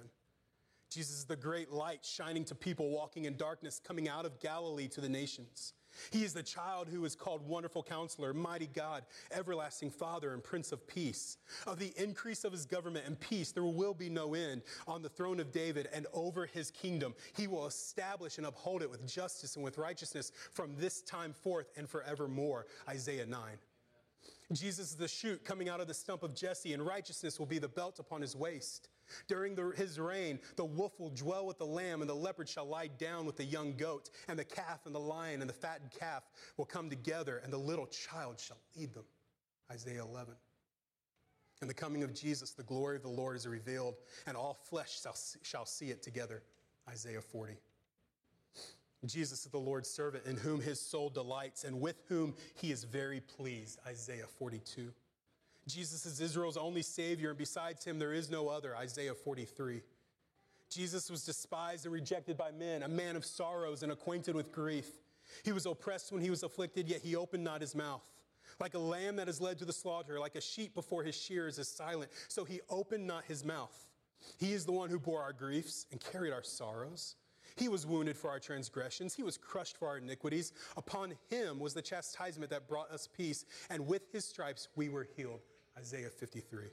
Jesus 0.90 1.18
is 1.18 1.24
the 1.24 1.36
great 1.36 1.70
light 1.70 2.04
shining 2.04 2.44
to 2.46 2.54
people 2.54 2.90
walking 2.90 3.26
in 3.26 3.36
darkness, 3.36 3.80
coming 3.82 4.08
out 4.08 4.26
of 4.26 4.40
Galilee 4.40 4.88
to 4.88 5.00
the 5.00 5.08
nations. 5.08 5.74
He 6.10 6.24
is 6.24 6.32
the 6.32 6.42
child 6.42 6.88
who 6.88 7.04
is 7.04 7.14
called 7.14 7.46
Wonderful 7.46 7.82
Counselor, 7.82 8.32
Mighty 8.32 8.68
God, 8.72 9.04
Everlasting 9.32 9.90
Father, 9.90 10.32
and 10.32 10.42
Prince 10.42 10.72
of 10.72 10.86
Peace. 10.86 11.38
Of 11.66 11.78
the 11.78 11.92
increase 11.96 12.44
of 12.44 12.52
his 12.52 12.66
government 12.66 13.06
and 13.06 13.18
peace, 13.18 13.52
there 13.52 13.64
will 13.64 13.94
be 13.94 14.08
no 14.08 14.34
end 14.34 14.62
on 14.86 15.02
the 15.02 15.08
throne 15.08 15.40
of 15.40 15.52
David 15.52 15.88
and 15.92 16.06
over 16.12 16.46
his 16.46 16.70
kingdom. 16.70 17.14
He 17.36 17.46
will 17.46 17.66
establish 17.66 18.38
and 18.38 18.46
uphold 18.46 18.82
it 18.82 18.90
with 18.90 19.06
justice 19.06 19.56
and 19.56 19.64
with 19.64 19.78
righteousness 19.78 20.32
from 20.52 20.74
this 20.76 21.02
time 21.02 21.32
forth 21.32 21.70
and 21.76 21.88
forevermore. 21.88 22.66
Isaiah 22.88 23.26
9. 23.26 23.38
Jesus 24.52 24.90
is 24.90 24.96
the 24.96 25.06
shoot 25.06 25.44
coming 25.44 25.68
out 25.68 25.80
of 25.80 25.86
the 25.86 25.94
stump 25.94 26.22
of 26.22 26.34
Jesse, 26.34 26.72
and 26.72 26.84
righteousness 26.84 27.38
will 27.38 27.46
be 27.46 27.58
the 27.58 27.68
belt 27.68 28.00
upon 28.00 28.20
his 28.20 28.34
waist. 28.34 28.88
During 29.28 29.54
the, 29.54 29.72
his 29.76 29.98
reign, 29.98 30.38
the 30.56 30.64
wolf 30.64 30.98
will 30.98 31.10
dwell 31.10 31.46
with 31.46 31.58
the 31.58 31.66
lamb, 31.66 32.00
and 32.00 32.10
the 32.10 32.14
leopard 32.14 32.48
shall 32.48 32.66
lie 32.66 32.88
down 32.88 33.26
with 33.26 33.36
the 33.36 33.44
young 33.44 33.76
goat, 33.76 34.10
and 34.28 34.38
the 34.38 34.44
calf 34.44 34.86
and 34.86 34.94
the 34.94 35.00
lion 35.00 35.40
and 35.40 35.48
the 35.48 35.54
fattened 35.54 35.90
calf 35.98 36.24
will 36.56 36.64
come 36.64 36.90
together, 36.90 37.40
and 37.44 37.52
the 37.52 37.58
little 37.58 37.86
child 37.86 38.38
shall 38.38 38.58
lead 38.76 38.94
them. 38.94 39.04
Isaiah 39.70 40.02
11. 40.02 40.34
In 41.62 41.68
the 41.68 41.74
coming 41.74 42.02
of 42.02 42.14
Jesus, 42.14 42.52
the 42.52 42.62
glory 42.62 42.96
of 42.96 43.02
the 43.02 43.08
Lord 43.08 43.36
is 43.36 43.46
revealed, 43.46 43.94
and 44.26 44.36
all 44.36 44.54
flesh 44.54 45.00
shall, 45.02 45.16
shall 45.42 45.66
see 45.66 45.90
it 45.90 46.02
together. 46.02 46.42
Isaiah 46.88 47.20
40. 47.20 47.54
Jesus 49.06 49.44
is 49.46 49.50
the 49.50 49.58
Lord's 49.58 49.88
servant 49.88 50.26
in 50.26 50.36
whom 50.36 50.60
his 50.60 50.80
soul 50.80 51.08
delights 51.08 51.64
and 51.64 51.80
with 51.80 52.02
whom 52.08 52.34
he 52.54 52.70
is 52.70 52.84
very 52.84 53.20
pleased. 53.20 53.78
Isaiah 53.86 54.26
42. 54.38 54.92
Jesus 55.66 56.06
is 56.06 56.20
Israel's 56.20 56.56
only 56.56 56.82
Savior, 56.82 57.30
and 57.30 57.38
besides 57.38 57.84
him, 57.84 57.98
there 57.98 58.12
is 58.12 58.30
no 58.30 58.48
other. 58.48 58.76
Isaiah 58.76 59.14
43. 59.14 59.82
Jesus 60.70 61.10
was 61.10 61.24
despised 61.24 61.84
and 61.84 61.92
rejected 61.92 62.36
by 62.36 62.52
men, 62.52 62.82
a 62.82 62.88
man 62.88 63.16
of 63.16 63.24
sorrows 63.24 63.82
and 63.82 63.90
acquainted 63.90 64.34
with 64.34 64.52
grief. 64.52 64.86
He 65.44 65.52
was 65.52 65.66
oppressed 65.66 66.12
when 66.12 66.22
he 66.22 66.30
was 66.30 66.42
afflicted, 66.42 66.88
yet 66.88 67.00
he 67.00 67.16
opened 67.16 67.44
not 67.44 67.60
his 67.60 67.74
mouth. 67.74 68.02
Like 68.58 68.74
a 68.74 68.78
lamb 68.78 69.16
that 69.16 69.28
is 69.28 69.40
led 69.40 69.58
to 69.58 69.64
the 69.64 69.72
slaughter, 69.72 70.18
like 70.18 70.34
a 70.34 70.40
sheep 70.40 70.74
before 70.74 71.02
his 71.02 71.14
shears 71.14 71.58
is 71.58 71.68
silent, 71.68 72.10
so 72.28 72.44
he 72.44 72.60
opened 72.68 73.06
not 73.06 73.24
his 73.24 73.44
mouth. 73.44 73.88
He 74.38 74.52
is 74.52 74.64
the 74.64 74.72
one 74.72 74.90
who 74.90 74.98
bore 74.98 75.22
our 75.22 75.32
griefs 75.32 75.86
and 75.90 76.00
carried 76.00 76.32
our 76.32 76.42
sorrows. 76.42 77.16
He 77.56 77.68
was 77.68 77.86
wounded 77.86 78.16
for 78.16 78.30
our 78.30 78.38
transgressions. 78.38 79.14
He 79.14 79.22
was 79.22 79.36
crushed 79.36 79.76
for 79.76 79.88
our 79.88 79.98
iniquities. 79.98 80.52
Upon 80.76 81.14
him 81.28 81.58
was 81.58 81.74
the 81.74 81.82
chastisement 81.82 82.50
that 82.50 82.68
brought 82.68 82.90
us 82.90 83.08
peace, 83.16 83.44
and 83.68 83.86
with 83.86 84.12
his 84.12 84.24
stripes 84.24 84.68
we 84.76 84.88
were 84.88 85.06
healed. 85.16 85.40
Isaiah 85.78 86.10
53. 86.10 86.70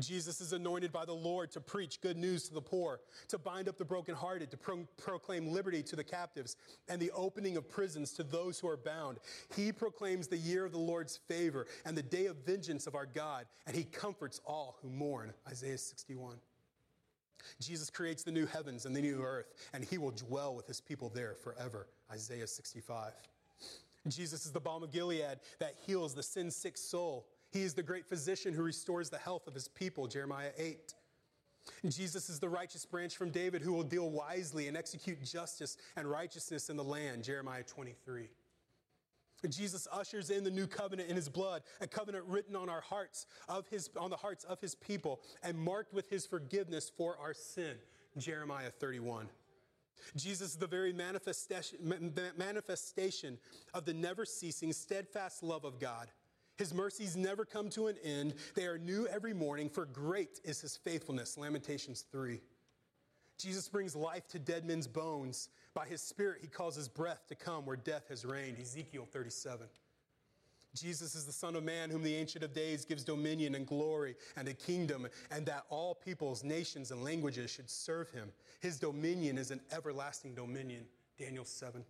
Jesus 0.00 0.40
is 0.40 0.52
anointed 0.52 0.92
by 0.92 1.04
the 1.04 1.14
Lord 1.14 1.50
to 1.52 1.60
preach 1.60 2.00
good 2.00 2.16
news 2.16 2.48
to 2.48 2.54
the 2.54 2.60
poor, 2.60 3.00
to 3.28 3.38
bind 3.38 3.68
up 3.68 3.76
the 3.76 3.84
brokenhearted, 3.84 4.50
to 4.50 4.56
pro- 4.56 4.86
proclaim 4.96 5.48
liberty 5.48 5.82
to 5.84 5.96
the 5.96 6.04
captives, 6.04 6.56
and 6.88 7.00
the 7.00 7.10
opening 7.12 7.56
of 7.56 7.68
prisons 7.68 8.12
to 8.12 8.22
those 8.22 8.58
who 8.58 8.68
are 8.68 8.76
bound. 8.76 9.18
He 9.54 9.72
proclaims 9.72 10.28
the 10.28 10.36
year 10.36 10.64
of 10.64 10.72
the 10.72 10.78
Lord's 10.78 11.16
favor 11.16 11.66
and 11.84 11.96
the 11.96 12.02
day 12.02 12.26
of 12.26 12.36
vengeance 12.44 12.86
of 12.86 12.94
our 12.94 13.06
God, 13.06 13.46
and 13.66 13.76
he 13.76 13.84
comforts 13.84 14.40
all 14.46 14.78
who 14.82 14.88
mourn. 14.88 15.32
Isaiah 15.48 15.78
61. 15.78 16.36
Jesus 17.60 17.90
creates 17.90 18.22
the 18.22 18.32
new 18.32 18.46
heavens 18.46 18.86
and 18.86 18.94
the 18.94 19.00
new 19.00 19.22
earth, 19.22 19.54
and 19.72 19.84
he 19.84 19.98
will 19.98 20.10
dwell 20.10 20.54
with 20.54 20.66
his 20.66 20.80
people 20.80 21.10
there 21.14 21.34
forever. 21.34 21.88
Isaiah 22.10 22.46
65. 22.46 23.12
Jesus 24.06 24.46
is 24.46 24.52
the 24.52 24.60
balm 24.60 24.82
of 24.82 24.90
Gilead 24.90 25.40
that 25.58 25.74
heals 25.86 26.14
the 26.14 26.22
sin 26.22 26.50
sick 26.50 26.76
soul. 26.76 27.26
He 27.50 27.62
is 27.62 27.74
the 27.74 27.82
great 27.82 28.06
physician 28.06 28.54
who 28.54 28.62
restores 28.62 29.10
the 29.10 29.18
health 29.18 29.46
of 29.46 29.54
his 29.54 29.68
people, 29.68 30.06
Jeremiah 30.06 30.50
8. 30.56 30.94
Jesus 31.88 32.30
is 32.30 32.38
the 32.40 32.48
righteous 32.48 32.84
branch 32.84 33.16
from 33.16 33.30
David 33.30 33.62
who 33.62 33.72
will 33.72 33.82
deal 33.82 34.10
wisely 34.10 34.68
and 34.68 34.76
execute 34.76 35.22
justice 35.22 35.76
and 35.96 36.10
righteousness 36.10 36.70
in 36.70 36.76
the 36.76 36.84
land, 36.84 37.24
Jeremiah 37.24 37.62
23. 37.62 38.28
Jesus 39.46 39.86
ushers 39.92 40.30
in 40.30 40.42
the 40.42 40.50
new 40.50 40.66
covenant 40.66 41.08
in 41.08 41.16
his 41.16 41.28
blood, 41.28 41.62
a 41.80 41.86
covenant 41.86 42.24
written 42.26 42.56
on 42.56 42.68
our 42.68 42.80
hearts 42.80 43.26
of 43.48 43.68
his 43.68 43.88
on 43.96 44.10
the 44.10 44.16
hearts 44.16 44.44
of 44.44 44.60
his 44.60 44.74
people 44.74 45.20
and 45.42 45.56
marked 45.56 45.94
with 45.94 46.08
his 46.10 46.26
forgiveness 46.26 46.90
for 46.96 47.16
our 47.18 47.34
sin, 47.34 47.76
Jeremiah 48.16 48.70
31. 48.70 49.28
Jesus 50.16 50.50
is 50.52 50.56
the 50.56 50.66
very 50.66 50.92
manifestation, 50.92 51.78
of 53.74 53.84
the 53.84 53.94
never 53.94 54.24
ceasing, 54.24 54.72
steadfast 54.72 55.42
love 55.42 55.64
of 55.64 55.78
God. 55.78 56.08
His 56.56 56.74
mercies 56.74 57.16
never 57.16 57.44
come 57.44 57.68
to 57.70 57.86
an 57.86 57.96
end. 58.02 58.34
They 58.54 58.66
are 58.66 58.78
new 58.78 59.06
every 59.06 59.34
morning, 59.34 59.68
for 59.68 59.86
great 59.86 60.40
is 60.44 60.60
his 60.60 60.76
faithfulness. 60.76 61.36
Lamentations 61.38 62.04
3. 62.10 62.40
Jesus 63.38 63.68
brings 63.68 63.94
life 63.94 64.26
to 64.28 64.38
dead 64.38 64.64
men's 64.64 64.88
bones. 64.88 65.48
By 65.72 65.86
his 65.86 66.02
spirit, 66.02 66.40
he 66.42 66.48
causes 66.48 66.88
breath 66.88 67.24
to 67.28 67.34
come 67.34 67.64
where 67.64 67.76
death 67.76 68.08
has 68.08 68.24
reigned. 68.24 68.58
Ezekiel 68.60 69.06
37. 69.10 69.66
Jesus 70.74 71.14
is 71.14 71.24
the 71.24 71.32
Son 71.32 71.56
of 71.56 71.64
Man, 71.64 71.88
whom 71.88 72.02
the 72.02 72.14
Ancient 72.14 72.44
of 72.44 72.52
Days 72.52 72.84
gives 72.84 73.02
dominion 73.02 73.54
and 73.54 73.66
glory 73.66 74.16
and 74.36 74.46
a 74.48 74.54
kingdom, 74.54 75.06
and 75.30 75.46
that 75.46 75.64
all 75.70 75.94
peoples, 75.94 76.44
nations, 76.44 76.90
and 76.90 77.02
languages 77.02 77.50
should 77.50 77.70
serve 77.70 78.10
him. 78.10 78.30
His 78.60 78.78
dominion 78.78 79.38
is 79.38 79.50
an 79.50 79.60
everlasting 79.72 80.34
dominion. 80.34 80.84
Daniel 81.18 81.44
7. 81.44 81.84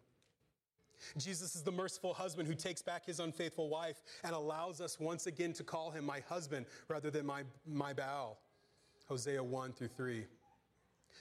Jesus 1.16 1.54
is 1.54 1.62
the 1.62 1.72
merciful 1.72 2.14
husband 2.14 2.48
who 2.48 2.54
takes 2.54 2.82
back 2.82 3.06
his 3.06 3.20
unfaithful 3.20 3.68
wife 3.68 4.02
and 4.24 4.34
allows 4.34 4.80
us 4.80 4.98
once 4.98 5.26
again 5.26 5.52
to 5.54 5.64
call 5.64 5.90
him 5.90 6.04
my 6.04 6.20
husband 6.28 6.66
rather 6.88 7.10
than 7.10 7.24
my, 7.24 7.42
my 7.66 7.92
Baal. 7.92 8.38
Hosea 9.08 9.42
1 9.42 9.72
through 9.72 9.88
3. 9.88 10.24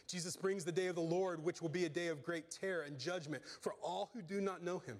Jesus 0.08 0.36
brings 0.38 0.64
the 0.64 0.72
day 0.72 0.88
of 0.88 0.95
the 0.95 1.01
Lord, 1.01 1.43
which 1.43 1.62
will 1.62 1.70
be 1.70 1.86
a 1.86 1.89
day 1.89 2.08
of 2.08 2.24
great 2.24 2.49
terror 2.49 2.84
and 2.84 2.97
judgment 2.97 3.43
for 3.62 3.74
all 3.84 4.10
who 4.14 4.22
do 4.22 4.39
not 4.39 4.64
know 4.64 4.80
him. 4.80 4.97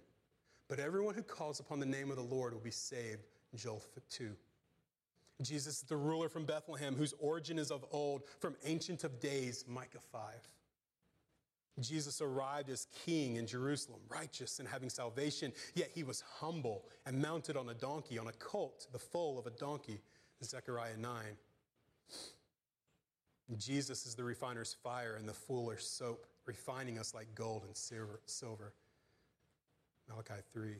But 0.68 0.80
everyone 0.80 1.16
who 1.16 1.24
calls 1.24 1.60
upon 1.60 1.80
the 1.80 1.86
name 1.86 2.10
of 2.12 2.18
the 2.18 2.24
Lord 2.24 2.54
will 2.54 2.60
be 2.60 2.72
saved. 2.72 3.26
Joel 3.56 3.82
2. 4.10 4.36
Jesus 5.42 5.78
is 5.78 5.84
the 5.84 5.96
ruler 5.96 6.30
from 6.30 6.46
Bethlehem, 6.46 6.96
whose 6.96 7.14
origin 7.20 7.60
is 7.60 7.72
of 7.72 7.86
old, 7.92 8.24
from 8.40 8.56
ancient 8.66 9.04
of 9.04 9.20
days, 9.20 9.64
Micah 9.68 10.00
5. 10.12 10.22
Jesus 11.80 12.22
arrived 12.22 12.70
as 12.70 12.88
king 13.06 13.36
in 13.36 13.46
Jerusalem, 13.46 14.00
righteous 14.10 14.60
and 14.60 14.68
having 14.68 14.90
salvation, 14.90 15.54
yet 15.76 15.92
he 15.94 16.04
was 16.04 16.24
humble 16.40 16.86
and 17.06 17.22
mounted 17.22 17.56
on 17.56 17.70
a 17.70 17.74
donkey, 17.74 18.18
on 18.18 18.28
a 18.28 18.32
colt, 18.34 18.88
the 18.92 19.00
foal 19.00 19.38
of 19.38 19.46
a 19.46 19.52
donkey, 19.52 20.02
Zechariah 20.44 20.98
9. 20.98 21.12
Jesus 23.56 24.06
is 24.06 24.14
the 24.16 24.24
refiner's 24.24 24.74
fire 24.84 25.16
and 25.16 25.28
the 25.28 25.34
fuller's 25.34 25.88
soap, 25.88 26.26
refining 26.46 27.00
us 27.00 27.14
like 27.14 27.34
gold 27.34 27.64
and 27.66 27.76
silver. 27.76 28.74
Malachi 30.10 30.42
3. 30.54 30.76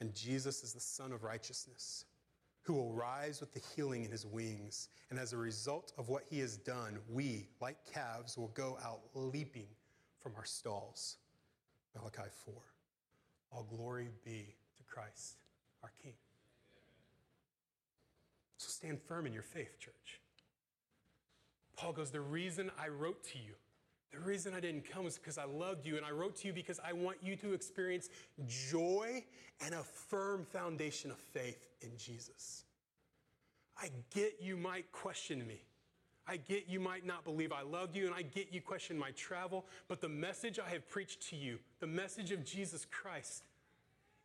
And 0.00 0.14
Jesus 0.14 0.62
is 0.62 0.72
the 0.72 0.80
Sun 0.80 1.12
of 1.12 1.24
righteousness, 1.24 2.04
who 2.62 2.74
will 2.74 2.92
rise 2.92 3.40
with 3.40 3.52
the 3.52 3.60
healing 3.74 4.04
in 4.04 4.10
his 4.10 4.24
wings. 4.24 4.88
And 5.10 5.18
as 5.18 5.32
a 5.32 5.36
result 5.36 5.92
of 5.98 6.08
what 6.08 6.24
he 6.28 6.38
has 6.40 6.56
done, 6.56 6.98
we, 7.12 7.48
like 7.60 7.76
calves, 7.92 8.38
will 8.38 8.52
go 8.54 8.78
out 8.84 9.00
leaping 9.14 9.66
from 10.20 10.32
our 10.36 10.44
stalls. 10.44 11.16
Malachi 11.96 12.30
4. 12.44 12.54
All 13.52 13.66
glory 13.76 14.08
be 14.24 14.54
to 14.76 14.82
Christ, 14.84 15.36
our 15.82 15.92
King. 16.02 16.14
So 18.58 18.68
stand 18.68 19.00
firm 19.02 19.26
in 19.26 19.32
your 19.32 19.42
faith, 19.42 19.78
church. 19.78 20.20
Paul 21.76 21.92
goes, 21.92 22.10
The 22.10 22.20
reason 22.20 22.70
I 22.78 22.88
wrote 22.88 23.22
to 23.24 23.38
you, 23.38 23.54
the 24.12 24.20
reason 24.20 24.54
I 24.54 24.60
didn't 24.60 24.88
come 24.88 25.04
was 25.04 25.18
because 25.18 25.38
I 25.38 25.44
loved 25.44 25.86
you, 25.86 25.96
and 25.96 26.06
I 26.06 26.10
wrote 26.10 26.36
to 26.36 26.46
you 26.46 26.52
because 26.52 26.80
I 26.86 26.92
want 26.92 27.18
you 27.22 27.36
to 27.36 27.52
experience 27.52 28.08
joy 28.46 29.24
and 29.60 29.74
a 29.74 29.82
firm 29.82 30.44
foundation 30.44 31.10
of 31.10 31.18
faith 31.18 31.68
in 31.80 31.90
Jesus. 31.96 32.64
I 33.76 33.90
get 34.14 34.36
you 34.40 34.56
might 34.56 34.90
question 34.92 35.46
me. 35.46 35.62
I 36.26 36.36
get 36.38 36.68
you 36.68 36.80
might 36.80 37.04
not 37.04 37.24
believe 37.24 37.52
I 37.52 37.62
loved 37.62 37.96
you, 37.96 38.06
and 38.06 38.14
I 38.14 38.22
get 38.22 38.52
you 38.52 38.60
question 38.60 38.96
my 38.96 39.10
travel, 39.10 39.66
but 39.88 40.00
the 40.00 40.08
message 40.08 40.58
I 40.58 40.70
have 40.70 40.88
preached 40.88 41.28
to 41.30 41.36
you, 41.36 41.58
the 41.80 41.86
message 41.86 42.30
of 42.30 42.44
Jesus 42.44 42.86
Christ, 42.90 43.42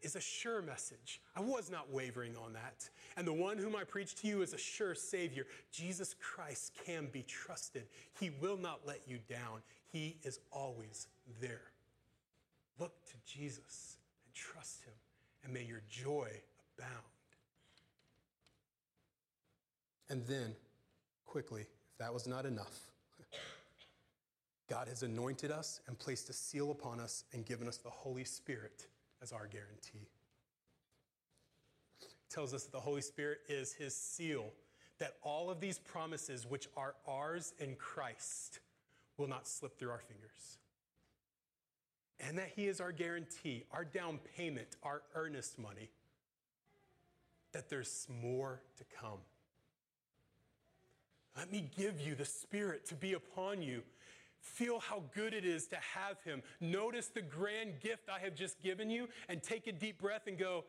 is 0.01 0.15
a 0.15 0.21
sure 0.21 0.61
message. 0.61 1.21
I 1.35 1.41
was 1.41 1.69
not 1.69 1.91
wavering 1.91 2.35
on 2.37 2.53
that. 2.53 2.89
And 3.17 3.27
the 3.27 3.33
one 3.33 3.57
whom 3.57 3.75
I 3.75 3.83
preach 3.83 4.15
to 4.15 4.27
you 4.27 4.41
is 4.41 4.53
a 4.53 4.57
sure 4.57 4.95
Savior. 4.95 5.45
Jesus 5.71 6.15
Christ 6.19 6.73
can 6.85 7.07
be 7.11 7.23
trusted. 7.23 7.83
He 8.19 8.31
will 8.41 8.57
not 8.57 8.81
let 8.85 9.01
you 9.07 9.19
down, 9.29 9.61
He 9.91 10.17
is 10.23 10.39
always 10.51 11.07
there. 11.41 11.61
Look 12.79 12.93
to 13.07 13.13
Jesus 13.25 13.97
and 14.25 14.33
trust 14.33 14.83
Him, 14.83 14.93
and 15.43 15.53
may 15.53 15.63
your 15.63 15.81
joy 15.89 16.29
abound. 16.77 17.03
And 20.09 20.25
then, 20.25 20.55
quickly, 21.25 21.61
if 21.61 21.97
that 21.99 22.13
was 22.13 22.25
not 22.25 22.45
enough, 22.45 22.79
God 24.69 24.87
has 24.87 25.03
anointed 25.03 25.51
us 25.51 25.81
and 25.87 25.99
placed 25.99 26.29
a 26.29 26.33
seal 26.33 26.71
upon 26.71 26.99
us 26.99 27.25
and 27.33 27.45
given 27.45 27.67
us 27.67 27.77
the 27.77 27.89
Holy 27.89 28.23
Spirit 28.23 28.87
as 29.21 29.31
our 29.31 29.47
guarantee. 29.47 30.07
It 32.01 32.33
tells 32.33 32.53
us 32.53 32.63
that 32.63 32.71
the 32.71 32.79
Holy 32.79 33.01
Spirit 33.01 33.39
is 33.47 33.73
his 33.73 33.95
seal, 33.95 34.45
that 34.99 35.15
all 35.23 35.49
of 35.49 35.59
these 35.59 35.79
promises, 35.79 36.45
which 36.45 36.67
are 36.77 36.95
ours 37.07 37.53
in 37.59 37.75
Christ, 37.75 38.59
will 39.17 39.27
not 39.27 39.47
slip 39.47 39.77
through 39.77 39.91
our 39.91 39.99
fingers. 40.01 40.57
and 42.19 42.37
that 42.37 42.51
He 42.55 42.67
is 42.67 42.81
our 42.81 42.91
guarantee, 42.91 43.63
our 43.71 43.85
down 43.85 44.19
payment, 44.35 44.75
our 44.83 45.01
earnest 45.15 45.57
money, 45.57 45.89
that 47.53 47.69
there's 47.69 48.07
more 48.21 48.61
to 48.77 48.83
come. 48.99 49.19
Let 51.37 51.51
me 51.51 51.69
give 51.77 52.01
you 52.01 52.15
the 52.15 52.25
Spirit 52.25 52.85
to 52.87 52.95
be 52.95 53.13
upon 53.13 53.61
you. 53.61 53.83
Feel 54.41 54.79
how 54.79 55.03
good 55.13 55.33
it 55.33 55.45
is 55.45 55.67
to 55.67 55.77
have 55.77 56.21
Him. 56.23 56.41
Notice 56.59 57.07
the 57.07 57.21
grand 57.21 57.79
gift 57.79 58.09
I 58.09 58.19
have 58.19 58.35
just 58.35 58.61
given 58.61 58.89
you 58.89 59.07
and 59.27 59.41
take 59.41 59.67
a 59.67 59.71
deep 59.71 60.01
breath 60.01 60.27
and 60.27 60.37
go, 60.37 60.65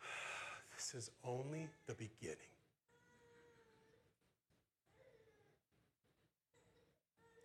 This 0.76 0.94
is 0.94 1.10
only 1.24 1.68
the 1.86 1.94
beginning. 1.94 2.36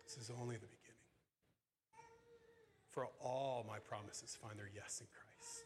This 0.04 0.16
is 0.16 0.30
only 0.30 0.56
the 0.56 0.66
beginning. 0.66 0.82
For 2.90 3.08
all 3.18 3.64
my 3.66 3.78
promises 3.78 4.36
find 4.40 4.58
their 4.58 4.68
yes 4.74 5.00
in 5.00 5.06
Christ. 5.06 5.64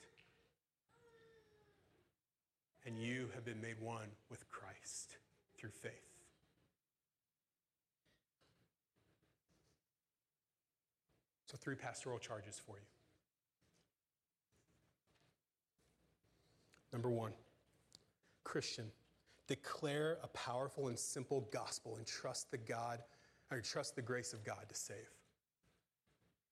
And 2.86 2.96
you 2.96 3.28
have 3.34 3.44
been 3.44 3.60
made 3.60 3.80
one 3.80 4.06
with 4.30 4.48
Christ 4.48 5.16
through 5.58 5.70
faith. 5.70 6.15
So, 11.47 11.57
three 11.57 11.76
pastoral 11.76 12.18
charges 12.18 12.61
for 12.64 12.76
you. 12.76 12.86
Number 16.92 17.09
one, 17.11 17.32
Christian, 18.42 18.86
declare 19.47 20.18
a 20.22 20.28
powerful 20.28 20.88
and 20.88 20.99
simple 20.99 21.49
gospel 21.53 21.97
and 21.97 22.07
trust 22.07 22.51
the 22.51 22.59
God, 22.59 23.01
or 23.51 23.61
trust 23.61 23.94
the 23.94 24.03
grace 24.03 24.32
of 24.32 24.44
God 24.44 24.64
to 24.68 24.74
save. 24.74 25.11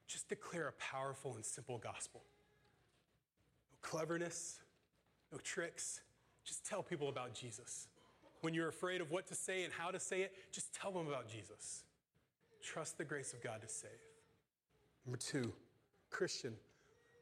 Just 0.07 0.28
declare 0.28 0.68
a 0.68 0.72
powerful 0.72 1.34
and 1.34 1.45
simple 1.45 1.78
gospel. 1.78 2.22
No 3.72 3.78
cleverness, 3.82 4.61
no 5.32 5.38
tricks. 5.38 6.03
Just 6.45 6.64
tell 6.64 6.82
people 6.82 7.09
about 7.09 7.34
Jesus. 7.34 7.88
When 8.42 8.53
you're 8.53 8.68
afraid 8.68 9.01
of 9.01 9.11
what 9.11 9.26
to 9.28 9.34
say 9.34 9.64
and 9.64 9.72
how 9.72 9.90
to 9.90 9.99
say 9.99 10.22
it, 10.22 10.34
just 10.53 10.74
tell 10.74 10.92
them 10.92 11.09
about 11.09 11.28
Jesus. 11.28 11.84
Trust 12.62 12.99
the 12.99 13.05
grace 13.05 13.32
of 13.32 13.42
God 13.42 13.62
to 13.62 13.68
save. 13.68 13.90
Number 15.07 15.18
two, 15.18 15.52
Christian, 16.11 16.55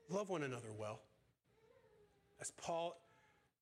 love 0.09 0.31
one 0.31 0.43
another 0.43 0.69
well. 0.79 1.01
As 2.41 2.53
Paul 2.53 2.97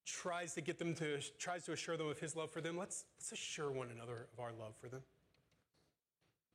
tries 0.05 0.55
to 0.55 0.61
get 0.61 0.79
them 0.79 0.95
to 0.97 1.21
tries 1.39 1.65
to 1.67 1.73
assure 1.73 1.97
them 1.97 2.09
of 2.09 2.19
his 2.19 2.37
love 2.37 2.51
for 2.51 2.61
them, 2.61 2.77
let's, 2.77 3.05
let's 3.19 3.33
assure 3.33 3.71
one 3.71 3.89
another 3.95 4.27
of 4.33 4.41
our 4.41 4.53
love 4.59 4.75
for 4.81 4.89
them. 4.89 5.03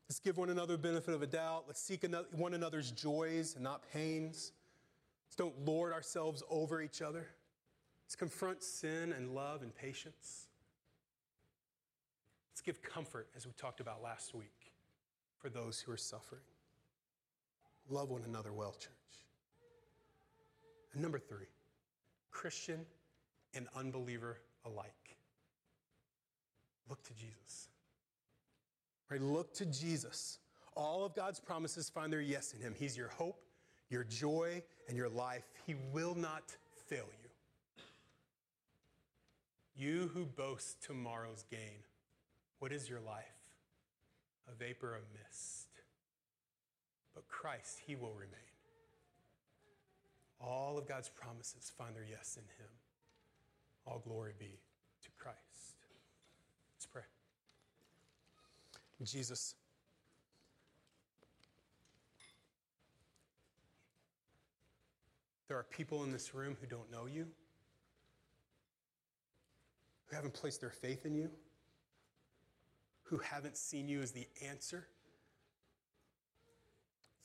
Let's 0.08 0.20
give 0.20 0.38
one 0.38 0.50
another 0.50 0.78
benefit 0.78 1.16
of 1.16 1.24
a 1.24 1.28
doubt. 1.28 1.64
Let's 1.66 1.82
seek 1.82 2.06
one 2.32 2.54
another's 2.54 2.92
joys 2.92 3.56
and 3.56 3.64
not 3.64 3.82
pains. 3.92 4.52
Let's 5.28 5.36
don't 5.36 5.66
lord 5.66 5.94
ourselves 5.94 6.44
over 6.50 6.82
each 6.82 7.02
other. 7.02 7.28
Let's 8.06 8.16
confront 8.16 8.62
sin 8.62 9.14
and 9.14 9.34
love 9.34 9.64
and 9.64 9.76
patience. 9.76 10.48
Let's 12.52 12.62
give 12.62 12.84
comfort, 12.84 13.28
as 13.36 13.48
we 13.48 13.54
talked 13.54 13.80
about 13.80 14.04
last 14.04 14.36
week, 14.36 14.72
for 15.40 15.50
those 15.50 15.80
who 15.80 15.92
are 15.92 15.98
suffering. 15.98 16.44
Love 17.90 18.10
one 18.10 18.24
another 18.28 18.52
well, 18.52 18.72
church. 18.72 18.92
And 20.94 21.02
number 21.02 21.20
three, 21.20 21.48
Christian 22.32 22.86
and 23.54 23.68
unbeliever 23.76 24.40
alike. 24.66 25.18
Look 26.90 27.04
to 27.04 27.14
Jesus. 27.14 27.70
Right? 29.10 29.22
Look 29.22 29.54
to 29.56 29.66
Jesus. 29.66 30.40
All 30.76 31.06
of 31.06 31.16
God's 31.16 31.40
promises 31.40 31.90
find 31.90 32.12
their 32.12 32.22
yes 32.22 32.54
in 32.54 32.62
him. 32.62 32.74
He's 32.78 32.98
your 32.98 33.10
hope, 33.10 33.42
your 33.90 34.04
joy, 34.04 34.62
and 34.88 34.98
your 34.98 35.10
life. 35.10 35.44
He 35.66 35.76
will 35.94 36.16
not 36.16 36.56
fail 36.88 37.06
you. 37.22 37.30
You 39.78 40.10
who 40.14 40.26
boast 40.26 40.82
tomorrow's 40.84 41.44
gain, 41.52 41.84
what 42.60 42.72
is 42.72 42.90
your 42.90 43.02
life? 43.02 43.26
A 44.52 44.56
vapor 44.56 44.96
of 44.96 45.02
mist. 45.14 45.65
But 47.16 47.28
Christ, 47.30 47.80
He 47.88 47.96
will 47.96 48.14
remain. 48.14 48.30
All 50.42 50.78
of 50.78 50.88
God's 50.88 51.10
promises 51.10 51.72
find 51.78 51.96
their 51.96 52.06
yes 52.08 52.38
in 52.38 52.44
Him. 52.44 52.70
All 53.88 54.00
glory 54.06 54.34
be 54.38 54.60
to 55.04 55.10
Christ. 55.18 55.78
Let's 56.76 56.86
pray. 56.86 57.04
Jesus, 59.04 59.56
there 65.48 65.58
are 65.58 65.64
people 65.64 66.04
in 66.04 66.12
this 66.12 66.34
room 66.34 66.58
who 66.60 66.68
don't 66.68 66.92
know 66.92 67.06
you, 67.06 67.28
who 70.08 70.16
haven't 70.16 70.34
placed 70.34 70.60
their 70.60 70.70
faith 70.70 71.06
in 71.06 71.14
you, 71.14 71.30
who 73.04 73.18
haven't 73.20 73.56
seen 73.56 73.88
you 73.88 74.02
as 74.02 74.12
the 74.12 74.28
answer 74.46 74.88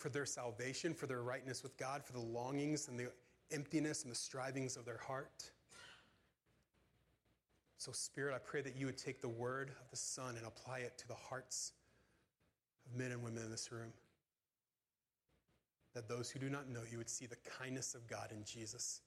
for 0.01 0.09
their 0.09 0.24
salvation, 0.24 0.94
for 0.94 1.07
their 1.07 1.22
rightness 1.22 1.62
with 1.62 1.76
God, 1.76 2.03
for 2.03 2.12
the 2.12 2.20
longings 2.20 2.88
and 2.88 2.98
the 2.98 3.12
emptiness 3.53 4.03
and 4.03 4.11
the 4.11 4.16
strivings 4.16 4.76
of 4.78 4.86
their 4.86 4.96
heart. 4.96 5.51
So, 7.76 7.92
Spirit, 7.92 8.34
I 8.34 8.38
pray 8.38 8.62
that 8.62 8.76
you 8.76 8.86
would 8.86 8.96
take 8.96 9.20
the 9.20 9.28
word 9.28 9.68
of 9.68 9.90
the 9.90 9.96
Son 9.96 10.36
and 10.36 10.46
apply 10.46 10.78
it 10.78 10.96
to 10.98 11.09
the 11.09 11.14
hearts 11.14 11.72
of 12.86 12.98
men 12.98 13.12
and 13.12 13.22
women 13.22 13.42
in 13.42 13.51
this 13.51 13.70
room. 13.70 13.92
That 15.94 16.09
those 16.09 16.30
who 16.30 16.38
do 16.38 16.48
not 16.48 16.68
know 16.68 16.80
you 16.90 16.96
would 16.98 17.11
see 17.11 17.26
the 17.26 17.36
kindness 17.59 17.94
of 17.94 18.07
God 18.07 18.32
in 18.32 18.42
Jesus. 18.44 19.03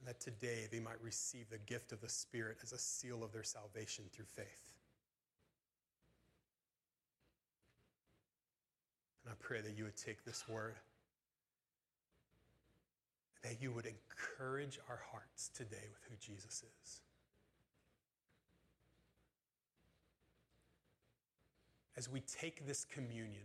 And 0.00 0.08
that 0.08 0.20
today 0.20 0.66
they 0.72 0.80
might 0.80 1.00
receive 1.00 1.48
the 1.48 1.58
gift 1.58 1.92
of 1.92 2.00
the 2.00 2.08
Spirit 2.08 2.58
as 2.62 2.72
a 2.72 2.78
seal 2.78 3.22
of 3.22 3.32
their 3.32 3.44
salvation 3.44 4.04
through 4.12 4.24
faith. 4.24 4.69
And 9.30 9.36
I 9.38 9.46
pray 9.46 9.60
that 9.60 9.78
you 9.78 9.84
would 9.84 9.96
take 9.96 10.24
this 10.24 10.48
word, 10.48 10.74
that 13.44 13.62
you 13.62 13.70
would 13.70 13.86
encourage 13.86 14.80
our 14.88 15.00
hearts 15.12 15.50
today 15.54 15.86
with 15.88 16.02
who 16.10 16.16
Jesus 16.18 16.64
is. 16.82 17.00
as 22.00 22.08
we 22.08 22.20
take 22.20 22.66
this 22.66 22.86
communion, 22.86 23.44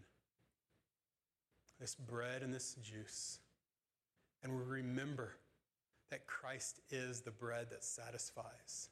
this 1.78 1.94
bread 1.94 2.42
and 2.42 2.54
this 2.54 2.76
juice, 2.76 3.40
and 4.42 4.56
we 4.56 4.64
remember 4.64 5.34
that 6.10 6.26
Christ 6.26 6.80
is 6.90 7.20
the 7.20 7.32
bread 7.32 7.68
that 7.72 7.84
satisfies, 7.84 8.88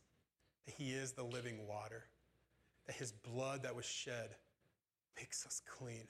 that 0.65 0.75
He 0.77 0.91
is 0.91 1.13
the 1.13 1.23
living 1.23 1.65
water, 1.65 2.03
that 2.87 2.95
His 2.97 3.13
blood 3.13 3.63
that 3.63 3.73
was 3.73 3.85
shed 3.85 4.31
makes 5.15 5.45
us 5.45 5.61
clean. 5.65 6.09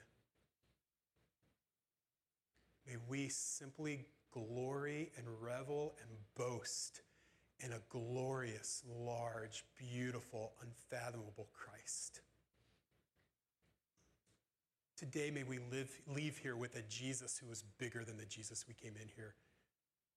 May 2.86 2.96
we 3.08 3.28
simply 3.28 4.06
glory 4.30 5.10
and 5.16 5.26
revel 5.40 5.94
and 6.02 6.10
boast 6.36 7.02
in 7.60 7.72
a 7.72 7.80
glorious, 7.88 8.82
large, 8.86 9.64
beautiful, 9.78 10.52
unfathomable 10.62 11.48
Christ. 11.52 12.20
Today, 14.96 15.30
may 15.30 15.42
we 15.42 15.58
live, 15.58 15.90
leave 16.06 16.38
here 16.38 16.56
with 16.56 16.76
a 16.76 16.82
Jesus 16.82 17.38
who 17.38 17.50
is 17.50 17.64
bigger 17.78 18.04
than 18.04 18.16
the 18.16 18.26
Jesus 18.26 18.66
we 18.68 18.74
came 18.74 18.94
in 19.00 19.08
here 19.16 19.34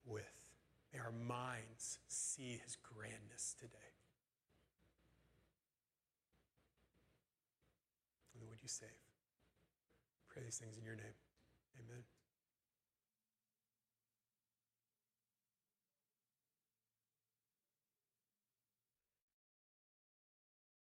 with. 0.06 0.46
May 0.94 1.00
our 1.00 1.12
minds 1.12 2.00
see 2.08 2.60
his 2.64 2.78
grandness 2.82 3.56
today. 3.60 3.74
And 8.40 8.48
would 8.50 8.62
you 8.62 8.70
save? 8.70 8.90
Pray 10.30 10.44
these 10.44 10.58
things 10.58 10.78
in 10.78 10.84
your 10.84 10.96
name. 10.96 11.16
Amen. 11.80 12.17